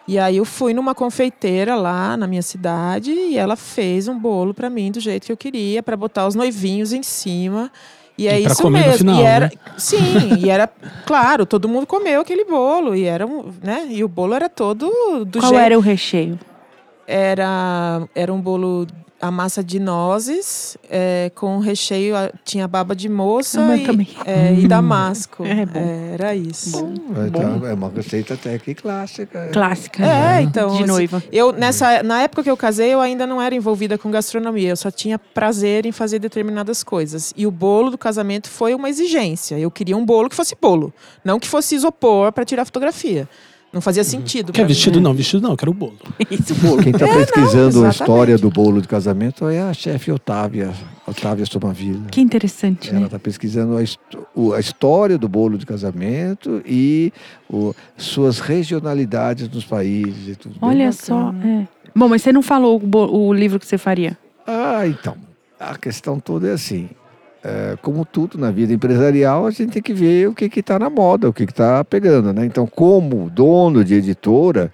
E 0.08 0.18
aí 0.18 0.36
eu 0.36 0.44
fui 0.44 0.72
numa 0.72 0.94
confeiteira 0.94 1.74
lá 1.74 2.16
na 2.16 2.26
minha 2.26 2.42
cidade 2.42 3.10
e 3.12 3.36
ela 3.36 3.56
fez 3.56 4.06
um 4.08 4.18
bolo 4.18 4.54
para 4.54 4.70
mim 4.70 4.90
do 4.92 5.00
jeito 5.00 5.26
que 5.26 5.32
eu 5.32 5.36
queria, 5.36 5.82
para 5.82 5.96
botar 5.96 6.26
os 6.26 6.34
noivinhos 6.34 6.92
em 6.92 7.02
cima. 7.02 7.72
E 8.16 8.28
é 8.28 8.40
E 8.40 8.46
isso 8.46 8.62
comer 8.62 8.84
no 8.84 8.86
mesmo. 8.86 8.96
final, 8.96 9.14
e 9.14 9.22
era, 9.22 9.46
né? 9.46 9.50
sim, 9.76 10.36
e 10.38 10.48
era 10.48 10.68
claro, 11.04 11.44
todo 11.44 11.68
mundo 11.68 11.86
comeu 11.86 12.20
aquele 12.20 12.44
bolo 12.44 12.94
e 12.94 13.04
era 13.04 13.26
um, 13.26 13.52
né? 13.62 13.86
E 13.90 14.02
o 14.04 14.08
bolo 14.08 14.34
era 14.34 14.48
todo 14.48 15.24
do 15.24 15.40
Qual 15.40 15.42
jeito 15.42 15.60
era 15.60 15.76
o 15.76 15.80
recheio? 15.80 16.38
era, 17.06 18.08
era 18.14 18.32
um 18.32 18.40
bolo 18.40 18.86
a 19.20 19.30
massa 19.30 19.64
de 19.64 19.78
nozes 19.80 20.76
é, 20.90 21.30
com 21.34 21.58
recheio 21.58 22.14
a- 22.16 22.30
tinha 22.44 22.68
baba 22.68 22.94
de 22.94 23.08
moça 23.08 23.60
Ah, 23.60 23.76
e, 23.76 24.08
é, 24.26 24.54
e 24.60 24.68
damasco. 24.68 25.44
É 25.46 25.64
bom. 25.64 25.80
era 26.12 26.34
isso. 26.34 26.92
Então, 27.26 27.66
é 27.66 27.72
uma 27.74 27.88
receita 27.88 28.34
até 28.34 28.58
que 28.58 28.74
clássica. 28.74 29.48
Clássica. 29.52 30.04
é 30.04 30.42
então 30.42 30.68
De 30.70 30.76
assim, 30.82 30.86
noiva. 30.86 31.22
eu 31.32 31.52
nessa 31.52 32.02
na 32.02 32.22
época 32.22 32.42
que 32.42 32.50
eu 32.50 32.56
casei 32.56 32.92
eu 32.92 33.00
ainda 33.00 33.26
não 33.26 33.40
era 33.40 33.54
envolvida 33.54 33.96
com 33.96 34.10
gastronomia. 34.10 34.68
Eu 34.70 34.76
só 34.76 34.90
tinha 34.90 35.18
prazer 35.18 35.86
em 35.86 35.92
fazer 35.92 36.18
determinadas 36.18 36.82
coisas. 36.84 37.32
E 37.36 37.46
o 37.46 37.50
bolo 37.50 37.90
do 37.90 37.98
casamento 37.98 38.48
foi 38.50 38.74
uma 38.74 38.88
exigência. 38.90 39.58
Eu 39.58 39.70
queria 39.70 39.96
um 39.96 40.04
bolo 40.04 40.28
que 40.28 40.36
fosse 40.36 40.54
bolo 40.60 40.92
não 41.24 41.38
que 41.40 41.48
fosse 41.48 41.74
isopor 41.74 42.32
para 42.32 42.44
tirar 42.44 42.64
fotografia 42.64 43.28
não 43.76 43.80
fazia 43.82 44.02
sentido 44.02 44.52
Quer 44.52 44.62
pra 44.62 44.68
mim. 44.68 44.68
vestido 44.74 45.00
não, 45.00 45.12
vestido 45.12 45.42
não, 45.42 45.50
eu 45.50 45.56
quero 45.56 45.72
bolo. 45.74 45.98
Isso. 46.30 46.54
Quem 46.82 46.92
está 46.92 47.06
É, 47.06 47.14
pesquisando 47.24 47.80
não, 47.80 47.86
a 47.86 47.90
história 47.90 48.38
do 48.38 48.50
bolo 48.50 48.80
de 48.80 48.88
casamento 48.88 49.46
é 49.48 49.60
a 49.60 49.72
chefe 49.74 50.10
Otávia, 50.10 50.72
Otávia 51.06 51.44
Somavila. 51.44 52.06
Que 52.10 52.20
interessante, 52.22 52.88
Ela 52.88 53.00
né? 53.00 53.04
está 53.06 53.18
pesquisando 53.18 53.76
a, 53.76 53.84
o- 54.34 54.54
a 54.54 54.60
história 54.60 55.18
do 55.18 55.28
bolo 55.28 55.58
de 55.58 55.66
casamento 55.66 56.62
e 56.64 57.12
o- 57.50 57.74
suas 57.98 58.38
regionalidades 58.40 59.48
nos 59.50 59.64
países. 59.64 60.28
E 60.28 60.36
tudo 60.36 60.56
Olha 60.62 60.90
bacana. 60.90 60.92
só. 60.92 61.34
é. 61.46 61.68
Bom, 61.94 62.08
mas 62.08 62.22
você 62.22 62.32
não 62.32 62.42
falou 62.42 62.80
o, 62.82 63.26
o 63.28 63.32
livro 63.34 63.58
que 63.58 63.66
você 63.66 63.76
faria. 63.78 64.16
Ah, 64.46 64.86
então. 64.86 65.16
A 65.60 65.76
questão 65.78 66.18
toda 66.20 66.48
é 66.48 66.52
assim. 66.52 66.88
É, 67.46 67.76
como 67.80 68.04
tudo 68.04 68.36
na 68.36 68.50
vida 68.50 68.72
empresarial, 68.72 69.46
a 69.46 69.52
gente 69.52 69.74
tem 69.74 69.82
que 69.82 69.94
ver 69.94 70.28
o 70.28 70.34
que 70.34 70.50
está 70.58 70.80
na 70.80 70.90
moda, 70.90 71.28
o 71.28 71.32
que 71.32 71.44
está 71.44 71.84
pegando. 71.84 72.32
Né? 72.32 72.44
Então, 72.44 72.66
como 72.66 73.30
dono 73.30 73.84
de 73.84 73.94
editora 73.94 74.72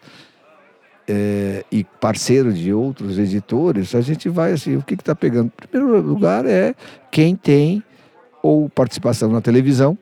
é, 1.07 1.67
e 1.71 1.85
parceiro 1.85 2.51
de 2.51 2.73
outros 2.73 3.19
editores, 3.19 3.95
a 3.95 4.01
gente 4.01 4.27
vai 4.31 4.53
assim, 4.53 4.77
o 4.77 4.83
que 4.83 4.95
está 4.95 5.15
pegando? 5.15 5.53
Em 5.63 5.67
primeiro 5.69 6.01
lugar 6.01 6.47
é 6.47 6.75
quem 7.11 7.37
tem 7.37 7.83
ou 8.43 8.71
participação 8.71 9.31
na 9.31 9.43
televisão, 9.43 9.99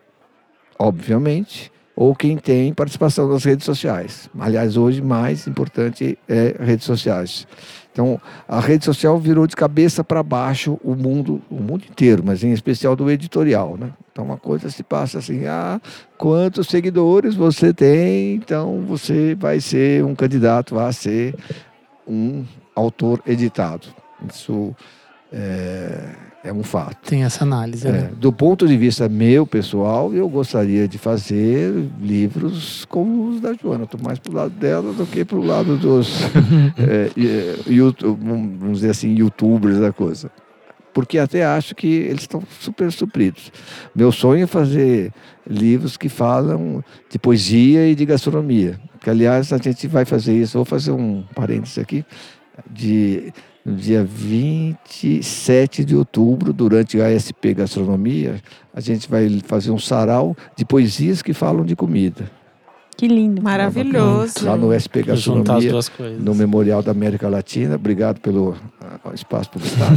obviamente, 0.78 1.72
ou 1.96 2.14
quem 2.14 2.36
tem 2.36 2.72
participação 2.72 3.28
nas 3.28 3.42
redes 3.42 3.64
sociais. 3.64 4.30
Aliás, 4.38 4.76
hoje 4.76 5.02
mais 5.02 5.48
importante 5.48 6.16
é 6.28 6.54
redes 6.60 6.86
sociais. 6.86 7.48
Então, 7.92 8.20
a 8.48 8.60
rede 8.60 8.84
social 8.84 9.18
virou 9.18 9.46
de 9.46 9.56
cabeça 9.56 10.04
para 10.04 10.22
baixo 10.22 10.78
o 10.84 10.94
mundo, 10.94 11.42
o 11.50 11.56
mundo 11.56 11.84
inteiro, 11.90 12.22
mas 12.24 12.44
em 12.44 12.52
especial 12.52 12.94
do 12.94 13.10
editorial, 13.10 13.76
né? 13.76 13.92
Então, 14.12 14.24
uma 14.24 14.36
coisa 14.36 14.70
se 14.70 14.82
passa 14.82 15.18
assim: 15.18 15.46
ah, 15.46 15.80
quantos 16.16 16.68
seguidores 16.68 17.34
você 17.34 17.74
tem? 17.74 18.34
Então, 18.34 18.82
você 18.86 19.34
vai 19.34 19.60
ser 19.60 20.04
um 20.04 20.14
candidato 20.14 20.78
a 20.78 20.92
ser 20.92 21.34
um 22.06 22.44
autor 22.74 23.20
editado. 23.26 23.88
Isso 24.28 24.74
é, 25.32 26.14
é 26.42 26.52
um 26.52 26.62
fato. 26.62 26.96
Tem 27.08 27.22
essa 27.24 27.44
análise, 27.44 27.86
É, 27.86 27.92
né? 27.92 28.10
do 28.18 28.32
ponto 28.32 28.66
de 28.66 28.76
vista 28.76 29.08
meu, 29.08 29.46
pessoal, 29.46 30.12
eu 30.14 30.28
gostaria 30.28 30.88
de 30.88 30.96
fazer 30.98 31.72
livros 32.00 32.84
como 32.86 33.28
os 33.28 33.40
da 33.40 33.52
Joana. 33.54 33.84
Estou 33.84 34.00
mais 34.02 34.18
pro 34.18 34.32
lado 34.34 34.50
dela 34.54 34.92
do 34.92 35.04
que 35.06 35.24
pro 35.24 35.42
lado 35.42 35.76
dos, 35.76 36.22
é, 36.78 37.10
e- 37.16 37.26
é, 37.26 37.56
YouTube, 37.72 38.18
vamos 38.24 38.78
dizer 38.80 38.90
assim, 38.90 39.14
youtubers 39.14 39.78
da 39.78 39.92
coisa. 39.92 40.30
porque 40.92 41.18
até 41.18 41.44
acho 41.44 41.74
que 41.74 41.86
eles 41.86 42.22
estão 42.22 42.42
super 42.58 42.90
supridos. 42.90 43.52
Meu 43.94 44.10
sonho 44.10 44.42
é 44.42 44.46
fazer 44.46 45.12
livros 45.48 45.96
que 45.96 46.08
falam 46.08 46.82
de 47.08 47.16
poesia 47.18 47.86
e 47.88 47.94
de 47.94 48.04
gastronomia. 48.04 48.80
Que, 49.00 49.08
aliás, 49.08 49.52
a 49.52 49.58
gente 49.58 49.86
vai 49.86 50.04
fazer 50.04 50.34
isso. 50.36 50.58
Vou 50.58 50.64
fazer 50.64 50.90
um 50.90 51.22
parênteses 51.34 51.78
aqui. 51.78 52.04
De, 52.68 53.32
no 53.64 53.76
dia 53.76 54.04
27 54.04 55.84
de 55.84 55.94
outubro, 55.94 56.52
durante 56.52 57.00
a 57.00 57.08
ASP 57.08 57.54
Gastronomia, 57.54 58.40
a 58.74 58.80
gente 58.80 59.08
vai 59.08 59.28
fazer 59.44 59.70
um 59.70 59.78
sarau 59.78 60.36
de 60.56 60.64
poesias 60.64 61.22
que 61.22 61.32
falam 61.32 61.64
de 61.64 61.76
comida. 61.76 62.30
Que 63.00 63.08
lindo. 63.08 63.40
Maravilhoso. 63.40 64.44
Lá 64.44 64.58
no 64.58 64.76
SP 64.76 65.00
Gastronomia, 65.02 65.72
no 66.18 66.34
Memorial 66.34 66.82
da 66.82 66.90
América 66.90 67.30
Latina. 67.30 67.76
Obrigado 67.76 68.20
pelo 68.20 68.50
uh, 68.50 69.14
espaço 69.14 69.48
publicitário. 69.48 69.96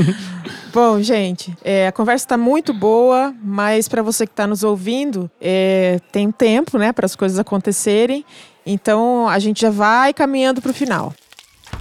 Bom, 0.72 1.02
gente, 1.02 1.54
é, 1.62 1.88
a 1.88 1.92
conversa 1.92 2.24
está 2.24 2.38
muito 2.38 2.72
boa, 2.72 3.34
mas 3.44 3.86
para 3.86 4.00
você 4.00 4.26
que 4.26 4.32
está 4.32 4.46
nos 4.46 4.64
ouvindo, 4.64 5.30
é, 5.38 6.00
tem 6.10 6.32
tempo, 6.32 6.78
né, 6.78 6.90
para 6.90 7.04
as 7.04 7.14
coisas 7.14 7.38
acontecerem. 7.38 8.24
Então 8.64 9.28
a 9.28 9.38
gente 9.38 9.60
já 9.60 9.70
vai 9.70 10.14
caminhando 10.14 10.62
para 10.62 10.70
o 10.70 10.74
final. 10.74 11.12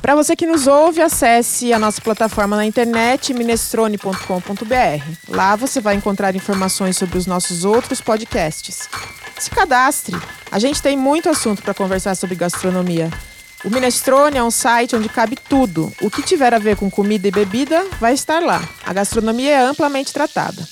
Para 0.02 0.16
você 0.16 0.36
que 0.36 0.48
nos 0.48 0.66
ouve, 0.66 1.00
acesse 1.00 1.72
a 1.72 1.78
nossa 1.78 2.02
plataforma 2.02 2.56
na 2.56 2.66
internet 2.66 3.36
minestrone.com.br. 3.36 5.04
Lá 5.30 5.56
você 5.56 5.80
vai 5.80 5.94
encontrar 5.94 6.36
informações 6.36 6.98
sobre 6.98 7.20
os 7.20 7.28
nossos 7.28 7.64
outros 7.64 8.02
podcasts. 8.02 8.90
Se 9.38 9.52
cadastre. 9.52 10.16
A 10.52 10.58
gente 10.58 10.82
tem 10.82 10.98
muito 10.98 11.30
assunto 11.30 11.62
para 11.62 11.76
conversar 11.76 12.16
sobre 12.16 12.36
gastronomia. 12.36 13.12
O 13.64 13.70
Minestrone 13.70 14.38
é 14.38 14.44
um 14.44 14.50
site 14.50 14.96
onde 14.96 15.08
cabe 15.08 15.36
tudo. 15.36 15.94
O 16.02 16.10
que 16.10 16.24
tiver 16.24 16.52
a 16.52 16.60
ver 16.60 16.76
com 16.76 16.90
comida 16.90 17.28
e 17.28 17.32
bebida 17.32 17.86
vai 18.00 18.14
estar 18.14 18.42
lá. 18.42 18.68
A 18.84 18.92
gastronomia 18.92 19.52
é 19.52 19.62
amplamente 19.62 20.12
tratada. 20.12 20.68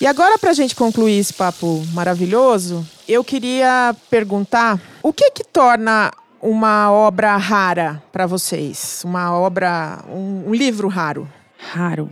E 0.00 0.06
agora, 0.06 0.38
para 0.38 0.50
a 0.50 0.54
gente 0.54 0.74
concluir 0.74 1.18
esse 1.18 1.34
papo 1.34 1.84
maravilhoso, 1.92 2.86
eu 3.06 3.22
queria 3.22 3.94
perguntar 4.08 4.80
o 5.02 5.12
que 5.12 5.30
que 5.32 5.44
torna 5.44 6.10
uma 6.40 6.90
obra 6.90 7.36
rara 7.36 8.02
para 8.10 8.26
vocês? 8.26 9.02
Uma 9.04 9.32
obra, 9.36 10.04
um, 10.08 10.48
um 10.48 10.54
livro 10.54 10.88
raro? 10.88 11.28
Raro. 11.58 12.08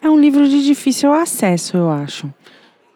É 0.00 0.10
um 0.10 0.18
livro 0.18 0.48
de 0.48 0.64
difícil 0.64 1.12
acesso, 1.12 1.76
eu 1.76 1.90
acho. 1.90 2.32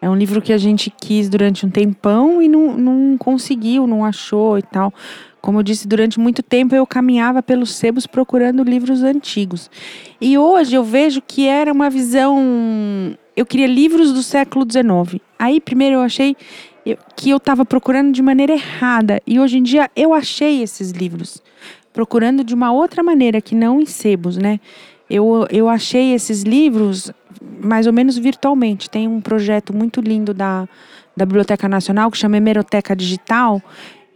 É 0.01 0.09
um 0.09 0.15
livro 0.15 0.41
que 0.41 0.53
a 0.53 0.57
gente 0.57 0.91
quis 0.91 1.27
durante 1.27 1.65
um 1.65 1.69
tempão 1.69 2.41
e 2.41 2.47
não, 2.47 2.77
não 2.77 3.17
conseguiu, 3.17 3.87
não 3.87 4.05
achou 4.05 4.57
e 4.57 4.61
tal. 4.61 4.93
Como 5.41 5.59
eu 5.59 5.63
disse, 5.63 5.87
durante 5.87 6.19
muito 6.19 6.43
tempo 6.43 6.75
eu 6.75 6.85
caminhava 6.85 7.41
pelos 7.41 7.73
sebos 7.75 8.05
procurando 8.05 8.63
livros 8.63 9.01
antigos. 9.01 9.71
E 10.19 10.37
hoje 10.37 10.75
eu 10.75 10.83
vejo 10.83 11.21
que 11.21 11.47
era 11.47 11.71
uma 11.71 11.89
visão. 11.89 13.17
Eu 13.35 13.45
queria 13.45 13.67
livros 13.67 14.13
do 14.13 14.21
século 14.21 14.65
XIX. 14.69 15.21
Aí, 15.39 15.59
primeiro, 15.59 15.95
eu 15.95 16.01
achei 16.01 16.35
que 17.15 17.29
eu 17.29 17.37
estava 17.37 17.65
procurando 17.65 18.11
de 18.11 18.21
maneira 18.21 18.53
errada. 18.53 19.21
E 19.25 19.39
hoje 19.39 19.57
em 19.57 19.63
dia 19.63 19.89
eu 19.95 20.13
achei 20.13 20.61
esses 20.61 20.91
livros, 20.91 21.41
procurando 21.91 22.43
de 22.43 22.53
uma 22.53 22.71
outra 22.71 23.01
maneira, 23.01 23.41
que 23.41 23.55
não 23.55 23.81
em 23.81 23.85
sebos, 23.85 24.37
né? 24.37 24.59
Eu, 25.09 25.47
eu 25.49 25.69
achei 25.69 26.13
esses 26.13 26.43
livros 26.43 27.11
mais 27.61 27.87
ou 27.87 27.93
menos 27.93 28.17
virtualmente. 28.17 28.89
Tem 28.89 29.07
um 29.07 29.21
projeto 29.21 29.75
muito 29.75 30.01
lindo 30.01 30.33
da, 30.33 30.67
da 31.15 31.25
Biblioteca 31.25 31.67
Nacional 31.67 32.11
que 32.11 32.17
chama 32.17 32.37
Hemeroteca 32.37 32.95
Digital. 32.95 33.61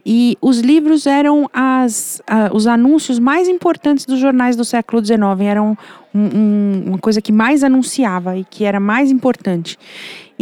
E 0.05 0.35
os 0.41 0.59
livros 0.59 1.05
eram 1.05 1.47
as, 1.53 2.21
uh, 2.21 2.55
os 2.55 2.65
anúncios 2.65 3.19
mais 3.19 3.47
importantes 3.47 4.05
dos 4.05 4.19
jornais 4.19 4.55
do 4.55 4.65
século 4.65 5.03
XIX. 5.03 5.19
Eram 5.41 5.77
um, 6.13 6.19
um, 6.19 6.83
uma 6.87 6.97
coisa 6.97 7.21
que 7.21 7.31
mais 7.31 7.63
anunciava 7.63 8.35
e 8.35 8.43
que 8.43 8.65
era 8.65 8.79
mais 8.79 9.11
importante. 9.11 9.77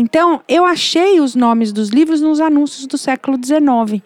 Então, 0.01 0.41
eu 0.47 0.63
achei 0.63 1.19
os 1.19 1.35
nomes 1.35 1.73
dos 1.73 1.89
livros 1.89 2.21
nos 2.21 2.39
anúncios 2.39 2.87
do 2.87 2.97
século 2.97 3.37
XIX. 3.37 4.01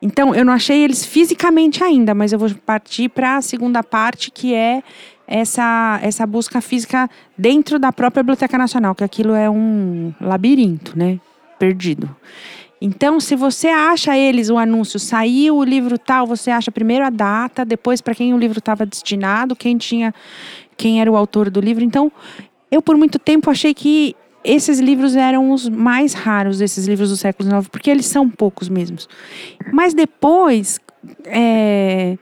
Então, 0.00 0.32
eu 0.32 0.44
não 0.44 0.52
achei 0.52 0.84
eles 0.84 1.04
fisicamente 1.04 1.82
ainda, 1.82 2.14
mas 2.14 2.32
eu 2.32 2.38
vou 2.38 2.48
partir 2.64 3.08
para 3.08 3.38
a 3.38 3.42
segunda 3.42 3.82
parte, 3.82 4.30
que 4.30 4.54
é 4.54 4.84
essa, 5.26 5.98
essa 6.00 6.24
busca 6.28 6.60
física 6.60 7.10
dentro 7.36 7.80
da 7.80 7.92
própria 7.92 8.22
Biblioteca 8.22 8.56
Nacional, 8.56 8.94
que 8.94 9.02
aquilo 9.02 9.34
é 9.34 9.50
um 9.50 10.14
labirinto, 10.20 10.96
né? 10.96 11.18
Perdido. 11.58 12.14
Então, 12.80 13.18
se 13.18 13.34
você 13.34 13.66
acha 13.66 14.16
eles, 14.16 14.48
o 14.48 14.56
anúncio, 14.56 15.00
saiu 15.00 15.56
o 15.56 15.64
livro 15.64 15.98
tal, 15.98 16.24
você 16.24 16.52
acha 16.52 16.70
primeiro 16.70 17.04
a 17.04 17.10
data, 17.10 17.64
depois 17.64 18.00
para 18.00 18.14
quem 18.14 18.32
o 18.32 18.38
livro 18.38 18.60
estava 18.60 18.86
destinado, 18.86 19.56
quem 19.56 19.76
tinha, 19.76 20.14
quem 20.76 21.00
era 21.00 21.10
o 21.10 21.16
autor 21.16 21.50
do 21.50 21.60
livro. 21.60 21.82
Então, 21.82 22.12
eu 22.70 22.80
por 22.80 22.96
muito 22.96 23.18
tempo 23.18 23.50
achei 23.50 23.74
que 23.74 24.14
esses 24.44 24.80
livros 24.80 25.16
eram 25.16 25.50
os 25.50 25.68
mais 25.68 26.12
raros, 26.12 26.60
esses 26.60 26.86
livros 26.86 27.10
do 27.10 27.16
século 27.16 27.48
XIX, 27.48 27.68
porque 27.68 27.90
eles 27.90 28.06
são 28.06 28.28
poucos 28.28 28.68
mesmos. 28.68 29.08
Mas 29.72 29.94
depois, 29.94 30.80
é, 31.24 32.16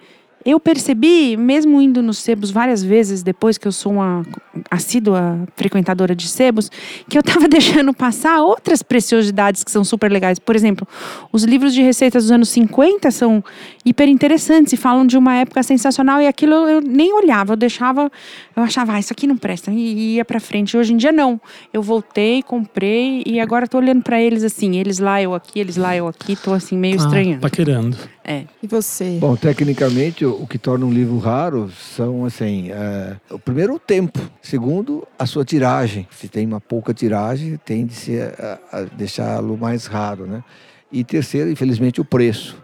eu 0.44 0.58
percebi, 0.58 1.36
mesmo 1.36 1.80
indo 1.80 2.02
nos 2.02 2.18
sebos 2.18 2.50
várias 2.50 2.82
vezes, 2.82 3.22
depois 3.22 3.58
que 3.58 3.68
eu 3.68 3.72
sou 3.72 3.92
uma 3.92 4.24
assídua 4.70 5.46
frequentadora 5.54 6.14
de 6.14 6.26
sebos, 6.28 6.70
que 7.08 7.18
eu 7.18 7.20
estava 7.20 7.46
deixando 7.48 7.92
passar 7.92 8.40
outras 8.42 8.82
preciosidades 8.82 9.62
que 9.62 9.70
são 9.70 9.84
super 9.84 10.10
legais. 10.10 10.38
Por 10.38 10.56
exemplo, 10.56 10.88
os 11.30 11.44
livros 11.44 11.74
de 11.74 11.82
receitas 11.82 12.24
dos 12.24 12.32
anos 12.32 12.48
50 12.48 13.10
são 13.10 13.44
hiper 13.84 14.08
interessantes 14.08 14.72
e 14.72 14.76
falam 14.76 15.06
de 15.06 15.18
uma 15.18 15.34
época 15.34 15.62
sensacional 15.62 16.20
e 16.20 16.26
aquilo 16.26 16.54
eu 16.68 16.80
nem 16.80 17.12
olhava, 17.12 17.52
eu 17.52 17.56
deixava, 17.56 18.10
eu 18.56 18.62
achava, 18.62 18.94
ah, 18.94 19.00
isso 19.00 19.12
aqui 19.12 19.26
não 19.26 19.36
presta 19.36 19.70
e 19.70 20.16
ia 20.16 20.24
para 20.24 20.40
frente. 20.40 20.76
Hoje 20.76 20.94
em 20.94 20.96
dia 20.96 21.12
não. 21.12 21.40
Eu 21.72 21.82
voltei, 21.82 22.42
comprei 22.42 23.22
e 23.26 23.40
agora 23.40 23.66
estou 23.66 23.80
olhando 23.80 24.02
para 24.02 24.20
eles 24.20 24.42
assim, 24.42 24.76
eles 24.76 24.98
lá, 24.98 25.20
eu 25.20 25.34
aqui, 25.34 25.60
eles 25.60 25.76
lá, 25.76 25.94
eu 25.94 26.08
aqui, 26.08 26.32
estou 26.32 26.54
assim 26.54 26.76
meio 26.76 26.94
ah, 26.94 27.04
estranhando. 27.04 27.40
Paquerando. 27.40 27.96
É. 28.30 28.44
E 28.62 28.66
você? 28.68 29.18
Bom, 29.18 29.34
tecnicamente, 29.34 30.24
o 30.24 30.46
que 30.46 30.56
torna 30.56 30.86
um 30.86 30.92
livro 30.92 31.18
raro 31.18 31.68
são, 31.96 32.24
assim, 32.24 32.70
é, 32.70 33.16
o 33.28 33.40
primeiro, 33.40 33.74
o 33.74 33.78
tempo. 33.80 34.20
Segundo, 34.40 35.04
a 35.18 35.26
sua 35.26 35.44
tiragem. 35.44 36.06
Se 36.12 36.28
tem 36.28 36.46
uma 36.46 36.60
pouca 36.60 36.94
tiragem, 36.94 37.58
tende 37.64 37.92
a, 38.20 38.58
a 38.70 38.82
deixá-lo 38.82 39.58
mais 39.58 39.86
raro, 39.86 40.26
né? 40.26 40.44
E 40.92 41.02
terceiro, 41.02 41.50
infelizmente, 41.50 42.00
o 42.00 42.04
preço. 42.04 42.56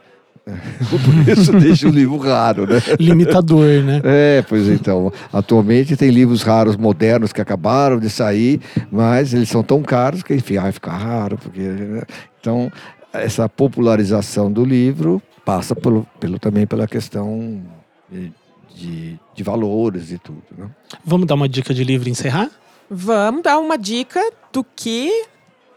O 0.46 1.24
preço 1.24 1.50
deixa 1.58 1.88
o 1.88 1.90
livro 1.90 2.16
raro, 2.18 2.68
né? 2.68 2.80
Limitador, 3.00 3.82
né? 3.82 4.00
É, 4.04 4.44
pois 4.48 4.68
então. 4.68 5.12
Atualmente 5.32 5.96
tem 5.96 6.10
livros 6.10 6.44
raros 6.44 6.76
modernos 6.76 7.32
que 7.32 7.40
acabaram 7.40 7.98
de 7.98 8.08
sair, 8.08 8.60
mas 8.88 9.34
eles 9.34 9.48
são 9.48 9.64
tão 9.64 9.82
caros 9.82 10.22
que, 10.22 10.32
enfim, 10.32 10.58
vai 10.58 10.70
ficar 10.70 10.96
raro. 10.96 11.36
Porque, 11.36 11.58
né? 11.58 12.02
Então, 12.40 12.70
essa 13.12 13.48
popularização 13.48 14.52
do 14.52 14.64
livro 14.64 15.20
passa 15.47 15.76
pelo, 15.76 16.05
pelo 16.18 16.40
também 16.40 16.66
pela 16.66 16.88
questão 16.88 17.62
de, 18.11 18.32
de, 18.74 19.20
de 19.32 19.42
valores 19.44 20.11
e 20.11 20.18
tudo. 20.18 20.42
Né? 20.59 20.68
Vamos 21.05 21.28
dar 21.28 21.36
uma 21.36 21.49
dica 21.49 21.72
de 21.72 21.84
livro 21.84 22.09
e 22.09 22.11
encerrar? 22.11 22.51
Vamos 22.90 23.44
dar 23.44 23.57
uma 23.59 23.78
dica 23.78 24.20
do 24.53 24.64
que 24.64 25.09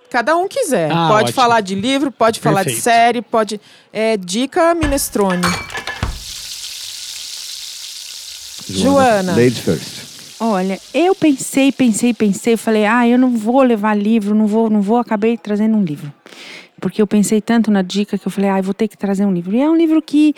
cada 0.10 0.36
um 0.36 0.48
quiser. 0.48 0.92
Ah, 0.92 1.08
pode 1.08 1.26
ótimo. 1.26 1.34
falar 1.36 1.62
de 1.62 1.76
livro, 1.76 2.12
pode 2.12 2.40
falar 2.40 2.64
de 2.64 2.76
série, 2.76 3.22
pode. 3.22 3.62
É, 3.94 4.18
dica 4.18 4.74
Minestrone. 4.74 5.44
Joana. 8.68 9.34
Ladies 9.34 9.60
first. 9.60 10.10
Olha, 10.40 10.80
eu 10.94 11.14
pensei, 11.14 11.72
pensei, 11.72 12.14
pensei, 12.14 12.56
falei, 12.56 12.86
ah, 12.86 13.08
eu 13.08 13.20
não 13.20 13.36
vou 13.36 13.62
levar 13.62 13.94
livro, 13.94 14.34
não 14.34 14.48
vou, 14.48 14.70
não 14.70 14.82
vou, 14.82 14.98
acabei 14.98 15.38
trazendo 15.38 15.76
um 15.76 15.84
livro 15.84 16.12
porque 16.80 17.02
eu 17.02 17.08
pensei 17.08 17.42
tanto 17.42 17.70
na 17.70 17.82
dica 17.82 18.18
que 18.18 18.28
eu 18.28 18.32
falei, 18.32 18.50
ah, 18.50 18.62
vou 18.62 18.74
ter 18.74 18.88
que 18.88 18.98
trazer 18.98 19.26
um 19.26 19.34
livro. 19.34 19.56
E 19.56 19.62
é 19.62 19.70
um 19.70 19.76
livro 19.76 20.02
que 20.02 20.34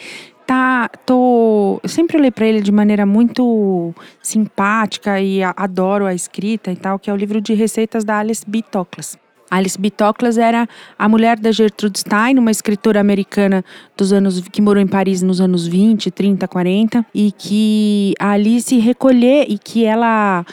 tá, 0.45 0.89
tô, 1.05 1.79
eu 1.81 1.89
sempre 1.89 2.31
para 2.31 2.45
ele 2.45 2.61
de 2.61 2.71
maneira 2.71 3.05
muito 3.05 3.93
simpática 4.21 5.21
e 5.21 5.41
adoro 5.43 6.05
a 6.05 6.13
escrita 6.13 6.71
e 6.71 6.75
tal, 6.75 6.99
que 6.99 7.09
é 7.09 7.13
o 7.13 7.15
livro 7.15 7.39
de 7.39 7.53
receitas 7.53 8.03
da 8.03 8.19
Alice 8.19 8.43
B. 8.45 8.61
Toklas. 8.61 9.17
Alice 9.49 9.79
B. 9.79 9.89
Toklas 9.89 10.37
era 10.37 10.67
a 10.97 11.09
mulher 11.09 11.37
da 11.37 11.51
Gertrude 11.51 11.99
Stein, 11.99 12.39
uma 12.39 12.51
escritora 12.51 13.01
americana 13.01 13.63
dos 13.97 14.13
anos 14.13 14.39
que 14.39 14.61
morou 14.61 14.81
em 14.81 14.87
Paris 14.87 15.21
nos 15.21 15.41
anos 15.41 15.67
20, 15.67 16.09
30, 16.09 16.47
40 16.47 17.05
e 17.13 17.33
que 17.33 18.13
a 18.17 18.31
Alice 18.31 18.77
recolher 18.79 19.45
e 19.49 19.57
que 19.57 19.83
ela 19.83 20.45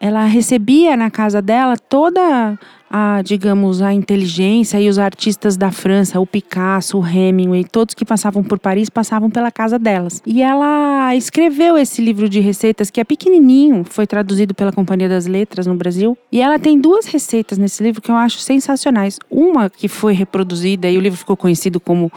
ela 0.00 0.24
recebia 0.24 0.96
na 0.96 1.10
casa 1.10 1.42
dela 1.42 1.76
toda 1.76 2.58
a, 2.90 3.22
digamos, 3.22 3.80
a 3.80 3.94
inteligência 3.94 4.80
e 4.80 4.88
os 4.88 4.98
artistas 4.98 5.56
da 5.56 5.70
França, 5.70 6.18
o 6.18 6.26
Picasso, 6.26 6.98
o 6.98 7.06
Hemingway, 7.06 7.62
todos 7.62 7.94
que 7.94 8.04
passavam 8.04 8.42
por 8.42 8.58
Paris 8.58 8.90
passavam 8.90 9.30
pela 9.30 9.52
casa 9.52 9.78
delas. 9.78 10.20
E 10.26 10.42
ela 10.42 11.14
escreveu 11.14 11.78
esse 11.78 12.02
livro 12.02 12.28
de 12.28 12.40
receitas 12.40 12.90
que 12.90 13.00
é 13.00 13.04
pequenininho, 13.04 13.84
foi 13.88 14.08
traduzido 14.08 14.52
pela 14.54 14.72
Companhia 14.72 15.08
das 15.08 15.26
Letras 15.26 15.68
no 15.68 15.76
Brasil. 15.76 16.18
E 16.32 16.40
ela 16.40 16.58
tem 16.58 16.80
duas 16.80 17.06
receitas 17.06 17.58
nesse 17.58 17.80
livro 17.80 18.02
que 18.02 18.10
eu 18.10 18.16
acho 18.16 18.40
sensacionais. 18.40 19.20
Uma 19.30 19.70
que 19.70 19.86
foi 19.86 20.12
reproduzida 20.12 20.90
e 20.90 20.98
o 20.98 21.00
livro 21.00 21.18
ficou 21.18 21.36
conhecido 21.36 21.78
como 21.78 22.10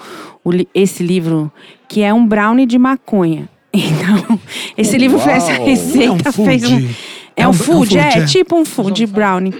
o, 0.43 0.49
esse 0.73 1.03
livro, 1.03 1.51
que 1.87 2.01
é 2.01 2.11
um 2.11 2.25
brownie 2.25 2.65
de 2.65 2.79
maconha. 2.79 3.47
Então, 3.75 4.39
esse 4.77 4.95
livro 4.99 5.17
fez 5.17 5.37
essa 5.37 5.53
receita, 5.53 6.29
é 6.29 6.29
um 6.29 6.45
fez 6.45 6.63
um 6.63 6.87
É, 7.35 7.47
um, 7.47 7.49
um 7.49 7.53
food, 7.53 7.97
é, 7.97 8.19
é, 8.19 8.25
tipo 8.25 8.55
um 8.55 8.65
food 8.65 9.05
brownie. 9.07 9.53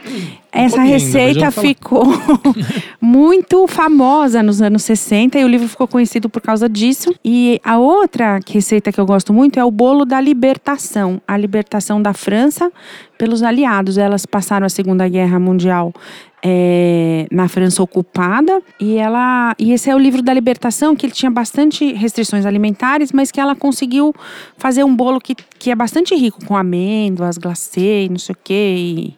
Essa 0.52 0.82
um 0.82 0.86
receita 0.86 1.50
ficou 1.50 2.06
muito 3.02 3.68
famosa 3.68 4.44
nos 4.44 4.62
anos 4.62 4.84
60 4.84 5.40
e 5.40 5.44
o 5.44 5.48
livro 5.48 5.68
ficou 5.68 5.88
conhecido 5.88 6.30
por 6.30 6.42
causa 6.42 6.70
disso. 6.70 7.14
E 7.26 7.60
a 7.64 7.80
outra 7.80 8.40
receita 8.48 8.92
que 8.92 9.00
eu 9.00 9.06
gosto 9.06 9.34
muito 9.34 9.60
é 9.60 9.66
o 9.66 9.72
bolo 9.72 10.06
da 10.06 10.22
libertação, 10.22 11.20
a 11.28 11.36
libertação 11.36 12.00
da 12.00 12.14
França 12.14 12.72
pelos 13.18 13.42
aliados. 13.42 13.98
Elas 13.98 14.26
passaram 14.26 14.66
a 14.66 14.70
Segunda 14.70 15.08
Guerra 15.08 15.40
Mundial 15.40 15.92
é, 16.46 17.26
na 17.32 17.48
França 17.48 17.82
ocupada 17.82 18.62
e 18.78 18.98
ela 18.98 19.56
e 19.58 19.72
esse 19.72 19.90
é 19.90 19.96
o 19.96 19.98
livro 19.98 20.22
da 20.22 20.34
libertação 20.34 20.94
que 20.94 21.06
ele 21.06 21.14
tinha 21.14 21.32
bastante 21.32 21.94
restrições 21.94 22.46
alimentares 22.46 23.14
mas 23.14 23.32
que 23.32 23.40
ela 23.40 23.56
conseguiu 23.56 24.14
fazer 24.58 24.84
um 24.84 24.94
bolo 24.94 25.22
que, 25.22 25.36
que 25.58 25.72
é 25.72 25.76
bastante 25.76 26.14
rico 26.14 26.44
com 26.46 26.58
amêndoas 26.58 27.38
glacê 27.38 28.10
não 28.10 28.18
sei 28.18 28.34
o 28.34 28.38
que 28.44 29.14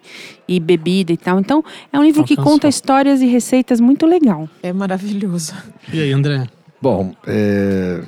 e, 0.48 0.60
bebida 0.60 1.12
e 1.12 1.18
tal. 1.18 1.40
Então 1.40 1.64
é 1.92 1.98
um 1.98 2.04
livro 2.04 2.24
que 2.24 2.36
conta 2.36 2.68
histórias 2.68 3.20
e 3.22 3.26
receitas 3.26 3.80
muito 3.80 4.06
legal. 4.06 4.48
É 4.62 4.72
maravilhoso. 4.72 5.56
E 5.92 6.00
aí 6.00 6.12
André? 6.12 6.48
Bom 6.80 7.12
é, 7.26 8.04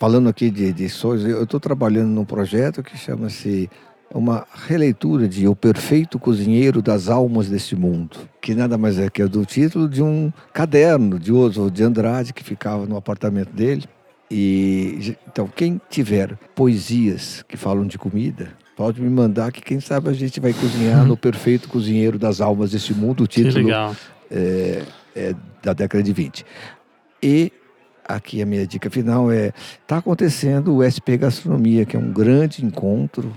falando 0.00 0.28
aqui 0.28 0.50
de 0.50 0.64
edições 0.64 1.24
eu 1.24 1.44
estou 1.44 1.60
trabalhando 1.60 2.08
num 2.08 2.24
projeto 2.24 2.82
que 2.82 2.98
chama-se 2.98 3.70
uma 4.14 4.46
releitura 4.66 5.28
de 5.28 5.46
O 5.48 5.54
Perfeito 5.54 6.18
Cozinheiro 6.18 6.80
das 6.80 7.08
Almas 7.08 7.48
deste 7.48 7.76
Mundo, 7.76 8.16
que 8.40 8.54
nada 8.54 8.78
mais 8.78 8.98
é 8.98 9.10
que 9.10 9.22
é 9.22 9.28
do 9.28 9.44
título 9.44 9.88
de 9.88 10.02
um 10.02 10.32
caderno 10.52 11.18
de 11.18 11.32
Oswald 11.32 11.74
de 11.74 11.82
Andrade 11.82 12.32
que 12.32 12.42
ficava 12.42 12.86
no 12.86 12.96
apartamento 12.96 13.52
dele. 13.52 13.84
E 14.30 15.16
então 15.28 15.46
quem 15.46 15.80
tiver 15.88 16.36
poesias 16.54 17.44
que 17.46 17.56
falam 17.56 17.86
de 17.86 17.98
comida, 17.98 18.48
pode 18.76 19.00
me 19.00 19.08
mandar 19.08 19.52
que 19.52 19.60
quem 19.60 19.80
sabe 19.80 20.08
a 20.08 20.12
gente 20.12 20.40
vai 20.40 20.52
cozinhar 20.52 21.04
no 21.04 21.16
Perfeito 21.16 21.68
Cozinheiro 21.68 22.18
das 22.18 22.40
Almas 22.40 22.72
deste 22.72 22.92
Mundo. 22.92 23.24
O 23.24 23.26
título 23.26 23.70
é, 24.30 24.82
é 25.14 25.34
da 25.62 25.72
década 25.72 26.02
de 26.02 26.12
20. 26.12 26.44
E 27.22 27.52
aqui 28.04 28.42
a 28.42 28.46
minha 28.46 28.66
dica 28.66 28.90
final 28.90 29.30
é: 29.30 29.52
está 29.82 29.98
acontecendo 29.98 30.76
o 30.76 30.82
SP 30.82 31.16
Gastronomia, 31.16 31.84
que 31.84 31.96
é 31.96 31.98
um 31.98 32.12
grande 32.12 32.64
encontro 32.64 33.32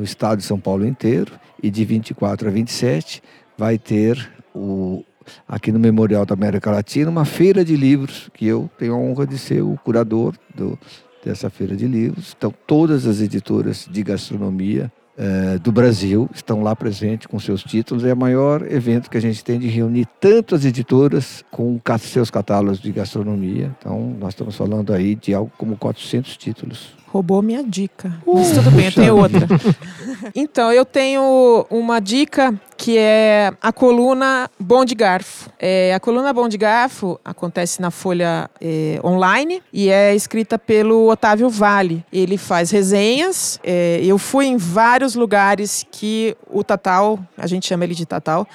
no 0.00 0.04
estado 0.04 0.38
de 0.38 0.44
São 0.44 0.58
Paulo 0.58 0.86
inteiro, 0.86 1.32
e 1.62 1.70
de 1.70 1.84
24 1.84 2.48
a 2.48 2.50
27 2.50 3.22
vai 3.56 3.76
ter 3.76 4.30
o, 4.54 5.04
aqui 5.46 5.70
no 5.70 5.78
Memorial 5.78 6.24
da 6.24 6.32
América 6.32 6.70
Latina 6.70 7.10
uma 7.10 7.26
feira 7.26 7.62
de 7.62 7.76
livros, 7.76 8.30
que 8.32 8.46
eu 8.46 8.70
tenho 8.78 8.94
a 8.94 8.96
honra 8.96 9.26
de 9.26 9.36
ser 9.36 9.62
o 9.62 9.78
curador 9.84 10.34
do, 10.54 10.78
dessa 11.22 11.50
feira 11.50 11.76
de 11.76 11.86
livros. 11.86 12.34
Então, 12.36 12.52
todas 12.66 13.06
as 13.06 13.20
editoras 13.20 13.86
de 13.90 14.02
gastronomia 14.02 14.90
eh, 15.18 15.58
do 15.58 15.70
Brasil 15.70 16.30
estão 16.34 16.62
lá 16.62 16.74
presentes 16.74 17.26
com 17.26 17.38
seus 17.38 17.62
títulos. 17.62 18.02
É 18.02 18.14
o 18.14 18.16
maior 18.16 18.62
evento 18.72 19.10
que 19.10 19.18
a 19.18 19.20
gente 19.20 19.44
tem 19.44 19.58
de 19.58 19.68
reunir 19.68 20.06
tantas 20.18 20.64
editoras 20.64 21.44
com 21.50 21.78
seus 21.98 22.30
catálogos 22.30 22.80
de 22.80 22.90
gastronomia. 22.90 23.70
Então, 23.78 24.16
nós 24.18 24.30
estamos 24.30 24.56
falando 24.56 24.94
aí 24.94 25.14
de 25.14 25.34
algo 25.34 25.52
como 25.58 25.76
400 25.76 26.38
títulos. 26.38 26.94
Roubou 27.12 27.42
minha 27.42 27.64
dica. 27.64 28.16
Uh, 28.24 28.38
Mas 28.38 28.52
tudo 28.52 28.70
bem, 28.70 28.86
eu 28.86 28.92
tenho 28.92 29.16
outra. 29.16 29.40
então, 30.32 30.72
eu 30.72 30.84
tenho 30.84 31.66
uma 31.68 31.98
dica 31.98 32.54
que 32.76 32.96
é 32.96 33.52
a 33.60 33.72
coluna 33.72 34.48
Bom 34.60 34.84
de 34.84 34.94
Garfo. 34.94 35.50
É, 35.58 35.92
a 35.92 35.98
coluna 35.98 36.32
Bom 36.32 36.48
de 36.48 36.56
Garfo 36.56 37.18
acontece 37.24 37.82
na 37.82 37.90
Folha 37.90 38.48
é, 38.60 39.00
Online 39.02 39.60
e 39.72 39.88
é 39.88 40.14
escrita 40.14 40.56
pelo 40.56 41.10
Otávio 41.10 41.50
Vale. 41.50 42.04
Ele 42.12 42.38
faz 42.38 42.70
resenhas. 42.70 43.58
É, 43.64 44.00
eu 44.04 44.16
fui 44.16 44.46
em 44.46 44.56
vários 44.56 45.16
lugares 45.16 45.84
que 45.90 46.36
o 46.48 46.62
Tatal, 46.62 47.18
a 47.36 47.48
gente 47.48 47.66
chama 47.66 47.82
ele 47.82 47.94
de 47.94 48.06
Tatal, 48.06 48.46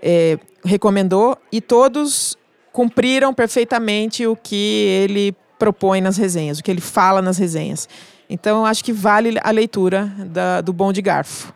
é, 0.00 0.38
recomendou 0.64 1.36
e 1.50 1.60
todos 1.60 2.38
cumpriram 2.72 3.34
perfeitamente 3.34 4.24
o 4.24 4.36
que 4.36 4.86
ele 5.04 5.34
propõe 5.58 6.00
nas 6.00 6.16
resenhas, 6.16 6.58
o 6.58 6.62
que 6.62 6.70
ele 6.70 6.80
fala 6.80 7.22
nas 7.22 7.38
resenhas. 7.38 7.88
Então, 8.28 8.64
acho 8.64 8.84
que 8.84 8.92
vale 8.92 9.38
a 9.42 9.50
leitura 9.50 10.12
da, 10.26 10.60
do 10.60 10.72
Bom 10.72 10.92
de 10.92 11.02
Garfo. 11.02 11.52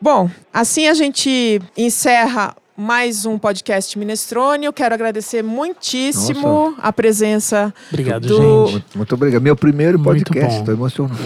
Bom, 0.00 0.30
assim 0.52 0.88
a 0.88 0.94
gente 0.94 1.60
encerra 1.76 2.56
mais 2.80 3.26
um 3.26 3.38
podcast 3.38 3.98
Minestrone. 3.98 4.64
Eu 4.64 4.72
quero 4.72 4.94
agradecer 4.94 5.42
muitíssimo 5.42 6.70
Nossa. 6.70 6.80
a 6.80 6.90
presença 6.90 7.74
obrigado, 7.90 8.26
do... 8.26 8.36
gente. 8.36 8.72
Muito, 8.72 8.96
muito 8.96 9.14
obrigado. 9.14 9.42
Meu 9.42 9.54
primeiro 9.54 10.02
podcast, 10.02 10.60
estou 10.60 10.72
emocionado. 10.72 11.20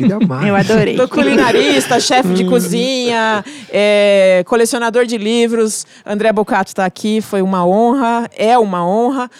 Eu. 0.00 0.46
Eu 0.48 0.56
adorei. 0.56 0.96
Do 0.96 1.06
culinarista, 1.06 2.00
chefe 2.00 2.32
de 2.32 2.46
cozinha, 2.46 3.44
é, 3.70 4.42
colecionador 4.46 5.04
de 5.04 5.18
livros. 5.18 5.86
André 6.04 6.32
Bocato 6.32 6.70
está 6.70 6.86
aqui, 6.86 7.20
foi 7.20 7.42
uma 7.42 7.66
honra, 7.66 8.30
é 8.34 8.56
uma 8.58 8.86
honra. 8.86 9.30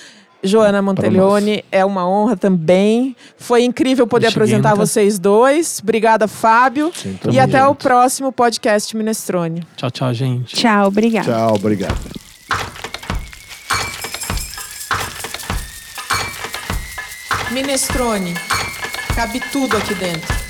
Joana 0.46 0.80
Monteleone, 0.80 1.64
é 1.70 1.84
uma 1.84 2.08
honra 2.08 2.36
também. 2.36 3.16
Foi 3.36 3.64
incrível 3.64 4.06
poder 4.06 4.28
apresentar 4.28 4.74
vocês 4.74 5.18
dois. 5.18 5.80
Obrigada, 5.82 6.28
Fábio. 6.28 6.92
Sim, 6.94 7.18
e 7.30 7.38
até 7.38 7.60
junto. 7.60 7.72
o 7.72 7.74
próximo 7.74 8.32
podcast 8.32 8.96
Minestrone. 8.96 9.62
Tchau, 9.76 9.90
tchau, 9.90 10.14
gente. 10.14 10.56
Tchau, 10.56 10.88
obrigada. 10.88 11.26
Tchau, 11.26 11.54
obrigado. 11.54 11.96
Minestrone. 17.50 18.34
Cabe 19.14 19.40
tudo 19.50 19.76
aqui 19.76 19.94
dentro. 19.94 20.45